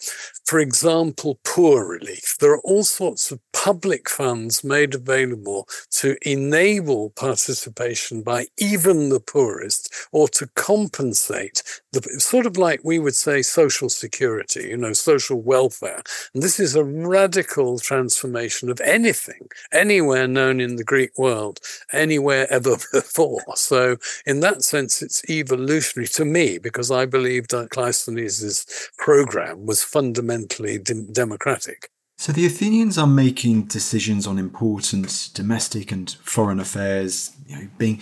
for 0.45 0.59
example, 0.59 1.39
poor 1.45 1.87
relief. 1.87 2.37
There 2.41 2.53
are 2.53 2.61
all 2.61 2.85
sorts 2.85 3.31
of 3.31 3.41
public 3.53 4.09
funds 4.09 4.65
made 4.65 4.95
available 4.95 5.69
to 5.93 6.17
enable 6.29 7.11
participation 7.11 8.23
by 8.23 8.47
even 8.59 9.02
the 9.09 9.21
poorest 9.21 9.93
or 10.13 10.29
to 10.29 10.47
compensate 10.55 11.63
the 11.93 12.03
sort 12.21 12.47
of 12.47 12.57
like 12.57 12.81
we 12.83 12.99
would 12.99 13.15
say 13.15 13.43
social 13.43 13.89
security, 13.89 14.69
you 14.69 14.77
know, 14.77 14.93
social 14.93 15.41
welfare. 15.41 16.03
And 16.35 16.43
this 16.43 16.59
is 16.59 16.75
a 16.75 16.85
radical 16.85 17.79
transformation 17.79 18.71
of 18.71 18.81
anything, 18.81 19.49
anywhere 19.73 20.27
known 20.27 20.61
in 20.61 20.77
the 20.77 20.85
Greek 20.85 21.17
world, 21.19 21.61
anywhere 21.93 22.47
ever 22.51 22.77
before. 22.93 23.43
So, 23.57 23.97
in 24.27 24.41
that 24.41 24.63
sense, 24.63 25.03
it's 25.03 25.29
evolutionary 25.29 26.09
to 26.09 26.25
me 26.25 26.59
because 26.59 26.91
I 26.91 27.07
believe 27.07 27.49
that 27.49 27.71
Cleisthenes' 27.71 28.67
program 28.99 29.67
was 29.67 29.83
fundamentally 29.83 30.79
de- 30.79 31.03
democratic. 31.03 31.91
So 32.23 32.31
the 32.31 32.47
Athenians 32.47 32.99
are 32.99 33.07
making 33.07 33.65
decisions 33.65 34.29
on 34.29 34.39
important 34.39 35.31
domestic 35.35 35.91
and 35.91 36.09
foreign 36.23 36.61
affairs, 36.61 37.33
you 37.49 37.57
know, 37.57 37.69
being 37.79 38.01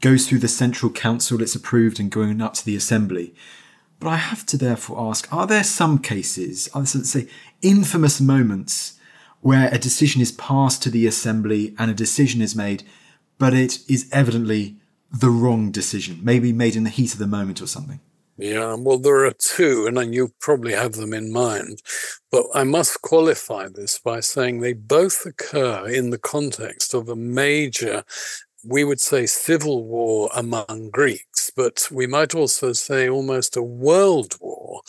goes 0.00 0.28
through 0.28 0.38
the 0.38 0.48
central 0.48 0.92
council, 0.92 1.42
it's 1.42 1.54
approved 1.54 1.98
and 1.98 2.10
going 2.10 2.40
up 2.40 2.54
to 2.54 2.64
the 2.64 2.76
assembly. 2.76 3.34
But 4.00 4.08
I 4.10 4.16
have 4.16 4.46
to 4.46 4.56
therefore 4.56 5.10
ask, 5.10 5.32
are 5.32 5.46
there 5.46 5.64
some 5.64 5.98
cases, 5.98 6.68
let's 6.74 7.10
say 7.10 7.28
infamous 7.62 8.20
moments 8.20 8.98
where 9.40 9.68
a 9.72 9.78
decision 9.78 10.20
is 10.20 10.32
passed 10.32 10.82
to 10.82 10.90
the 10.90 11.06
assembly 11.06 11.74
and 11.78 11.90
a 11.90 11.94
decision 11.94 12.40
is 12.40 12.54
made, 12.54 12.84
but 13.38 13.54
it 13.54 13.78
is 13.88 14.08
evidently 14.12 14.76
the 15.10 15.30
wrong 15.30 15.70
decision, 15.70 16.20
maybe 16.22 16.52
made 16.52 16.76
in 16.76 16.84
the 16.84 16.90
heat 16.90 17.12
of 17.12 17.18
the 17.18 17.26
moment 17.26 17.62
or 17.62 17.66
something? 17.66 18.00
Yeah, 18.36 18.76
well, 18.78 18.98
there 18.98 19.24
are 19.24 19.32
two, 19.32 19.88
and 19.88 20.14
you 20.14 20.32
probably 20.38 20.72
have 20.72 20.92
them 20.92 21.12
in 21.12 21.32
mind. 21.32 21.82
But 22.30 22.46
I 22.54 22.62
must 22.62 23.02
qualify 23.02 23.66
this 23.68 23.98
by 23.98 24.20
saying 24.20 24.60
they 24.60 24.74
both 24.74 25.26
occur 25.26 25.88
in 25.88 26.10
the 26.10 26.18
context 26.18 26.94
of 26.94 27.08
a 27.08 27.16
major 27.16 28.04
we 28.64 28.84
would 28.84 29.00
say 29.00 29.26
civil 29.26 29.84
war 29.84 30.30
among 30.34 30.90
Greeks, 30.90 31.50
but 31.54 31.88
we 31.90 32.06
might 32.06 32.34
also 32.34 32.72
say 32.72 33.08
almost 33.08 33.56
a 33.56 33.62
world 33.62 34.36
war 34.40 34.82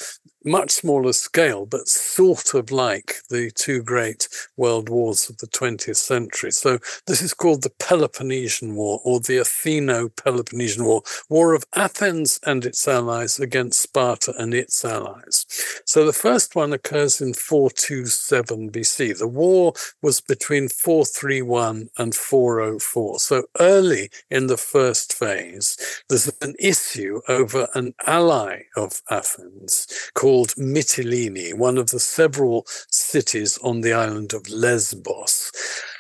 much 0.46 0.72
smaller 0.72 1.14
scale, 1.14 1.66
but 1.66 1.88
sort 1.88 2.54
of 2.54 2.72
like 2.72 3.16
the 3.30 3.52
two 3.52 3.84
great 3.84 4.28
world 4.56 4.90
wars 4.90 5.30
of 5.30 5.38
the 5.38 5.48
20th 5.48 5.98
century. 5.98 6.52
So 6.52 6.80
this 7.08 7.22
is 7.22 7.34
called 7.34 7.64
the 7.64 7.72
Peloponnesian 7.72 8.76
War 8.76 9.02
or 9.04 9.20
the 9.20 9.38
Atheno 9.38 10.10
Peloponnesian 10.16 10.86
War, 10.86 11.02
War 11.30 11.54
of 11.54 11.66
Athens 11.76 12.40
and 12.46 12.66
its 12.66 12.88
allies 12.88 13.40
against 13.40 13.82
Sparta 13.82 14.34
and 14.38 14.54
its 14.54 14.86
allies. 14.86 15.46
So 15.86 16.06
the 16.06 16.14
first 16.14 16.56
one 16.56 16.74
occurs 16.74 17.22
in 17.22 17.34
427 17.34 18.72
BC. 18.72 19.18
The 19.18 19.28
war 19.28 19.74
was 20.02 20.22
between 20.22 20.70
431 20.70 21.90
and 21.98 22.16
404. 22.16 23.20
So 23.20 23.44
early 23.60 24.10
in 24.30 24.48
the 24.48 24.58
first 24.58 25.14
phase, 25.14 25.78
there's 26.08 26.32
an 26.42 26.56
issue 26.60 27.22
over 27.28 27.68
an 27.74 27.94
ally 28.06 28.64
of 28.76 29.02
Athens 29.10 29.88
called 30.14 30.29
called 30.30 30.54
Mytilene, 30.60 31.56
one 31.56 31.80
of 31.80 31.90
the 31.90 32.00
several 32.00 32.64
cities 32.92 33.58
on 33.64 33.82
the 33.82 33.94
island 33.94 34.32
of 34.32 34.48
Lesbos. 34.48 35.52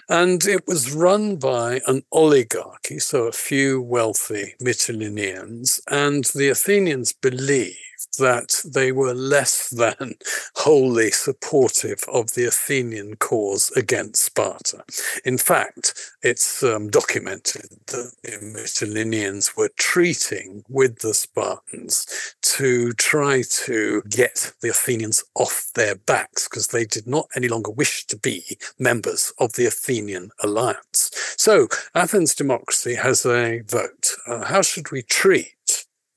And 0.07 0.45
it 0.45 0.67
was 0.67 0.93
run 0.93 1.37
by 1.37 1.81
an 1.87 2.03
oligarchy, 2.11 2.99
so 2.99 3.23
a 3.23 3.31
few 3.31 3.81
wealthy 3.81 4.53
Mytileneans. 4.61 5.81
And 5.89 6.25
the 6.25 6.49
Athenians 6.49 7.11
believed 7.11 7.88
that 8.19 8.61
they 8.65 8.91
were 8.91 9.13
less 9.13 9.69
than 9.69 10.15
wholly 10.55 11.11
supportive 11.11 12.03
of 12.07 12.33
the 12.33 12.45
Athenian 12.45 13.15
cause 13.15 13.71
against 13.71 14.23
Sparta. 14.23 14.83
In 15.25 15.37
fact, 15.37 15.93
it's 16.21 16.63
um, 16.63 16.89
documented 16.89 17.69
that 17.87 18.11
the 18.23 18.31
Mytileneans 18.41 19.57
were 19.57 19.71
treating 19.77 20.63
with 20.69 20.99
the 20.99 21.13
Spartans 21.13 22.35
to 22.41 22.93
try 22.93 23.43
to 23.65 24.03
get 24.09 24.53
the 24.61 24.69
Athenians 24.69 25.23
off 25.35 25.71
their 25.75 25.95
backs 25.95 26.47
because 26.47 26.67
they 26.67 26.85
did 26.85 27.07
not 27.07 27.27
any 27.35 27.47
longer 27.47 27.71
wish 27.71 28.05
to 28.07 28.17
be 28.17 28.43
members 28.77 29.33
of 29.39 29.53
the 29.53 29.65
Athenian 29.65 30.31
alliance. 30.43 31.11
So 31.37 31.67
Athens 31.95 32.35
democracy 32.35 32.95
has 32.95 33.25
a 33.25 33.61
vote. 33.61 34.11
Uh, 34.27 34.45
how 34.45 34.61
should 34.61 34.91
we 34.91 35.01
treat? 35.01 35.55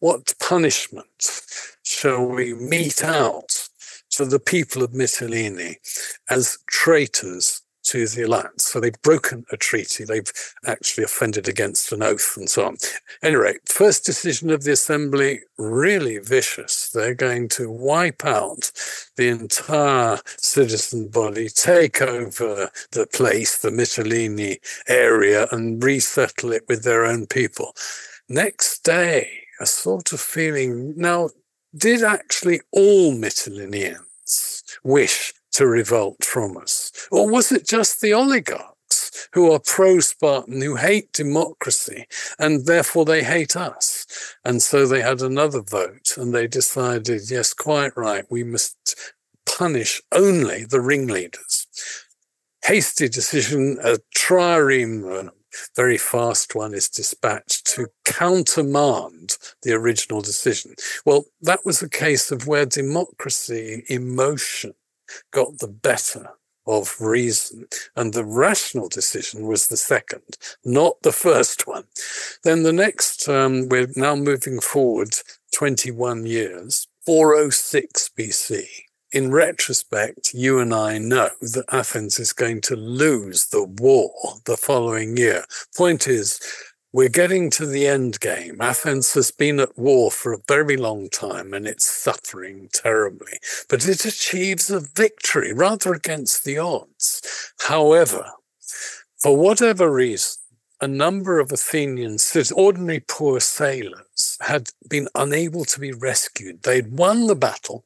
What 0.01 0.35
punishment 0.41 1.43
shall 1.93 2.25
we 2.25 2.55
mete 2.55 3.05
out 3.05 3.69
to 4.11 4.25
the 4.25 4.41
people 4.41 4.83
of 4.83 4.93
Mytilene 4.93 5.77
as 6.29 6.59
traitors 6.67 7.63
to 7.85 8.07
the 8.07 8.23
alliance. 8.23 8.65
So 8.65 8.81
they've 8.81 9.03
broken 9.03 9.45
a 9.51 9.57
treaty. 9.57 10.05
They've 10.05 10.31
actually 10.67 11.05
offended 11.05 11.49
against 11.49 11.93
an 11.93 12.03
oath 12.03 12.37
and 12.37 12.49
so 12.49 12.67
on. 12.67 12.77
Anyway, 13.23 13.55
first 13.67 14.05
decision 14.05 14.51
of 14.51 14.63
the 14.63 14.73
assembly, 14.73 15.41
really 15.59 16.19
vicious. 16.19 16.91
They're 16.91 17.15
going 17.15 17.49
to 17.51 17.71
wipe 17.71 18.25
out 18.25 18.71
the 19.17 19.29
entire 19.29 20.21
citizen 20.25 21.09
body, 21.09 21.49
take 21.49 22.01
over 22.01 22.71
the 22.93 23.07
place, 23.07 23.59
the 23.59 23.71
Mytilene 23.71 24.59
area, 24.89 25.49
and 25.51 25.83
resettle 25.83 26.53
it 26.53 26.63
with 26.69 26.85
their 26.85 27.05
own 27.05 27.27
people. 27.27 27.75
Next 28.29 28.85
day, 28.85 29.29
a 29.61 29.67
sort 29.67 30.13
of 30.13 30.21
feeling. 30.21 30.95
Now, 30.97 31.31
did 31.77 32.03
actually 32.03 32.61
all 32.71 33.15
Mytileneans 33.15 34.63
wish 34.85 35.33
to 35.53 35.67
revolt 35.67 36.25
from 36.25 36.57
us? 36.57 36.93
Or 37.11 37.31
was 37.31 37.53
it 37.53 37.67
just 37.67 38.01
the 38.01 38.13
oligarchs 38.13 39.29
who 39.33 39.51
are 39.53 39.61
pro 39.61 40.01
Spartan, 40.01 40.61
who 40.61 40.77
hate 40.77 41.13
democracy, 41.13 42.07
and 42.39 42.67
therefore 42.67 43.05
they 43.05 43.23
hate 43.23 43.57
us? 43.57 44.07
And 44.45 44.63
so 44.63 44.87
they 44.87 45.01
had 45.01 45.23
another 45.23 45.63
vote 45.63 46.17
and 46.17 46.35
they 46.35 46.47
decided, 46.47 47.31
yes, 47.31 47.53
quite 47.53 47.97
right, 47.97 48.25
we 48.31 48.45
must 48.45 49.15
punish 49.47 50.01
only 50.13 50.65
the 50.65 50.81
ringleaders. 50.81 51.67
Hasty 52.65 53.09
decision, 53.09 53.79
a 53.83 53.99
trireme 54.17 55.31
very 55.77 55.99
fast 55.99 56.55
one 56.55 56.75
is 56.75 56.89
dispatched 56.89 57.67
to 57.75 57.89
countermand 58.05 59.37
the 59.63 59.73
original 59.73 60.21
decision. 60.21 60.75
Well, 61.05 61.25
that 61.41 61.65
was 61.65 61.83
a 61.83 61.89
case 61.89 62.31
of 62.31 62.47
where 62.47 62.67
democracy, 62.67 63.85
emotion, 63.89 64.75
got 65.33 65.59
the 65.59 65.69
better 65.69 66.31
of 66.67 67.01
reason. 67.01 67.67
And 67.97 68.13
the 68.13 68.25
rational 68.25 68.89
decision 68.89 69.47
was 69.47 69.69
the 69.69 69.77
second, 69.77 70.37
not 70.65 71.03
the 71.03 71.13
first 71.13 71.67
one. 71.67 71.85
Then 72.45 72.63
the 72.63 72.73
next, 72.73 73.29
um, 73.29 73.69
we're 73.69 73.91
now 73.97 74.15
moving 74.15 74.61
forward 74.61 75.15
21 75.53 76.27
years, 76.27 76.87
406 77.05 78.11
BC 78.17 78.65
in 79.13 79.31
retrospect, 79.31 80.33
you 80.33 80.59
and 80.59 80.73
I 80.75 80.99
know 80.99 81.31
that 81.41 81.67
Athens 81.71 82.19
is 82.19 82.33
going 82.33 82.63
to 82.63 82.77
lose 82.77 83.47
the 83.47 83.65
war 83.65 84.13
the 84.47 84.57
following 84.57 85.17
year. 85.17 85.45
Point 85.77 86.09
is, 86.09 86.41
we're 86.95 87.09
getting 87.09 87.49
to 87.51 87.67
the 87.67 87.87
end 87.87 88.21
game. 88.21 88.61
Athens 88.61 89.15
has 89.15 89.31
been 89.31 89.61
at 89.61 89.79
war 89.79 90.11
for 90.11 90.33
a 90.33 90.43
very 90.49 90.77
long 90.77 91.09
time 91.09 91.55
and 91.55 91.67
it's 91.67 91.85
suffering 91.85 92.69
terribly, 92.73 93.39
but 93.69 93.87
it 93.87 94.05
achieves 94.05 94.71
a 94.71 94.81
victory 94.81 95.53
rather 95.53 95.95
against 95.95 96.45
the 96.45 96.59
odds. 96.59 97.53
However, 97.61 98.31
for 99.19 99.37
whatever 99.37 99.91
reason, 99.91 100.43
a 100.83 100.89
number 100.89 101.39
of 101.39 101.53
Athenian 101.53 102.19
ordinary 102.57 103.01
poor 103.07 103.39
sailors, 103.39 104.37
had 104.41 104.69
been 104.89 105.09
unable 105.15 105.65
to 105.65 105.79
be 105.79 105.93
rescued. 105.93 106.65
They'd 106.65 106.99
won 106.99 107.29
the 107.29 107.37
battle, 107.37 107.85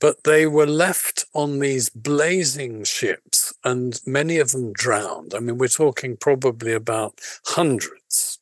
but 0.00 0.24
they 0.24 0.46
were 0.46 0.66
left 0.66 1.24
on 1.34 1.58
these 1.58 1.88
blazing 1.88 2.84
ships 2.84 3.52
and 3.64 4.00
many 4.06 4.38
of 4.38 4.52
them 4.52 4.72
drowned. 4.72 5.34
I 5.34 5.40
mean, 5.40 5.58
we're 5.58 5.68
talking 5.68 6.16
probably 6.16 6.72
about 6.72 7.20
hundreds. 7.46 8.38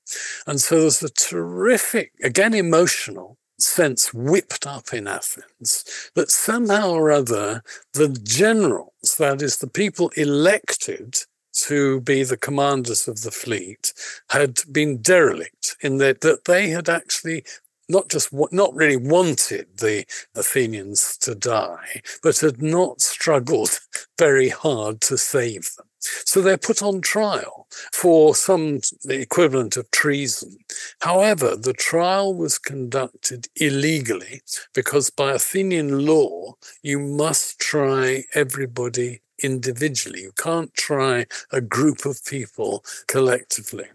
And 0.47 0.61
so 0.61 0.81
there's 0.81 1.03
a 1.03 1.09
terrific, 1.09 2.13
again, 2.23 2.55
emotional 2.55 3.39
sense 3.59 4.13
whipped 4.13 4.67
up 4.67 4.93
in 4.93 5.07
Athens 5.07 6.11
that 6.15 6.31
somehow 6.31 6.91
or 6.91 7.11
other 7.11 7.63
the 7.93 8.09
generals, 8.09 9.17
that 9.19 9.41
is, 9.41 9.59
the 9.59 9.69
people 9.69 10.11
elected 10.17 11.17
to 11.55 12.01
be 12.01 12.25
the 12.25 12.37
commanders 12.37 13.07
of 13.07 13.23
the 13.23 13.31
fleet, 13.31 13.93
had 14.31 14.61
been 14.73 15.01
derelict 15.01 15.77
in 15.81 15.99
that, 15.99 16.21
that 16.21 16.47
they 16.47 16.69
had 16.71 16.89
actually 16.89 17.45
not 17.89 18.09
just 18.09 18.33
not 18.53 18.75
really 18.75 18.97
wanted 18.97 19.67
the 19.79 20.05
Athenians 20.35 21.17
to 21.19 21.35
die, 21.35 22.03
but 22.23 22.39
had 22.39 22.63
not 22.63 23.01
struggled 23.01 23.79
very 24.19 24.49
hard 24.49 25.01
to 25.03 25.19
save 25.19 25.75
them. 25.77 25.87
So 26.01 26.43
they're 26.43 26.59
put 26.59 26.83
on 26.83 27.01
trial 27.01 27.67
for 27.93 28.35
some 28.35 28.81
the 29.05 29.21
equivalent 29.21 29.77
of 29.77 29.91
treason. 29.91 30.59
However, 31.01 31.57
the 31.57 31.73
trial 31.73 32.35
was 32.35 32.59
conducted 32.59 33.49
illegally 33.57 34.43
because 34.75 35.09
by 35.09 35.33
Athenian 35.33 36.05
law, 36.05 36.57
you 36.83 36.99
must 36.99 37.59
try 37.59 38.25
everybody 38.35 39.23
individually. 39.43 40.23
You 40.23 40.33
can't 40.37 40.75
try 40.75 41.27
a 41.51 41.61
group 41.61 42.05
of 42.05 42.25
people 42.25 42.85
collectively 43.09 43.87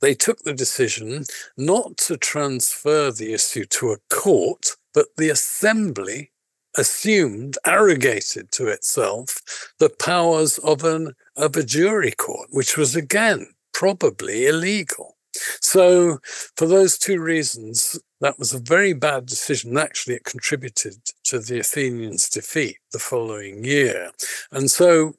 they 0.00 0.14
took 0.14 0.40
the 0.40 0.52
decision 0.52 1.24
not 1.56 1.96
to 1.98 2.16
transfer 2.16 3.10
the 3.10 3.32
issue 3.32 3.64
to 3.66 3.92
a 3.92 3.98
court, 4.10 4.76
but 4.94 5.06
the 5.16 5.28
assembly 5.30 6.32
assumed, 6.76 7.56
arrogated 7.64 8.52
to 8.52 8.68
itself 8.68 9.40
the 9.78 9.90
powers 9.90 10.58
of 10.58 10.84
an 10.84 11.14
of 11.36 11.56
a 11.56 11.62
jury 11.62 12.12
court, 12.12 12.48
which 12.50 12.76
was 12.76 12.94
again 12.94 13.46
probably 13.72 14.46
illegal. 14.46 15.16
So, 15.60 16.18
for 16.56 16.66
those 16.66 16.96
two 16.96 17.20
reasons, 17.20 18.00
that 18.20 18.38
was 18.38 18.54
a 18.54 18.58
very 18.58 18.94
bad 18.94 19.26
decision. 19.26 19.76
Actually, 19.76 20.16
it 20.16 20.24
contributed 20.24 20.94
to 21.24 21.38
the 21.38 21.58
Athenians' 21.58 22.30
defeat 22.30 22.78
the 22.92 22.98
following 22.98 23.64
year. 23.64 24.12
And 24.50 24.70
so, 24.70 25.14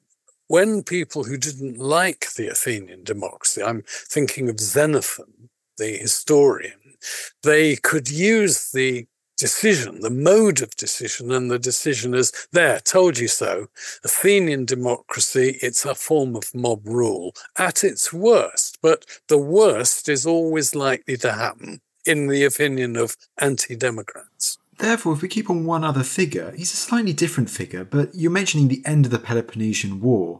when 0.47 0.83
people 0.83 1.23
who 1.25 1.37
didn't 1.37 1.77
like 1.77 2.33
the 2.33 2.47
Athenian 2.47 3.03
democracy, 3.03 3.61
I'm 3.61 3.83
thinking 3.87 4.49
of 4.49 4.59
Xenophon, 4.59 5.49
the 5.77 5.97
historian, 5.97 6.95
they 7.43 7.75
could 7.75 8.09
use 8.09 8.71
the 8.71 9.07
decision, 9.37 10.01
the 10.01 10.09
mode 10.09 10.61
of 10.61 10.75
decision, 10.75 11.31
and 11.31 11.49
the 11.49 11.59
decision 11.59 12.15
as 12.15 12.31
there, 12.51 12.79
told 12.79 13.19
you 13.19 13.27
so. 13.27 13.67
Athenian 14.03 14.65
democracy, 14.65 15.59
it's 15.61 15.85
a 15.85 15.95
form 15.95 16.35
of 16.35 16.53
mob 16.55 16.85
rule 16.85 17.33
at 17.57 17.83
its 17.83 18.11
worst, 18.11 18.79
but 18.81 19.05
the 19.27 19.37
worst 19.37 20.09
is 20.09 20.25
always 20.25 20.73
likely 20.73 21.17
to 21.17 21.33
happen, 21.33 21.81
in 22.05 22.27
the 22.27 22.43
opinion 22.43 22.95
of 22.95 23.15
anti 23.37 23.75
Democrats. 23.75 24.57
Therefore, 24.77 25.13
if 25.13 25.21
we 25.21 25.27
keep 25.27 25.49
on 25.49 25.65
one 25.65 25.83
other 25.83 26.03
figure, 26.03 26.53
he's 26.55 26.73
a 26.73 26.77
slightly 26.77 27.13
different 27.13 27.49
figure, 27.49 27.83
but 27.83 28.13
you're 28.13 28.31
mentioning 28.31 28.67
the 28.67 28.83
end 28.85 29.05
of 29.05 29.11
the 29.11 29.19
Peloponnesian 29.19 29.99
War, 29.99 30.39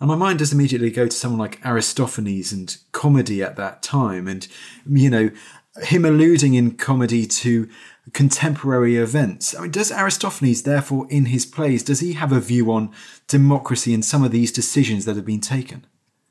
and 0.00 0.08
my 0.08 0.16
mind 0.16 0.40
does 0.40 0.52
immediately 0.52 0.90
go 0.90 1.06
to 1.06 1.16
someone 1.16 1.38
like 1.38 1.64
Aristophanes 1.64 2.52
and 2.52 2.76
comedy 2.92 3.42
at 3.42 3.56
that 3.56 3.82
time, 3.82 4.26
and, 4.26 4.46
you 4.88 5.08
know, 5.08 5.30
him 5.82 6.04
alluding 6.04 6.54
in 6.54 6.72
comedy 6.72 7.26
to 7.26 7.68
contemporary 8.12 8.96
events. 8.96 9.54
I 9.54 9.62
mean, 9.62 9.70
does 9.70 9.92
Aristophanes, 9.92 10.62
therefore, 10.62 11.06
in 11.08 11.26
his 11.26 11.46
plays, 11.46 11.82
does 11.82 12.00
he 12.00 12.14
have 12.14 12.32
a 12.32 12.40
view 12.40 12.72
on 12.72 12.90
democracy 13.28 13.94
and 13.94 14.04
some 14.04 14.24
of 14.24 14.32
these 14.32 14.52
decisions 14.52 15.04
that 15.04 15.16
have 15.16 15.26
been 15.26 15.40
taken? 15.40 15.86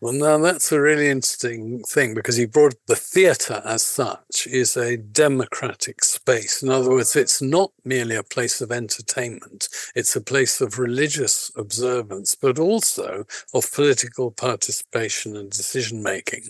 Well, 0.06 0.14
now 0.14 0.38
that's 0.38 0.72
a 0.72 0.80
really 0.80 1.08
interesting 1.10 1.82
thing 1.82 2.14
because 2.14 2.36
he 2.36 2.45
brought 2.45 2.76
the 2.86 2.95
theatre 2.95 3.64
as 3.66 3.82
such 3.82 4.45
is 4.45 4.78
a 4.78 4.97
democratic 4.97 6.03
space. 6.03 6.62
In 6.62 6.70
other 6.70 6.91
words, 6.91 7.16
it's 7.16 7.41
not 7.41 7.72
merely 7.84 8.16
a 8.16 8.22
place 8.22 8.62
of 8.62 8.72
entertainment, 8.72 9.68
it's 9.95 10.16
a 10.16 10.22
place 10.22 10.62
of 10.62 10.78
religious 10.78 11.51
observance, 11.58 12.36
but 12.36 12.60
also 12.60 13.26
of 13.51 13.74
political 13.74 14.30
participation 14.30 15.36
and 15.36 15.49
decision 15.49 16.03
making. 16.03 16.49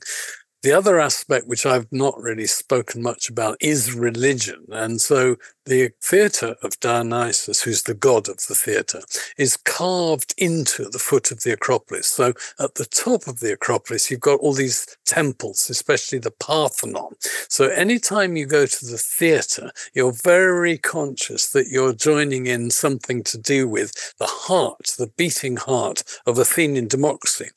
The 0.61 0.73
other 0.73 0.99
aspect, 0.99 1.47
which 1.47 1.65
I've 1.65 1.87
not 1.93 2.19
really 2.19 2.47
spoken 2.47 3.03
much 3.03 3.29
about, 3.29 3.55
is 3.61 3.93
religion. 3.93 4.65
And 4.69 4.99
so 4.99 5.37
the 5.65 5.91
theatre 6.01 6.55
of 6.63 6.79
Dionysus, 6.79 7.61
who's 7.63 7.83
the 7.83 7.93
god 7.93 8.29
of 8.29 8.37
the 8.47 8.55
theatre, 8.55 9.01
is 9.37 9.57
carved 9.57 10.33
into 10.37 10.89
the 10.89 10.99
foot 10.99 11.31
of 11.31 11.41
the 11.41 11.53
Acropolis. 11.53 12.07
So 12.07 12.33
at 12.59 12.75
the 12.75 12.85
top 12.85 13.27
of 13.27 13.39
the 13.39 13.53
Acropolis, 13.53 14.09
you've 14.09 14.19
got 14.19 14.39
all 14.39 14.53
these 14.53 14.85
temples, 15.05 15.69
especially 15.69 16.19
the 16.19 16.31
Parthenon. 16.31 17.15
So 17.49 17.69
anytime 17.69 18.35
you 18.35 18.45
go 18.45 18.65
to 18.65 18.85
the 18.85 18.97
theatre, 18.97 19.71
you're 19.93 20.13
very 20.23 20.77
conscious 20.77 21.49
that 21.49 21.67
you're 21.67 21.93
joining 21.93 22.47
in 22.47 22.69
something 22.69 23.23
to 23.23 23.37
do 23.37 23.67
with 23.67 24.15
the 24.17 24.27
heart, 24.27 24.95
the 24.97 25.11
beating 25.17 25.57
heart 25.57 26.03
of 26.25 26.37
Athenian 26.37 26.87
democracy. 26.87 27.49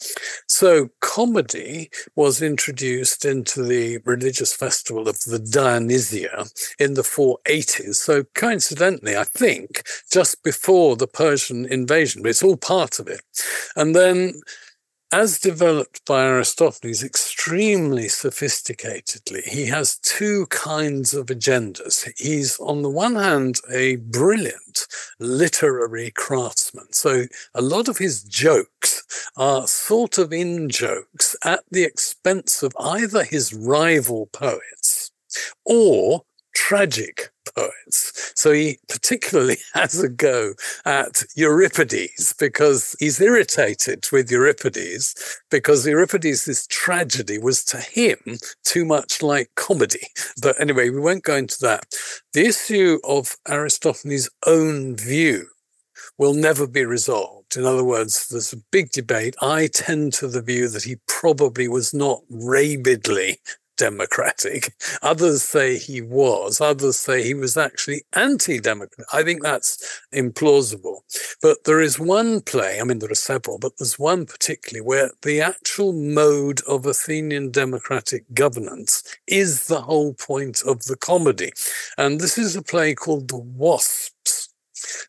So 0.46 0.88
comedy 1.00 1.90
was 2.16 2.42
introduced 2.42 2.78
introduced 2.78 3.24
into 3.24 3.62
the 3.62 3.98
religious 4.04 4.52
festival 4.52 5.08
of 5.08 5.18
the 5.24 5.38
Dionysia 5.38 6.46
in 6.78 6.94
the 6.94 7.02
480s. 7.02 7.97
So, 7.98 8.24
coincidentally, 8.34 9.16
I 9.16 9.24
think 9.24 9.82
just 10.10 10.42
before 10.42 10.96
the 10.96 11.06
Persian 11.06 11.66
invasion, 11.66 12.22
but 12.22 12.30
it's 12.30 12.42
all 12.42 12.56
part 12.56 12.98
of 12.98 13.08
it. 13.08 13.22
And 13.76 13.94
then 13.94 14.40
as 15.10 15.40
developed 15.40 16.04
by 16.04 16.22
Aristophanes 16.26 17.02
extremely 17.02 18.04
sophisticatedly, 18.04 19.42
he 19.44 19.64
has 19.66 19.98
two 19.98 20.46
kinds 20.46 21.14
of 21.14 21.26
agendas. 21.26 22.06
He's, 22.18 22.58
on 22.60 22.82
the 22.82 22.90
one 22.90 23.14
hand, 23.14 23.58
a 23.72 23.96
brilliant 23.96 24.86
literary 25.18 26.10
craftsman. 26.10 26.92
So 26.92 27.24
a 27.54 27.62
lot 27.62 27.88
of 27.88 27.96
his 27.96 28.22
jokes 28.22 29.30
are 29.36 29.66
sort 29.66 30.18
of 30.18 30.30
in 30.32 30.68
jokes 30.68 31.34
at 31.42 31.64
the 31.70 31.84
expense 31.84 32.62
of 32.62 32.74
either 32.78 33.24
his 33.24 33.54
rival 33.54 34.26
poets 34.26 35.10
or 35.64 36.22
tragic 36.68 37.30
poets. 37.56 38.32
So 38.34 38.52
he 38.52 38.78
particularly 38.90 39.56
has 39.74 40.02
a 40.02 40.08
go 40.10 40.52
at 40.84 41.24
Euripides 41.34 42.34
because 42.38 42.94
he's 42.98 43.18
irritated 43.22 44.06
with 44.12 44.30
Euripides 44.30 45.14
because 45.50 45.86
Euripides' 45.86 46.66
tragedy 46.66 47.38
was 47.38 47.64
to 47.64 47.78
him 47.78 48.18
too 48.64 48.84
much 48.84 49.22
like 49.22 49.48
comedy. 49.56 50.08
But 50.42 50.60
anyway, 50.60 50.90
we 50.90 51.00
won't 51.00 51.24
go 51.24 51.36
into 51.36 51.56
that. 51.62 51.86
The 52.34 52.44
issue 52.44 52.98
of 53.02 53.36
Aristophanes' 53.48 54.28
own 54.46 54.94
view 54.94 55.46
will 56.18 56.34
never 56.34 56.66
be 56.66 56.84
resolved. 56.84 57.56
In 57.56 57.64
other 57.64 57.84
words, 57.84 58.28
there's 58.28 58.52
a 58.52 58.62
big 58.70 58.90
debate. 58.90 59.36
I 59.40 59.68
tend 59.68 60.12
to 60.14 60.28
the 60.28 60.42
view 60.42 60.68
that 60.68 60.82
he 60.82 60.96
probably 61.06 61.66
was 61.66 61.94
not 61.94 62.20
rabidly 62.28 63.38
democratic. 63.78 64.74
Others 65.02 65.42
say 65.42 65.78
he 65.78 66.02
was. 66.02 66.60
Others 66.60 66.96
say 66.96 67.22
he 67.22 67.34
was 67.34 67.56
actually 67.56 68.02
anti 68.12 68.60
democratic. 68.60 69.06
I 69.12 69.22
think 69.22 69.42
that's 69.42 70.02
implausible. 70.12 70.98
But 71.40 71.64
there 71.64 71.80
is 71.80 71.98
one 71.98 72.42
play, 72.42 72.80
I 72.80 72.84
mean, 72.84 72.98
there 72.98 73.10
are 73.10 73.14
several, 73.14 73.58
but 73.58 73.72
there's 73.78 73.98
one 73.98 74.26
particularly 74.26 74.86
where 74.86 75.10
the 75.22 75.40
actual 75.40 75.92
mode 75.92 76.60
of 76.68 76.84
Athenian 76.84 77.50
democratic 77.50 78.24
governance 78.34 79.02
is 79.26 79.66
the 79.66 79.80
whole 79.82 80.14
point 80.14 80.62
of 80.66 80.84
the 80.84 80.96
comedy. 80.96 81.52
And 81.96 82.20
this 82.20 82.36
is 82.36 82.56
a 82.56 82.62
play 82.62 82.94
called 82.94 83.28
The 83.28 83.38
Wasps. 83.38 84.48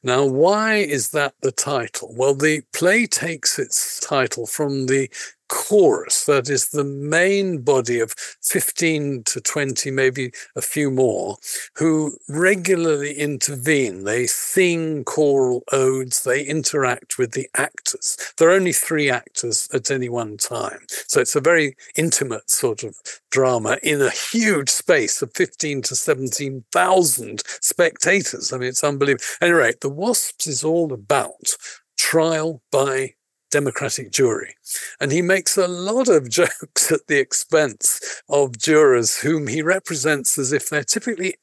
Now, 0.04 0.26
why 0.26 0.76
is 0.76 1.10
that 1.12 1.34
the 1.42 1.52
title? 1.52 2.14
Well, 2.16 2.34
the 2.34 2.62
play 2.74 3.06
takes 3.06 3.60
its 3.60 4.00
title 4.00 4.46
from 4.46 4.88
the 4.88 5.10
chorus, 5.50 6.26
that 6.26 6.50
is 6.50 6.70
the 6.70 6.84
main 6.84 7.62
body 7.62 8.00
of 8.00 8.14
15 8.42 9.24
to 9.24 9.42
20, 9.42 9.92
maybe 9.92 10.32
a 10.56 10.62
few 10.62 10.90
more, 10.90 11.38
who 11.76 12.18
regularly 12.30 13.14
intervene. 13.14 14.06
They 14.06 14.28
sing 14.28 15.04
choral 15.04 15.64
odes, 15.72 16.24
they 16.24 16.44
interact 16.44 17.18
with 17.18 17.32
the 17.32 17.50
actors. 17.56 18.18
There 18.38 18.50
are 18.50 18.54
only 18.54 18.74
three 18.74 19.10
actors 19.10 19.68
at 19.74 19.92
any 19.92 20.10
one 20.10 20.38
time. 20.38 20.80
So 21.08 21.20
it's 21.20 21.36
a 21.36 21.42
very 21.42 21.76
intimate 21.96 22.50
sort 22.50 22.84
of 22.84 22.96
drama 23.32 23.78
in 23.84 24.02
a 24.02 24.10
huge 24.10 24.70
space 24.70 25.22
of 25.22 25.32
15 25.36 25.82
to 25.84 25.96
17,000 25.96 27.44
spectators. 27.62 28.54
I 28.54 28.58
mean, 28.58 28.70
it's 28.70 28.84
unbelievable. 28.84 29.24
At 29.42 29.48
any 29.48 29.54
rate, 29.54 29.82
The 29.82 29.90
Wasps 29.90 30.48
is 30.48 30.64
all 30.64 30.94
about 30.94 31.56
trial 31.98 32.62
by 32.72 33.14
democratic 33.52 34.12
jury. 34.12 34.56
And 35.00 35.12
he 35.12 35.22
makes 35.22 35.58
a 35.58 35.68
lot 35.68 36.08
of 36.08 36.30
jokes 36.40 36.92
at 36.92 37.08
the 37.08 37.20
expense 37.20 38.22
of 38.30 38.58
jurors 38.58 39.20
whom 39.20 39.48
he 39.48 39.62
represents 39.62 40.38
as 40.38 40.52
if 40.52 40.70
they're 40.70 40.84
typically 40.84 41.36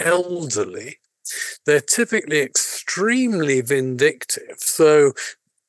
elderly 0.00 0.98
they're 1.66 1.80
typically 1.80 2.40
extremely 2.40 3.60
vindictive. 3.60 4.56
So 4.58 5.12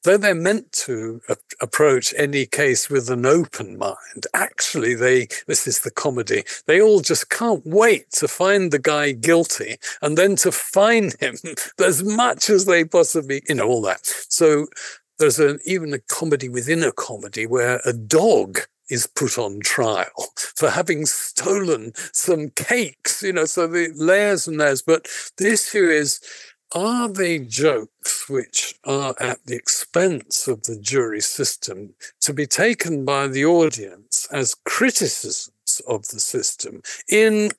though 0.03 0.17
they're 0.17 0.35
meant 0.35 0.71
to 0.71 1.21
approach 1.61 2.13
any 2.17 2.45
case 2.45 2.89
with 2.89 3.09
an 3.09 3.25
open 3.25 3.77
mind, 3.77 4.27
actually 4.33 4.95
they, 4.95 5.27
this 5.47 5.65
is 5.67 5.81
the 5.81 5.91
comedy, 5.91 6.43
they 6.67 6.81
all 6.81 6.99
just 6.99 7.29
can't 7.29 7.65
wait 7.65 8.11
to 8.11 8.27
find 8.27 8.71
the 8.71 8.79
guy 8.79 9.13
guilty 9.13 9.77
and 10.01 10.17
then 10.17 10.35
to 10.37 10.51
fine 10.51 11.11
him 11.19 11.35
as 11.83 12.03
much 12.03 12.49
as 12.49 12.65
they 12.65 12.83
possibly, 12.83 13.41
you 13.47 13.55
know, 13.55 13.67
all 13.67 13.81
that. 13.81 14.05
So 14.29 14.67
there's 15.23 15.39
an, 15.39 15.59
even 15.65 15.93
a 15.93 15.99
comedy 15.99 16.49
within 16.49 16.83
a 16.83 16.91
comedy 16.91 17.47
where 17.47 17.79
a 17.85 17.93
dog 17.93 18.59
is 18.89 19.07
put 19.07 19.37
on 19.37 19.61
trial 19.61 20.33
for 20.55 20.69
having 20.69 21.05
stolen 21.05 21.93
some 22.11 22.49
cakes, 22.49 23.23
you 23.23 23.31
know, 23.31 23.45
so 23.45 23.65
the 23.65 23.89
layers 23.95 24.47
and 24.47 24.57
layers. 24.57 24.81
But 24.81 25.07
the 25.37 25.53
issue 25.53 25.85
is, 25.85 26.19
are 26.75 27.07
they 27.07 27.39
jokes 27.39 28.27
which 28.27 28.75
are 28.83 29.15
at 29.17 29.39
the 29.45 29.55
expense 29.55 30.47
of 30.47 30.63
the 30.63 30.77
jury 30.77 31.21
system 31.21 31.93
to 32.19 32.33
be 32.33 32.45
taken 32.45 33.05
by 33.05 33.27
the 33.27 33.45
audience 33.45 34.27
as 34.29 34.55
criticisms 34.65 35.81
of 35.87 36.05
the 36.09 36.19
system 36.19 36.81
in, 37.07 37.51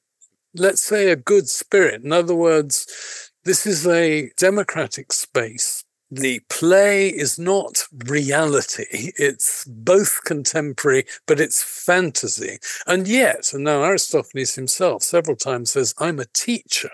let's 0.54 0.82
say, 0.82 1.10
a 1.10 1.16
good 1.16 1.48
spirit? 1.48 2.02
In 2.02 2.12
other 2.12 2.34
words, 2.34 3.30
this 3.44 3.66
is 3.66 3.86
a 3.86 4.30
democratic 4.36 5.12
space. 5.14 5.83
The 6.16 6.40
play 6.48 7.08
is 7.08 7.38
not 7.38 7.84
reality. 8.06 9.12
It's 9.18 9.64
both 9.64 10.20
contemporary, 10.24 11.06
but 11.26 11.40
it's 11.40 11.62
fantasy. 11.62 12.58
And 12.86 13.08
yet, 13.08 13.52
and 13.52 13.64
now 13.64 13.82
Aristophanes 13.82 14.54
himself 14.54 15.02
several 15.02 15.36
times 15.36 15.72
says, 15.72 15.94
I'm 15.98 16.20
a 16.20 16.26
teacher. 16.26 16.90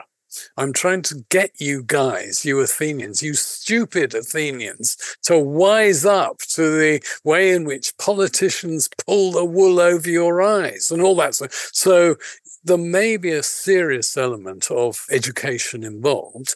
I'm 0.56 0.72
trying 0.72 1.02
to 1.02 1.24
get 1.28 1.50
you 1.60 1.82
guys, 1.82 2.44
you 2.44 2.60
Athenians, 2.60 3.22
you 3.22 3.34
stupid 3.34 4.14
Athenians, 4.14 4.96
to 5.24 5.38
wise 5.38 6.06
up 6.06 6.38
to 6.54 6.62
the 6.78 7.02
way 7.24 7.50
in 7.50 7.64
which 7.64 7.96
politicians 7.98 8.88
pull 9.06 9.32
the 9.32 9.44
wool 9.44 9.80
over 9.80 10.08
your 10.08 10.40
eyes 10.40 10.90
and 10.90 11.02
all 11.02 11.16
that. 11.16 11.34
So, 11.34 11.48
so 11.50 12.16
there 12.62 12.78
may 12.78 13.16
be 13.16 13.32
a 13.32 13.42
serious 13.42 14.16
element 14.16 14.70
of 14.70 15.04
education 15.10 15.82
involved, 15.82 16.54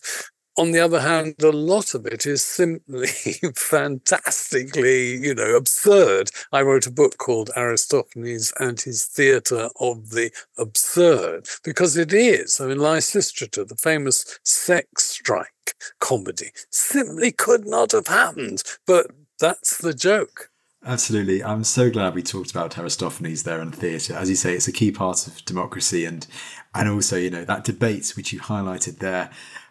on 0.57 0.71
the 0.71 0.81
other 0.81 1.01
hand, 1.01 1.35
a 1.43 1.51
lot 1.51 1.95
of 1.95 2.07
it 2.07 2.27
is 2.27 2.43
simply 2.43 3.07
fantastically, 3.57 5.17
you 5.17 5.35
know, 5.35 5.57
absurd. 5.57 6.31
I 6.53 6.63
wrote 6.63 6.87
a 6.87 6.93
book 6.93 7.19
called 7.19 7.51
Aristophanes 7.57 8.53
and 8.61 8.81
his 8.81 9.05
Theatre 9.05 9.71
of 9.81 10.11
the 10.11 10.31
Absurd 10.57 11.49
because 11.65 11.97
it 11.97 12.13
is. 12.13 12.61
I 12.61 12.67
mean, 12.67 12.79
Lysistrata, 12.79 13.67
the 13.67 13.77
famous 13.77 14.39
sex 14.45 15.05
strike 15.05 15.75
comedy, 15.99 16.51
simply 16.71 17.33
could 17.33 17.67
not 17.67 17.93
have 17.93 18.07
happened. 18.07 18.63
But 18.87 19.07
that's 19.41 19.79
the 19.79 19.95
joke. 19.95 20.51
Absolutely. 20.87 21.43
I'm 21.43 21.65
so 21.65 21.91
glad 21.91 22.15
we 22.15 22.23
talked 22.23 22.51
about 22.51 22.77
Aristophanes 22.77 23.43
there 23.45 23.61
and 23.61 23.75
theatre. 23.75 24.15
As 24.15 24.29
you 24.29 24.37
say, 24.37 24.55
it's 24.55 24.69
a 24.69 24.73
key 24.73 24.93
part 24.93 25.27
of 25.27 25.43
democracy 25.47 26.05
and 26.05 26.27
and 26.75 26.89
also, 26.89 27.17
you 27.17 27.31
know, 27.31 27.45
that 27.45 27.65
debate 27.65 28.13
which 28.17 28.33
you 28.33 28.41
highlighted 28.41 28.99
there 28.99 29.31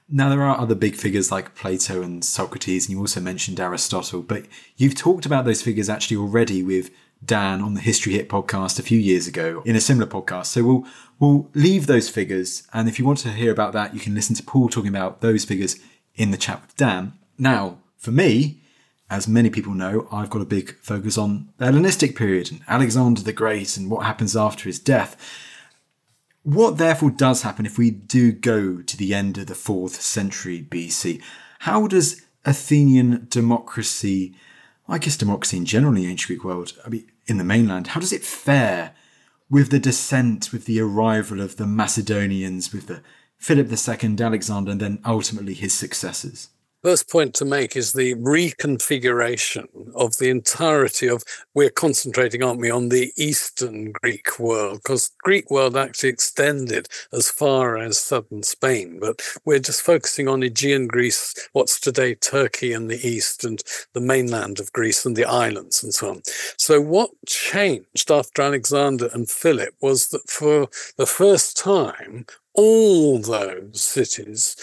now, 0.10 0.30
there 0.30 0.44
are 0.44 0.60
other 0.60 0.76
big 0.76 0.96
figures 0.96 1.32
like 1.32 1.56
Plato 1.56 2.02
and 2.02 2.24
Socrates, 2.24 2.86
and 2.86 2.96
you 2.96 3.00
also 3.00 3.22
mentioned 3.22 3.60
Aristotle, 3.60 4.22
but 4.22 4.46
you've 4.78 4.96
talked 4.96 5.26
about 5.26 5.46
those 5.46 5.62
figures 5.62 5.90
actually 5.90 6.18
already 6.18 6.62
with 6.62 6.92
Dan 7.26 7.62
on 7.62 7.74
the 7.74 7.82
History 7.82 8.14
Hit 8.14 8.28
podcast 8.28 8.80
a 8.80 8.84
few 8.84 9.00
years 9.00 9.28
ago 9.28 9.64
in 9.66 9.76
a 9.76 9.82
similar 9.82 10.08
podcast. 10.08 10.48
So 10.48 10.64
we'll 10.64 10.86
we'll 11.20 11.50
leave 11.54 11.88
those 11.88 12.10
figures, 12.10 12.68
and 12.74 12.90
if 12.90 13.00
you 13.00 13.06
want 13.06 13.20
to 13.20 13.30
hear 13.30 13.52
about 13.52 13.74
that, 13.74 13.94
you 13.94 14.00
can 14.00 14.14
listen 14.14 14.36
to 14.36 14.44
Paul 14.44 14.70
talking 14.70 14.90
about 14.90 15.22
those 15.22 15.46
figures 15.46 15.80
in 16.16 16.32
the 16.32 16.38
chat 16.38 16.62
with 16.62 16.76
Dan. 16.76 17.14
Now, 17.38 17.80
for 17.98 18.12
me, 18.12 18.62
as 19.10 19.28
many 19.28 19.50
people 19.50 19.74
know, 19.74 20.08
I've 20.12 20.30
got 20.30 20.42
a 20.42 20.46
big 20.46 20.76
focus 20.80 21.18
on 21.18 21.50
the 21.58 21.66
Hellenistic 21.66 22.16
period 22.16 22.52
and 22.52 22.62
Alexander 22.68 23.22
the 23.22 23.34
Great 23.34 23.78
and 23.78 23.90
what 23.90 24.06
happens 24.06 24.36
after 24.36 24.66
his 24.66 24.80
death. 24.80 25.16
What 26.44 26.78
therefore 26.78 27.12
does 27.12 27.44
happen 27.44 27.66
if 27.66 27.78
we 27.78 27.90
do 27.90 28.34
go 28.34 28.82
to 28.82 28.98
the 28.98 29.14
end 29.14 29.38
of 29.38 29.48
the 29.48 29.54
4th 29.54 30.02
century 30.02 30.68
BC? 30.70 31.22
How 31.60 31.88
does 31.88 32.22
Athenian 32.44 33.28
democracy, 33.30 34.36
I 34.88 34.98
guess 34.98 35.16
democracy 35.16 35.56
in 35.56 35.66
general 35.66 35.96
in 35.96 36.02
the 36.02 36.10
ancient 36.10 36.28
Greek 36.28 36.44
world, 36.44 36.74
I 36.86 36.90
mean, 36.90 37.10
in 37.28 37.38
the 37.38 37.46
mainland, 37.46 37.88
how 37.88 38.02
does 38.02 38.12
it 38.12 38.26
fare 38.26 38.94
with 39.50 39.70
the 39.70 39.80
descent, 39.80 40.52
with 40.52 40.66
the 40.66 40.82
arrival 40.82 41.40
of 41.40 41.56
the 41.56 41.66
Macedonians, 41.66 42.74
with 42.74 42.88
the 42.88 43.02
Philip 43.38 43.72
II, 43.72 44.18
Alexander, 44.20 44.72
and 44.72 44.82
then 44.82 45.00
ultimately 45.06 45.54
his 45.54 45.74
successors? 45.74 46.50
First 46.84 47.10
point 47.10 47.34
to 47.36 47.46
make 47.46 47.78
is 47.78 47.94
the 47.94 48.14
reconfiguration 48.16 49.68
of 49.96 50.18
the 50.18 50.30
entirety 50.30 51.08
of, 51.08 51.24
we're 51.54 51.70
concentrating, 51.70 52.44
aren't 52.44 52.60
we, 52.60 52.70
on 52.70 52.90
the 52.90 53.14
Eastern 53.16 53.94
Greek 53.94 54.38
world, 54.38 54.82
because 54.84 55.10
Greek 55.24 55.50
world 55.50 55.78
actually 55.78 56.10
extended 56.10 56.90
as 57.14 57.30
far 57.30 57.78
as 57.78 57.98
southern 57.98 58.44
Spain, 58.44 59.00
but 59.00 59.22
we're 59.46 59.60
just 59.60 59.82
focusing 59.82 60.28
on 60.28 60.44
Aegean 60.44 60.88
Greece, 60.88 61.34
what's 61.54 61.80
today 61.80 62.16
Turkey 62.16 62.74
and 62.74 62.92
the 62.92 63.08
East, 63.08 63.46
and 63.46 63.64
the 63.94 64.02
mainland 64.02 64.60
of 64.60 64.74
Greece 64.74 65.06
and 65.06 65.16
the 65.16 65.24
islands 65.24 65.84
and 65.86 65.94
so 65.94 66.10
on. 66.10 66.22
So 66.58 66.82
what 66.82 67.12
changed 67.26 68.12
after 68.12 68.42
Alexander 68.42 69.10
and 69.14 69.30
Philip 69.30 69.74
was 69.80 70.10
that 70.10 70.30
for 70.30 70.68
the 70.98 71.06
first 71.06 71.56
time, 71.56 72.26
all 72.54 73.20
those 73.20 73.80
cities 73.80 74.58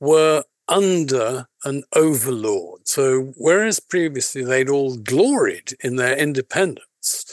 were 0.00 0.44
under 0.68 1.46
an 1.64 1.82
overlord. 1.94 2.86
So, 2.86 3.32
whereas 3.36 3.80
previously 3.80 4.44
they'd 4.44 4.68
all 4.68 4.96
gloried 4.96 5.76
in 5.80 5.96
their 5.96 6.16
independence 6.16 6.84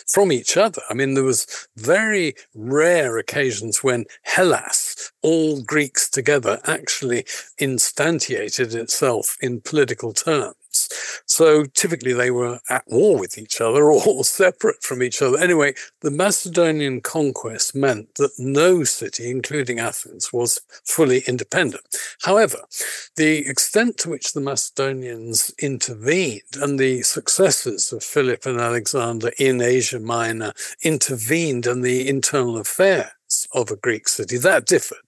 from 0.08 0.32
each 0.32 0.58
other, 0.58 0.82
I 0.90 0.94
mean, 0.94 1.14
there 1.14 1.24
was 1.24 1.68
very 1.76 2.36
rare 2.54 3.18
occasions 3.18 3.84
when 3.84 4.06
Hellas, 4.24 5.12
all 5.22 5.62
Greeks 5.62 6.10
together, 6.10 6.60
actually 6.66 7.26
instantiated 7.60 8.76
itself 8.76 9.38
in 9.42 9.62
political 9.62 10.14
terms. 10.14 10.56
So 11.26 11.66
typically 11.66 12.14
they 12.14 12.32
were 12.32 12.60
at 12.70 12.84
war 12.88 13.18
with 13.18 13.38
each 13.38 13.62
other 13.62 13.92
or 13.92 14.24
separate 14.24 14.82
from 14.82 15.02
each 15.04 15.22
other. 15.22 15.38
Anyway, 15.38 15.74
the 16.02 16.12
Macedonian 16.12 17.02
conquest 17.02 17.76
meant 17.76 18.16
that 18.16 18.32
no 18.38 18.84
city, 18.84 19.30
including 19.30 19.80
Athens, 19.80 20.32
was 20.32 20.62
fully 20.84 21.24
independent. 21.28 21.84
However, 22.24 22.60
the 23.16 23.48
extent 23.48 23.98
to 24.00 24.10
which 24.10 24.34
the 24.34 24.42
Macedonians 24.42 25.52
intervened 25.60 26.42
and 26.62 26.80
the 26.80 27.02
successors 27.04 27.92
of 27.92 28.04
Philip 28.04 28.46
and 28.46 28.60
Alexander 28.60 29.32
in 29.40 29.62
Asia 29.62 30.00
Minor 30.00 30.54
intervened 30.84 31.66
in 31.66 31.82
the 31.82 32.08
internal 32.08 32.58
affairs 32.58 33.08
of 33.54 33.72
a 33.72 33.76
Greek 33.76 34.08
city, 34.08 34.38
that 34.38 34.66
differed. 34.66 35.05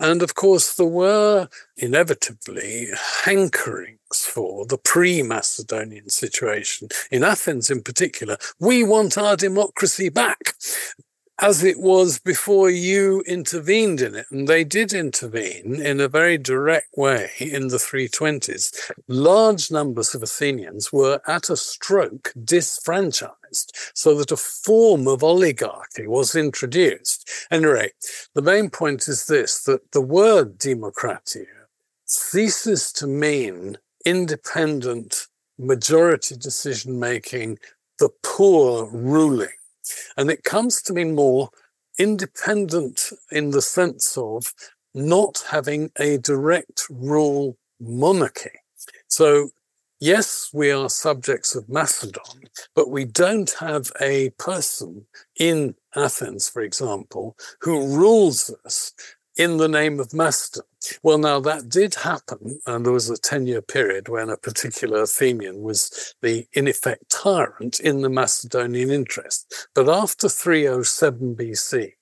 And 0.00 0.22
of 0.22 0.34
course, 0.34 0.74
there 0.74 0.86
were 0.86 1.48
inevitably 1.76 2.88
hankerings 3.22 3.98
for 4.22 4.66
the 4.66 4.78
pre 4.78 5.22
Macedonian 5.22 6.08
situation. 6.08 6.88
In 7.10 7.24
Athens, 7.24 7.70
in 7.70 7.82
particular, 7.82 8.36
we 8.60 8.84
want 8.84 9.18
our 9.18 9.36
democracy 9.36 10.08
back 10.08 10.54
as 11.40 11.64
it 11.64 11.80
was 11.80 12.18
before 12.18 12.70
you 12.70 13.22
intervened 13.26 14.00
in 14.00 14.14
it. 14.14 14.26
And 14.30 14.46
they 14.46 14.64
did 14.64 14.92
intervene 14.92 15.80
in 15.80 16.00
a 16.00 16.08
very 16.08 16.38
direct 16.38 16.96
way 16.96 17.30
in 17.38 17.68
the 17.68 17.76
320s. 17.76 18.92
Large 19.08 19.70
numbers 19.70 20.14
of 20.14 20.22
Athenians 20.22 20.92
were 20.92 21.20
at 21.26 21.50
a 21.50 21.56
stroke 21.56 22.32
disfranchised, 22.44 23.34
so 23.94 24.14
that 24.14 24.32
a 24.32 24.36
form 24.36 25.06
of 25.06 25.22
oligarchy 25.22 26.06
was 26.06 26.34
introduced. 26.34 27.28
Anyway, 27.50 27.90
the 28.34 28.42
main 28.42 28.70
point 28.70 29.08
is 29.08 29.26
this 29.26 29.62
that 29.64 29.92
the 29.92 30.00
word 30.00 30.58
democratia 30.58 31.46
ceases 32.06 32.92
to 32.92 33.06
mean 33.06 33.78
independent 34.04 35.26
majority 35.58 36.36
decision 36.36 36.98
making, 36.98 37.58
the 37.98 38.10
poor 38.22 38.86
ruling 38.90 39.48
and 40.16 40.30
it 40.30 40.44
comes 40.44 40.82
to 40.82 40.92
mean 40.92 41.14
more 41.14 41.50
independent 41.98 43.10
in 43.30 43.50
the 43.50 43.62
sense 43.62 44.16
of 44.16 44.52
not 44.94 45.44
having 45.50 45.90
a 45.98 46.18
direct 46.18 46.84
rule 46.90 47.56
monarchy. 47.80 48.50
So, 49.08 49.50
yes, 50.00 50.50
we 50.52 50.70
are 50.70 50.88
subjects 50.88 51.54
of 51.54 51.68
Macedon, 51.68 52.48
but 52.74 52.90
we 52.90 53.04
don't 53.04 53.54
have 53.60 53.90
a 54.00 54.30
person 54.38 55.06
in 55.38 55.74
Athens, 55.94 56.48
for 56.48 56.62
example, 56.62 57.36
who 57.60 57.96
rules 57.96 58.54
us 58.64 58.92
in 59.36 59.56
the 59.56 59.68
name 59.68 59.98
of 59.98 60.14
Macedon. 60.14 60.64
Well, 61.02 61.18
now 61.18 61.40
that 61.40 61.68
did 61.68 61.94
happen, 61.94 62.60
and 62.66 62.84
there 62.84 62.92
was 62.92 63.10
a 63.10 63.16
10 63.16 63.46
year 63.46 63.62
period 63.62 64.08
when 64.08 64.30
a 64.30 64.36
particular 64.36 65.02
Athenian 65.02 65.62
was 65.62 66.14
the, 66.22 66.46
in 66.52 66.68
effect, 66.68 67.10
tyrant 67.10 67.80
in 67.80 68.02
the 68.02 68.10
Macedonian 68.10 68.90
interest. 68.90 69.68
But 69.74 69.88
after 69.88 70.28
307 70.28 71.36
BC, 71.36 71.92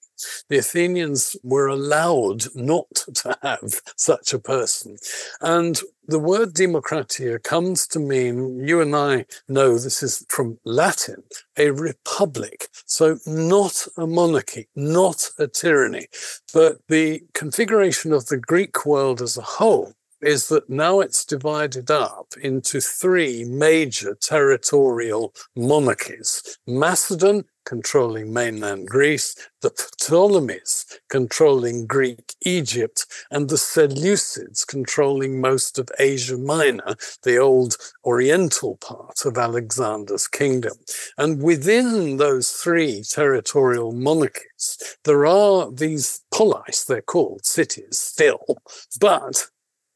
The 0.49 0.59
Athenians 0.59 1.37
were 1.43 1.67
allowed 1.67 2.55
not 2.55 2.89
to 3.15 3.37
have 3.43 3.81
such 3.97 4.33
a 4.33 4.39
person. 4.39 4.97
And 5.41 5.81
the 6.07 6.19
word 6.19 6.55
democratia 6.55 7.43
comes 7.43 7.87
to 7.89 8.01
mean, 8.01 8.67
you 8.67 8.81
and 8.81 8.95
I 8.95 9.27
know 9.49 9.79
this 9.79 10.03
is 10.03 10.27
from 10.29 10.59
Latin, 10.65 11.23
a 11.57 11.71
republic. 11.71 12.69
So 12.87 13.19
not 13.27 13.87
a 13.97 14.07
monarchy, 14.07 14.69
not 14.75 15.31
a 15.39 15.47
tyranny, 15.47 16.09
but 16.53 16.79
the 16.89 17.23
configuration 17.35 18.13
of 18.13 18.27
the 18.27 18.39
Greek 18.39 18.85
world 18.85 19.23
as 19.23 19.37
a 19.37 19.43
whole 19.43 19.95
is 20.23 20.49
that 20.49 20.71
now 20.71 21.01
it's 21.01 21.25
divided 21.25 21.91
up 21.91 22.29
into 22.41 22.81
three 22.81 23.45
major 23.45 24.15
territorial 24.15 25.35
monarchies 25.57 26.59
Macedon, 26.67 27.45
controlling 27.65 28.33
mainland 28.33 28.89
Greece, 28.89 29.35
the 29.61 29.71
Ptolemies 29.71 30.87
controlling 31.09 31.87
Greek 31.87 32.35
Egypt, 32.43 33.07
and 33.31 33.49
the 33.49 33.57
Seleucids 33.57 34.67
controlling 34.67 35.41
most 35.41 35.79
of 35.79 35.89
Asia 35.99 36.37
Minor, 36.37 36.97
the 37.23 37.39
old 37.39 37.77
oriental 38.05 38.77
part 38.79 39.25
of 39.25 39.39
Alexander's 39.39 40.29
kingdom. 40.29 40.75
And 41.19 41.43
within 41.43 42.17
those 42.17 42.51
three 42.51 43.03
territorial 43.09 43.93
monarchies, 43.93 44.97
there 45.05 45.27
are 45.27 45.71
these 45.71 46.23
polis, 46.33 46.85
they're 46.85 47.03
called 47.03 47.45
cities 47.47 47.99
still, 47.99 48.59
but 49.01 49.49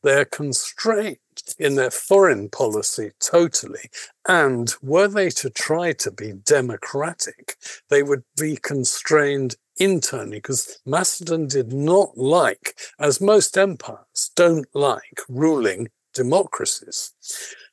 they're 0.07 0.25
constrained 0.25 1.19
in 1.59 1.75
their 1.75 1.91
foreign 1.91 2.49
policy 2.49 3.11
totally. 3.21 3.91
And 4.29 4.73
were 4.81 5.09
they 5.09 5.31
to 5.31 5.51
try 5.51 5.95
to 5.95 6.13
be 6.13 6.33
democratic, 6.45 7.57
they 7.91 8.05
would 8.05 8.23
be 8.39 8.57
constrained 8.57 9.57
internally 9.79 10.37
because 10.37 10.79
Macedon 10.87 11.49
did 11.49 11.73
not 11.73 12.17
like, 12.17 12.79
as 13.01 13.21
most 13.21 13.59
empires 13.59 14.31
don't 14.37 14.69
like, 14.75 15.21
ruling 15.29 15.89
democracies. 16.15 17.13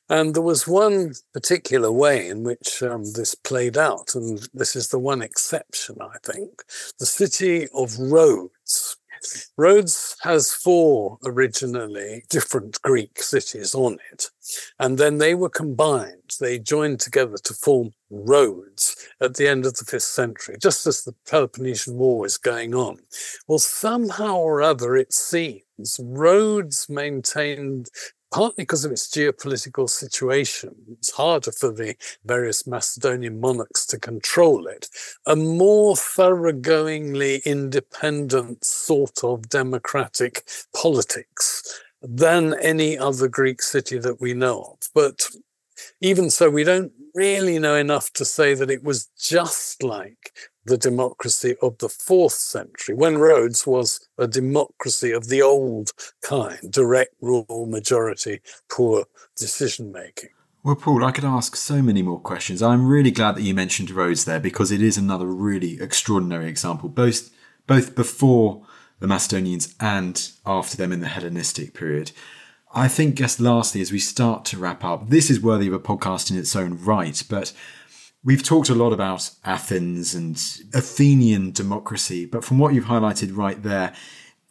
And 0.08 0.34
there 0.34 0.42
was 0.42 0.66
one 0.66 1.14
particular 1.32 1.90
way 1.90 2.28
in 2.28 2.42
which 2.42 2.82
um, 2.82 3.04
this 3.12 3.36
played 3.36 3.78
out, 3.78 4.14
and 4.16 4.46
this 4.52 4.74
is 4.74 4.88
the 4.88 4.98
one 4.98 5.22
exception, 5.22 5.96
I 6.00 6.18
think. 6.22 6.64
The 6.98 7.06
city 7.06 7.68
of 7.72 7.96
Rhodes 7.98 8.96
Rhodes 9.56 10.16
has 10.22 10.52
four 10.52 11.18
originally 11.24 12.24
different 12.28 12.80
Greek 12.82 13.22
cities 13.22 13.74
on 13.74 13.98
it, 14.12 14.30
and 14.78 14.98
then 14.98 15.18
they 15.18 15.34
were 15.34 15.48
combined. 15.48 16.36
They 16.40 16.58
joined 16.58 17.00
together 17.00 17.36
to 17.44 17.54
form 17.54 17.92
Rhodes 18.10 18.96
at 19.20 19.34
the 19.34 19.48
end 19.48 19.66
of 19.66 19.74
the 19.74 19.84
fifth 19.84 20.02
century, 20.02 20.56
just 20.60 20.86
as 20.86 21.02
the 21.02 21.14
Peloponnesian 21.28 21.96
War 21.96 22.20
was 22.20 22.38
going 22.38 22.74
on. 22.74 22.98
Well, 23.48 23.58
somehow 23.58 24.36
or 24.36 24.62
other, 24.62 24.96
it 24.96 25.12
seems 25.12 26.00
Rhodes 26.00 26.88
maintained 26.88 27.88
partly 28.34 28.64
because 28.64 28.84
of 28.84 28.90
its 28.90 29.06
geopolitical 29.06 29.88
situation. 29.88 30.74
It's 30.90 31.12
harder 31.12 31.52
for 31.52 31.70
the 31.70 31.94
various 32.24 32.66
Macedonian 32.66 33.38
monarchs 33.38 33.86
to 33.86 33.96
control 33.96 34.66
it. 34.66 34.88
A 35.24 35.36
more 35.36 35.94
thoroughgoingly 35.94 37.44
independent 37.44 38.64
sort 38.64 39.22
of 39.22 39.48
democratic 39.48 40.48
politics 40.74 41.80
than 42.02 42.54
any 42.54 42.98
other 42.98 43.28
Greek 43.28 43.62
city 43.62 43.98
that 43.98 44.20
we 44.20 44.34
know 44.34 44.62
of. 44.62 44.88
But 44.92 45.28
even 46.00 46.28
so, 46.28 46.50
we 46.50 46.64
don't 46.64 46.90
really 47.14 47.60
know 47.60 47.76
enough 47.76 48.12
to 48.14 48.24
say 48.24 48.54
that 48.54 48.68
it 48.68 48.82
was 48.82 49.10
just 49.16 49.80
like 49.84 50.32
the 50.64 50.78
democracy 50.78 51.56
of 51.60 51.78
the 51.78 51.88
fourth 51.88 52.32
century, 52.32 52.94
when 52.94 53.18
Rhodes 53.18 53.66
was 53.66 54.08
a 54.18 54.26
democracy 54.26 55.12
of 55.12 55.28
the 55.28 55.42
old 55.42 55.90
kind, 56.22 56.58
direct 56.70 57.14
rule, 57.20 57.66
majority, 57.66 58.40
poor 58.70 59.04
decision 59.36 59.92
making. 59.92 60.30
Well, 60.62 60.76
Paul, 60.76 61.04
I 61.04 61.12
could 61.12 61.24
ask 61.24 61.56
so 61.56 61.82
many 61.82 62.00
more 62.00 62.20
questions. 62.20 62.62
I'm 62.62 62.86
really 62.86 63.10
glad 63.10 63.36
that 63.36 63.42
you 63.42 63.52
mentioned 63.52 63.90
Rhodes 63.90 64.24
there 64.24 64.40
because 64.40 64.72
it 64.72 64.80
is 64.80 64.96
another 64.96 65.26
really 65.26 65.78
extraordinary 65.80 66.48
example, 66.48 66.88
both 66.88 67.30
both 67.66 67.94
before 67.94 68.66
the 69.00 69.06
Macedonians 69.06 69.74
and 69.80 70.30
after 70.46 70.76
them 70.76 70.92
in 70.92 71.00
the 71.00 71.08
Hellenistic 71.08 71.74
period. 71.74 72.12
I 72.74 72.88
think, 72.88 73.14
just 73.14 73.40
lastly, 73.40 73.80
as 73.80 73.92
we 73.92 73.98
start 73.98 74.44
to 74.46 74.58
wrap 74.58 74.84
up, 74.84 75.08
this 75.08 75.30
is 75.30 75.40
worthy 75.40 75.68
of 75.68 75.74
a 75.74 75.78
podcast 75.78 76.30
in 76.30 76.36
its 76.36 76.56
own 76.56 76.82
right, 76.82 77.22
but 77.28 77.52
We've 78.24 78.42
talked 78.42 78.70
a 78.70 78.74
lot 78.74 78.94
about 78.94 79.30
Athens 79.44 80.14
and 80.14 80.36
Athenian 80.72 81.52
democracy, 81.52 82.24
but 82.24 82.42
from 82.42 82.58
what 82.58 82.72
you've 82.72 82.86
highlighted 82.86 83.36
right 83.36 83.62
there, 83.62 83.92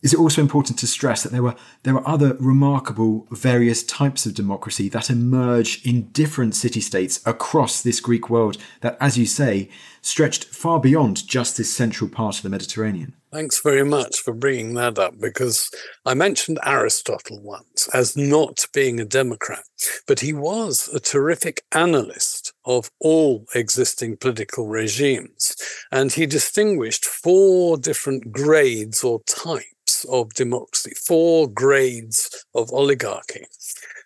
is 0.04 0.14
it 0.14 0.20
also 0.20 0.42
important 0.42 0.78
to 0.80 0.86
stress 0.86 1.24
that 1.24 1.32
there 1.32 1.42
were 1.42 1.56
there 1.82 1.96
were 1.96 2.08
other 2.08 2.36
remarkable 2.40 3.26
various 3.32 3.82
types 3.82 4.28
of 4.28 4.36
democracy 4.36 4.90
that 4.90 5.10
emerged 5.10 5.88
in 5.88 6.10
different 6.10 6.54
city 6.54 6.82
states 6.82 7.20
across 7.26 7.82
this 7.82 8.00
Greek 8.00 8.30
world 8.30 8.58
that, 8.82 8.96
as 9.02 9.18
you 9.18 9.26
say, 9.26 9.70
stretched 10.02 10.44
far 10.46 10.80
beyond 10.80 11.28
just 11.28 11.58
this 11.58 11.74
central 11.74 12.10
part 12.10 12.38
of 12.38 12.44
the 12.44 12.50
Mediterranean? 12.50 13.16
Thanks 13.34 13.62
very 13.62 13.84
much 13.84 14.20
for 14.20 14.32
bringing 14.32 14.76
that 14.76 15.00
up 15.00 15.20
because 15.20 15.72
I 16.06 16.14
mentioned 16.14 16.60
Aristotle 16.64 17.42
once 17.42 17.90
as 17.92 18.16
not 18.16 18.68
being 18.76 19.00
a 19.00 19.06
Democrat, 19.06 19.64
but 20.06 20.20
he 20.20 20.34
was 20.34 20.88
a 20.94 21.00
terrific 21.00 21.64
analyst 21.72 22.54
of 22.64 22.92
all 23.00 23.48
existing 23.56 24.18
political 24.18 24.68
regimes. 24.68 25.56
And 25.92 26.12
he 26.12 26.28
distinguished 26.28 27.06
four 27.06 27.78
different 27.78 28.32
grades 28.32 29.04
or 29.04 29.24
types 29.24 30.06
of 30.12 30.36
democracy, 30.36 30.94
four 31.08 31.48
grades 31.48 32.46
of 32.54 32.72
oligarchy. 32.72 33.46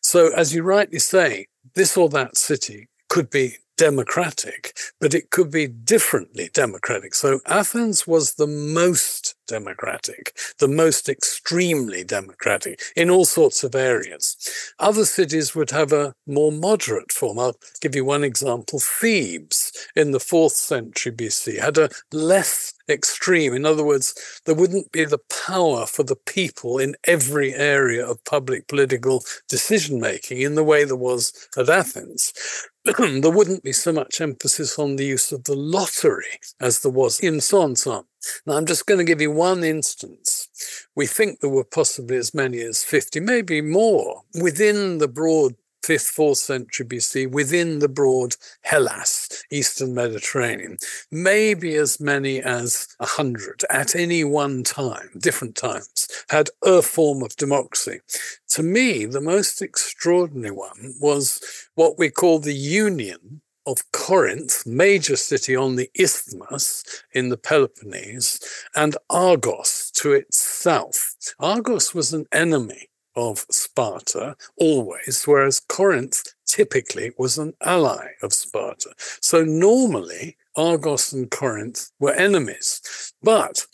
So, 0.02 0.34
as 0.34 0.56
you 0.56 0.64
rightly 0.64 1.00
say, 1.00 1.48
this 1.76 1.98
or 1.98 2.08
that 2.10 2.38
city 2.38 2.88
could 3.10 3.30
be 3.30 3.58
democratic, 3.78 4.78
but 5.00 5.14
it 5.14 5.30
could 5.30 5.52
be 5.52 5.68
differently 5.68 6.50
democratic. 6.54 7.16
So 7.16 7.40
Athens 7.46 8.06
was 8.06 8.34
the 8.34 8.48
most 8.48 9.36
democratic, 9.48 10.38
the 10.60 10.68
most 10.68 11.10
extremely 11.10 12.04
democratic 12.04 12.82
in 12.96 13.10
all 13.10 13.26
sorts 13.26 13.64
of 13.64 13.76
areas. 13.76 14.36
Other 14.80 15.06
cities 15.06 15.56
would 15.56 15.72
have 15.72 15.92
a 15.92 16.14
more 16.26 16.52
moderate 16.52 17.12
form. 17.12 17.40
I'll 17.40 17.58
give 17.82 17.96
you 17.96 18.06
one 18.06 18.24
example. 18.24 18.80
Thebes 18.80 19.72
in 19.96 20.12
the 20.12 20.20
fourth 20.20 20.54
century 20.54 21.12
BC 21.12 21.60
had 21.60 21.78
a 21.78 21.90
less 22.12 22.74
extreme. 22.90 23.54
In 23.54 23.66
other 23.66 23.84
words, 23.84 24.42
there 24.46 24.56
wouldn't 24.56 24.92
be 24.92 25.06
the 25.06 25.20
power 25.46 25.86
for 25.86 26.04
the 26.04 26.16
people 26.16 26.78
in 26.78 26.96
every 27.06 27.54
area 27.54 28.06
of 28.06 28.24
public 28.24 28.68
political 28.68 29.24
decision 29.50 30.00
making 30.00 30.42
in 30.42 30.56
the 30.56 30.64
way 30.64 30.84
there 30.84 30.96
was 30.96 31.34
at 31.58 31.70
Athens. 31.70 32.34
there 32.86 33.32
wouldn't 33.32 33.64
be 33.64 33.74
so 33.74 33.92
much 33.92 34.22
emphasis 34.22 34.80
on 34.80 34.96
the 34.96 35.06
use 35.06 35.32
of 35.32 35.44
the 35.44 35.56
lottery 35.56 36.40
as 36.60 36.80
there 36.80 36.92
was 36.92 37.20
in 37.20 37.36
Sonson. 37.36 38.06
Now, 38.46 38.54
I'm 38.54 38.66
just 38.66 38.86
going 38.86 39.00
to 39.00 39.04
give 39.04 39.22
you 39.22 39.32
one 39.32 39.64
instance. 39.64 40.48
We 40.96 41.06
think 41.06 41.40
there 41.40 41.50
were 41.50 41.64
possibly 41.64 42.18
as 42.18 42.34
many 42.34 42.60
as 42.62 42.84
50, 42.84 43.20
maybe 43.20 43.62
more, 43.62 44.24
within 44.40 44.98
the 44.98 45.08
broad 45.08 45.56
fifth, 45.88 46.08
fourth 46.08 46.40
century 46.40 46.86
BC 46.86 47.32
within 47.32 47.80
the 47.80 47.88
broad 47.88 48.36
Hellas, 48.62 49.46
Eastern 49.50 49.94
Mediterranean, 49.94 50.76
maybe 51.12 51.76
as 51.76 52.02
many 52.02 52.42
as 52.42 52.90
a 53.00 53.06
hundred 53.06 53.64
at 53.70 53.96
any 53.96 54.26
one 54.26 54.64
time, 54.64 55.10
different 55.18 55.56
times, 55.56 56.10
had 56.30 56.50
a 56.62 56.82
form 56.82 57.24
of 57.24 57.38
democracy. 57.38 58.02
To 58.50 58.64
me, 58.64 59.06
the 59.06 59.22
most 59.22 59.62
extraordinary 59.62 60.54
one 60.54 60.94
was 61.00 61.42
what 61.76 61.98
we 61.98 62.10
call 62.10 62.40
the 62.40 62.54
union 62.54 63.42
of 63.68 63.92
Corinth, 63.92 64.66
major 64.66 65.18
city 65.18 65.56
on 65.56 65.76
the 65.76 65.92
isthmus 65.94 67.04
in 67.12 67.30
the 67.30 67.38
Peloponnese, 67.38 68.40
and 68.76 68.98
Argos 69.10 69.92
to 69.92 70.14
its 70.14 70.40
south. 70.40 71.36
Argos 71.40 71.94
was 71.94 72.14
an 72.14 72.26
enemy 72.32 72.90
of 73.16 73.46
Sparta 73.52 74.36
always, 74.58 75.26
whereas 75.26 75.60
Corinth 75.60 76.24
typically 76.46 77.12
was 77.18 77.38
an 77.38 77.54
ally 77.62 78.12
of 78.22 78.32
Sparta. 78.32 78.92
So 78.98 79.44
normally, 79.44 80.38
Argos 80.56 81.12
and 81.12 81.30
Corinth 81.30 81.92
were 82.00 82.14
enemies. 82.14 83.14
But 83.22 83.66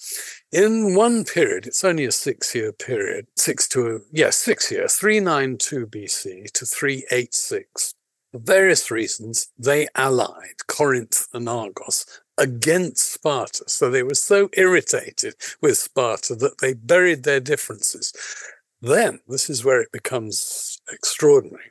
in 0.51 0.95
one 0.95 1.23
period, 1.23 1.67
it's 1.67 1.83
only 1.83 2.05
a 2.05 2.11
six 2.11 2.55
year 2.55 2.71
period, 2.71 3.27
six 3.35 3.67
to, 3.69 4.01
yes, 4.11 4.37
six 4.37 4.71
year, 4.71 4.87
392 4.87 5.87
BC 5.87 6.51
to 6.51 6.65
386. 6.65 7.95
For 8.33 8.39
various 8.39 8.89
reasons, 8.89 9.49
they 9.59 9.87
allied 9.93 10.65
Corinth 10.67 11.27
and 11.33 11.47
Argos 11.47 12.07
against 12.35 13.13
Sparta. 13.13 13.65
So 13.67 13.91
they 13.91 14.01
were 14.01 14.15
so 14.15 14.49
irritated 14.53 15.35
with 15.61 15.77
Sparta 15.77 16.33
that 16.37 16.57
they 16.59 16.73
buried 16.73 17.23
their 17.23 17.39
differences. 17.39 18.11
Then, 18.81 19.19
this 19.27 19.51
is 19.51 19.63
where 19.63 19.81
it 19.81 19.91
becomes 19.91 20.81
extraordinary. 20.91 21.69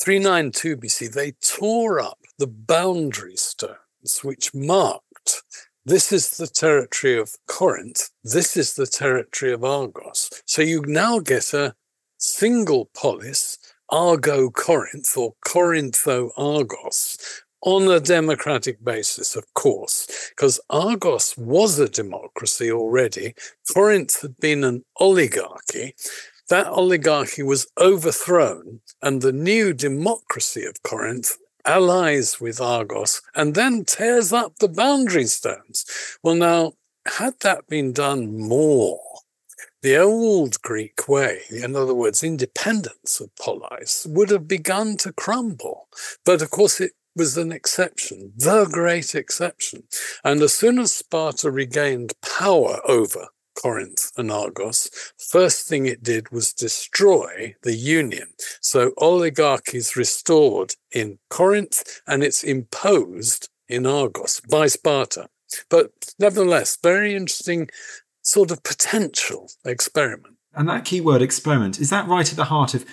392 0.00 0.76
BC, 0.76 1.12
they 1.12 1.32
tore 1.32 1.98
up 1.98 2.20
the 2.38 2.46
boundary 2.46 3.36
stones 3.36 4.20
which 4.22 4.54
marked 4.54 5.42
this 5.84 6.12
is 6.12 6.36
the 6.36 6.46
territory 6.46 7.18
of 7.18 7.34
Corinth, 7.48 8.10
this 8.22 8.56
is 8.56 8.74
the 8.74 8.86
territory 8.86 9.52
of 9.52 9.64
Argos. 9.64 10.30
So 10.46 10.62
you 10.62 10.82
now 10.86 11.18
get 11.18 11.52
a 11.52 11.74
single 12.18 12.88
polis, 12.94 13.58
Argo 13.90 14.50
Corinth 14.50 15.16
or 15.16 15.34
Corintho 15.44 16.30
Argos, 16.36 17.42
on 17.62 17.88
a 17.88 17.98
democratic 17.98 18.84
basis, 18.84 19.36
of 19.36 19.52
course, 19.54 20.30
because 20.30 20.60
Argos 20.68 21.36
was 21.38 21.78
a 21.78 21.88
democracy 21.88 22.70
already. 22.70 23.34
Corinth 23.72 24.20
had 24.20 24.36
been 24.38 24.62
an 24.64 24.84
oligarchy. 25.00 25.94
That 26.50 26.66
oligarchy 26.66 27.42
was 27.42 27.66
overthrown, 27.80 28.80
and 29.00 29.22
the 29.22 29.32
new 29.32 29.72
democracy 29.72 30.64
of 30.66 30.82
Corinth 30.82 31.38
allies 31.64 32.38
with 32.40 32.60
Argos 32.60 33.22
and 33.34 33.54
then 33.54 33.84
tears 33.84 34.32
up 34.32 34.56
the 34.58 34.68
boundary 34.68 35.24
stones. 35.24 35.86
Well, 36.22 36.34
now, 36.34 36.72
had 37.06 37.34
that 37.40 37.66
been 37.66 37.92
done 37.92 38.38
more, 38.38 39.00
the 39.84 39.98
old 39.98 40.62
Greek 40.62 41.06
way, 41.08 41.42
in 41.50 41.76
other 41.76 41.92
words, 41.92 42.22
independence 42.22 43.20
of 43.20 43.36
polis, 43.36 44.06
would 44.08 44.30
have 44.30 44.48
begun 44.48 44.96
to 44.96 45.12
crumble. 45.12 45.88
But 46.24 46.40
of 46.40 46.48
course, 46.48 46.80
it 46.80 46.92
was 47.14 47.36
an 47.36 47.52
exception, 47.52 48.32
the 48.34 48.64
great 48.64 49.14
exception. 49.14 49.82
And 50.24 50.40
as 50.40 50.54
soon 50.54 50.78
as 50.78 50.90
Sparta 50.90 51.50
regained 51.50 52.14
power 52.22 52.80
over 52.88 53.26
Corinth 53.62 54.10
and 54.16 54.32
Argos, 54.32 54.88
first 55.18 55.68
thing 55.68 55.84
it 55.84 56.02
did 56.02 56.30
was 56.30 56.54
destroy 56.54 57.54
the 57.62 57.76
union. 57.76 58.28
So 58.62 58.94
oligarchies 58.96 59.96
restored 59.96 60.76
in 60.92 61.18
Corinth 61.28 62.00
and 62.06 62.24
it's 62.24 62.42
imposed 62.42 63.50
in 63.68 63.84
Argos 63.84 64.40
by 64.40 64.68
Sparta. 64.68 65.28
But 65.68 65.90
nevertheless, 66.18 66.78
very 66.82 67.14
interesting 67.14 67.68
sort 68.24 68.50
of 68.50 68.64
potential 68.64 69.50
experiment. 69.64 70.34
And 70.54 70.68
that 70.68 70.84
key 70.84 71.00
word, 71.00 71.22
experiment, 71.22 71.80
is 71.80 71.90
that 71.90 72.08
right 72.08 72.28
at 72.28 72.36
the 72.36 72.44
heart 72.44 72.74
of 72.74 72.84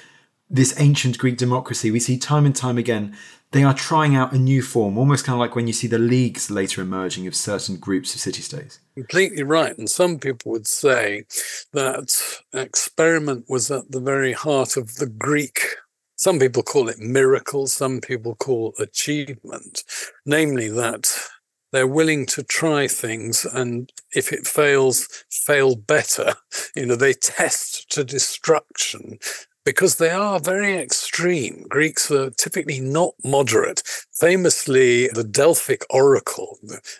this 0.50 0.80
ancient 0.80 1.18
Greek 1.18 1.38
democracy? 1.38 1.90
We 1.90 2.00
see 2.00 2.18
time 2.18 2.46
and 2.46 2.56
time 2.56 2.78
again 2.78 3.16
they 3.52 3.64
are 3.64 3.74
trying 3.74 4.16
out 4.16 4.34
a 4.34 4.38
new 4.38 4.62
form, 4.62 4.98
almost 4.98 5.26
kind 5.26 5.36
of 5.36 5.40
like 5.40 5.56
when 5.56 5.68
you 5.68 5.74
see 5.74 5.88
the 5.88 6.00
leagues 6.00 6.50
later 6.50 6.82
emerging 6.82 7.28
of 7.28 7.36
certain 7.36 7.76
groups 7.76 8.16
of 8.16 8.22
city 8.22 8.42
states. 8.42 8.80
Completely 8.96 9.44
right. 9.44 9.78
And 9.78 9.90
some 9.90 10.20
people 10.20 10.54
would 10.54 10.68
say 10.68 11.26
that 11.74 12.40
experiment 12.54 13.46
was 13.50 13.70
at 13.70 13.92
the 13.92 14.00
very 14.00 14.32
heart 14.32 14.78
of 14.78 14.96
the 14.96 15.06
Greek. 15.06 15.62
Some 16.16 16.40
people 16.40 16.64
call 16.64 16.88
it 16.88 17.00
miracle, 17.00 17.68
some 17.68 18.00
people 18.00 18.36
call 18.36 18.74
achievement, 18.80 19.84
namely 20.26 20.70
that 20.70 21.14
they're 21.72 21.88
willing 21.88 22.26
to 22.26 22.43
try 22.43 22.88
things 22.88 23.45
and 23.45 23.91
if 24.13 24.32
it 24.32 24.47
fails 24.47 25.07
fail 25.30 25.76
better 25.76 26.34
you 26.76 26.86
know 26.86 26.95
they 26.95 27.13
test 27.13 27.89
to 27.89 28.03
destruction 28.03 29.17
because 29.63 29.97
they 29.97 30.09
are 30.09 30.39
very 30.39 30.78
extreme. 30.78 31.65
Greeks 31.69 32.09
were 32.09 32.32
typically 32.32 32.80
not 32.80 33.13
moderate. 33.24 33.84
Famously, 34.19 35.07
the 35.09 35.24
Delphic 35.24 35.84
oracle, 35.89 36.57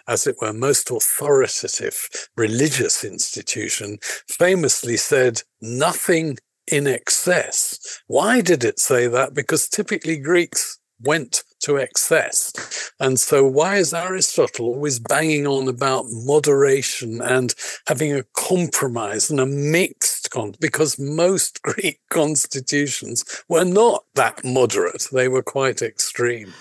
as 0.08 0.28
it 0.28 0.36
were, 0.42 0.54
most 0.54 0.92
authoritative 0.92 2.08
religious 2.38 3.04
institution, 3.04 3.98
famously 4.28 4.98
said, 4.98 5.42
nothing 5.62 6.38
in 6.72 6.88
excess. 6.88 8.02
Why 8.08 8.42
did 8.42 8.64
it 8.64 8.80
say 8.80 9.08
that? 9.08 9.34
Because 9.34 9.68
typically 9.68 10.18
Greeks 10.18 10.80
went 11.00 11.44
to 11.62 11.78
excess. 11.78 12.92
And 13.00 13.20
so, 13.20 13.46
why 13.46 13.78
is 13.78 13.94
Aristotle 13.94 14.68
always 14.68 15.00
banging 15.00 15.48
on 15.48 15.68
about 15.68 16.06
moderation 16.10 17.22
and 17.22 17.54
having 17.88 18.14
a 18.14 18.26
compromise 18.36 19.30
and 19.30 19.40
a 19.40 19.46
mixed 19.46 20.30
con? 20.32 20.56
Because 20.60 21.00
most 21.00 21.62
Greek 21.64 22.00
constitutions 22.10 23.44
were 23.48 23.66
not 23.66 24.06
that 24.16 24.44
moderate, 24.44 25.08
they 25.12 25.28
were 25.28 25.44
quite 25.44 25.82
extreme. 25.82 26.54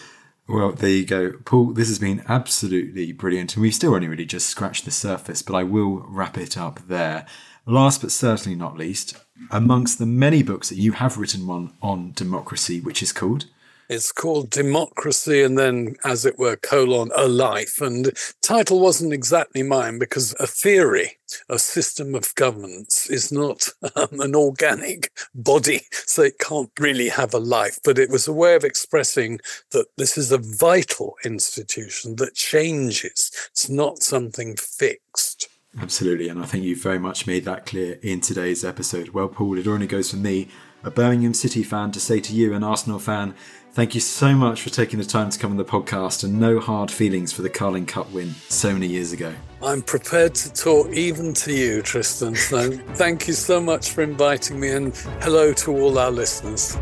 Well, 0.50 0.72
there 0.72 0.90
you 0.90 1.06
go. 1.06 1.34
Paul, 1.44 1.66
this 1.74 1.86
has 1.86 2.00
been 2.00 2.24
absolutely 2.28 3.12
brilliant. 3.12 3.54
And 3.54 3.62
we've 3.62 3.74
still 3.74 3.94
only 3.94 4.08
really 4.08 4.26
just 4.26 4.48
scratched 4.48 4.84
the 4.84 4.90
surface, 4.90 5.42
but 5.42 5.54
I 5.54 5.62
will 5.62 6.04
wrap 6.08 6.36
it 6.36 6.58
up 6.58 6.80
there. 6.88 7.24
Last 7.66 8.00
but 8.00 8.10
certainly 8.10 8.56
not 8.56 8.76
least, 8.76 9.16
amongst 9.52 10.00
the 10.00 10.06
many 10.06 10.42
books 10.42 10.68
that 10.68 10.78
you 10.78 10.92
have 10.92 11.18
written 11.18 11.46
one 11.46 11.72
on 11.80 12.12
democracy, 12.14 12.80
which 12.80 13.00
is 13.00 13.12
called 13.12 13.46
it's 13.90 14.12
called 14.12 14.50
Democracy 14.50 15.42
and 15.42 15.58
then, 15.58 15.96
as 16.04 16.24
it 16.24 16.38
were, 16.38 16.56
colon, 16.56 17.10
a 17.16 17.26
life. 17.26 17.80
And 17.80 18.12
title 18.40 18.78
wasn't 18.78 19.12
exactly 19.12 19.64
mine 19.64 19.98
because 19.98 20.32
a 20.38 20.46
theory, 20.46 21.18
a 21.48 21.58
system 21.58 22.14
of 22.14 22.32
governance 22.36 23.10
is 23.10 23.32
not 23.32 23.68
um, 23.96 24.20
an 24.20 24.36
organic 24.36 25.10
body, 25.34 25.82
so 25.90 26.22
it 26.22 26.38
can't 26.38 26.70
really 26.78 27.08
have 27.08 27.34
a 27.34 27.38
life. 27.38 27.80
But 27.82 27.98
it 27.98 28.10
was 28.10 28.28
a 28.28 28.32
way 28.32 28.54
of 28.54 28.62
expressing 28.62 29.40
that 29.72 29.86
this 29.96 30.16
is 30.16 30.30
a 30.30 30.38
vital 30.38 31.16
institution 31.24 32.14
that 32.16 32.36
changes. 32.36 33.32
It's 33.50 33.68
not 33.68 34.04
something 34.04 34.54
fixed. 34.56 35.48
Absolutely. 35.78 36.28
And 36.28 36.40
I 36.40 36.46
think 36.46 36.64
you've 36.64 36.82
very 36.82 36.98
much 36.98 37.26
made 37.26 37.44
that 37.44 37.66
clear 37.66 37.98
in 38.02 38.20
today's 38.20 38.64
episode. 38.64 39.10
Well, 39.10 39.28
Paul, 39.28 39.58
it 39.58 39.66
only 39.66 39.86
goes 39.86 40.10
for 40.10 40.16
me, 40.16 40.48
a 40.82 40.90
Birmingham 40.90 41.34
City 41.34 41.62
fan, 41.62 41.92
to 41.92 42.00
say 42.00 42.20
to 42.20 42.32
you, 42.32 42.54
an 42.54 42.64
Arsenal 42.64 42.98
fan, 42.98 43.34
Thank 43.72 43.94
you 43.94 44.00
so 44.00 44.34
much 44.34 44.62
for 44.62 44.70
taking 44.70 44.98
the 44.98 45.04
time 45.04 45.30
to 45.30 45.38
come 45.38 45.52
on 45.52 45.56
the 45.56 45.64
podcast 45.64 46.24
and 46.24 46.40
no 46.40 46.58
hard 46.58 46.90
feelings 46.90 47.32
for 47.32 47.42
the 47.42 47.48
Carling 47.48 47.86
Cup 47.86 48.10
win 48.10 48.34
so 48.48 48.72
many 48.72 48.88
years 48.88 49.12
ago. 49.12 49.32
I'm 49.62 49.80
prepared 49.80 50.34
to 50.34 50.52
talk 50.52 50.88
even 50.88 51.32
to 51.34 51.52
you, 51.52 51.80
Tristan. 51.80 52.34
So 52.34 52.72
thank 52.94 53.28
you 53.28 53.32
so 53.32 53.60
much 53.60 53.90
for 53.90 54.02
inviting 54.02 54.58
me 54.58 54.70
and 54.70 54.96
hello 55.22 55.52
to 55.52 55.70
all 55.70 56.00
our 56.00 56.10
listeners. 56.10 56.76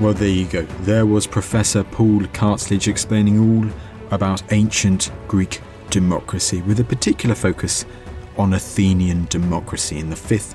Well, 0.00 0.14
there 0.14 0.28
you 0.28 0.46
go. 0.46 0.62
There 0.80 1.04
was 1.04 1.26
Professor 1.26 1.84
Paul 1.84 2.20
Cartledge 2.32 2.88
explaining 2.88 3.38
all 3.38 3.70
about 4.10 4.42
ancient 4.54 5.12
Greek 5.28 5.60
democracy 5.90 6.62
with 6.62 6.80
a 6.80 6.84
particular 6.84 7.34
focus 7.34 7.84
on 8.38 8.54
Athenian 8.54 9.26
democracy 9.26 9.98
in 9.98 10.08
the 10.08 10.16
5th 10.16 10.54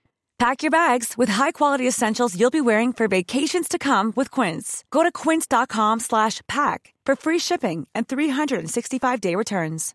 Pack 0.41 0.63
your 0.63 0.71
bags 0.71 1.19
with 1.19 1.29
high-quality 1.29 1.87
essentials 1.87 2.35
you'll 2.35 2.49
be 2.49 2.61
wearing 2.61 2.93
for 2.93 3.07
vacations 3.07 3.67
to 3.67 3.77
come 3.77 4.11
with 4.15 4.31
Quince. 4.31 4.83
Go 4.89 5.03
to 5.03 5.11
quince.com 5.11 5.99
slash 5.99 6.41
pack 6.47 6.95
for 7.05 7.15
free 7.15 7.37
shipping 7.37 7.85
and 7.93 8.07
365-day 8.07 9.35
returns. 9.35 9.93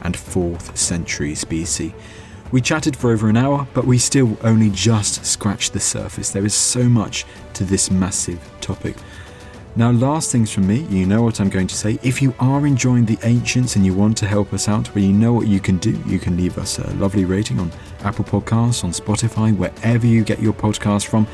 And 0.00 0.16
4th 0.16 0.76
centuries 0.76 1.44
BC. 1.44 1.94
We 2.50 2.60
chatted 2.60 2.96
for 2.96 3.12
over 3.12 3.28
an 3.28 3.36
hour, 3.36 3.68
but 3.72 3.84
we 3.84 3.98
still 3.98 4.36
only 4.42 4.70
just 4.70 5.24
scratched 5.24 5.72
the 5.72 5.78
surface. 5.78 6.32
There 6.32 6.44
is 6.44 6.54
so 6.54 6.88
much 6.88 7.24
to 7.54 7.62
this 7.62 7.88
massive 7.88 8.40
topic. 8.60 8.96
Now, 9.74 9.90
last 9.90 10.30
things 10.30 10.52
from 10.52 10.66
me, 10.66 10.82
you 10.90 11.06
know 11.06 11.22
what 11.22 11.40
I'm 11.40 11.48
going 11.48 11.66
to 11.66 11.74
say. 11.74 11.98
If 12.02 12.20
you 12.20 12.34
are 12.38 12.66
enjoying 12.66 13.06
the 13.06 13.18
ancients 13.22 13.74
and 13.74 13.86
you 13.86 13.94
want 13.94 14.18
to 14.18 14.26
help 14.26 14.52
us 14.52 14.68
out, 14.68 14.94
well, 14.94 15.02
you 15.02 15.14
know 15.14 15.32
what 15.32 15.46
you 15.46 15.60
can 15.60 15.78
do. 15.78 15.92
You 16.06 16.18
can 16.18 16.36
leave 16.36 16.58
us 16.58 16.78
a 16.78 16.92
lovely 16.94 17.24
rating 17.24 17.58
on 17.58 17.72
Apple 18.00 18.24
Podcasts, 18.24 18.84
on 18.84 18.90
Spotify, 18.90 19.56
wherever 19.56 20.06
you 20.06 20.24
get 20.24 20.40
your 20.40 20.52
podcast 20.52 21.06
from. 21.06 21.26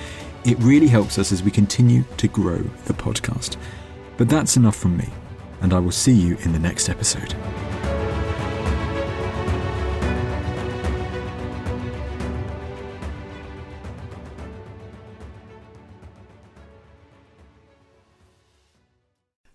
It 0.45 0.57
really 0.61 0.87
helps 0.87 1.19
us 1.19 1.33
as 1.33 1.43
we 1.43 1.51
continue 1.51 2.05
to 2.17 2.29
grow 2.29 2.59
the 2.85 2.95
podcast. 2.95 3.57
But 4.17 4.29
that's 4.29 4.57
enough 4.57 4.77
from 4.77 4.97
me, 4.97 5.09
and 5.61 5.75
I 5.75 5.81
will 5.81 5.91
see 5.91 6.15
you 6.15 6.37
in 6.45 6.53
the 6.53 6.61
next 6.61 6.89
episode. 6.89 7.35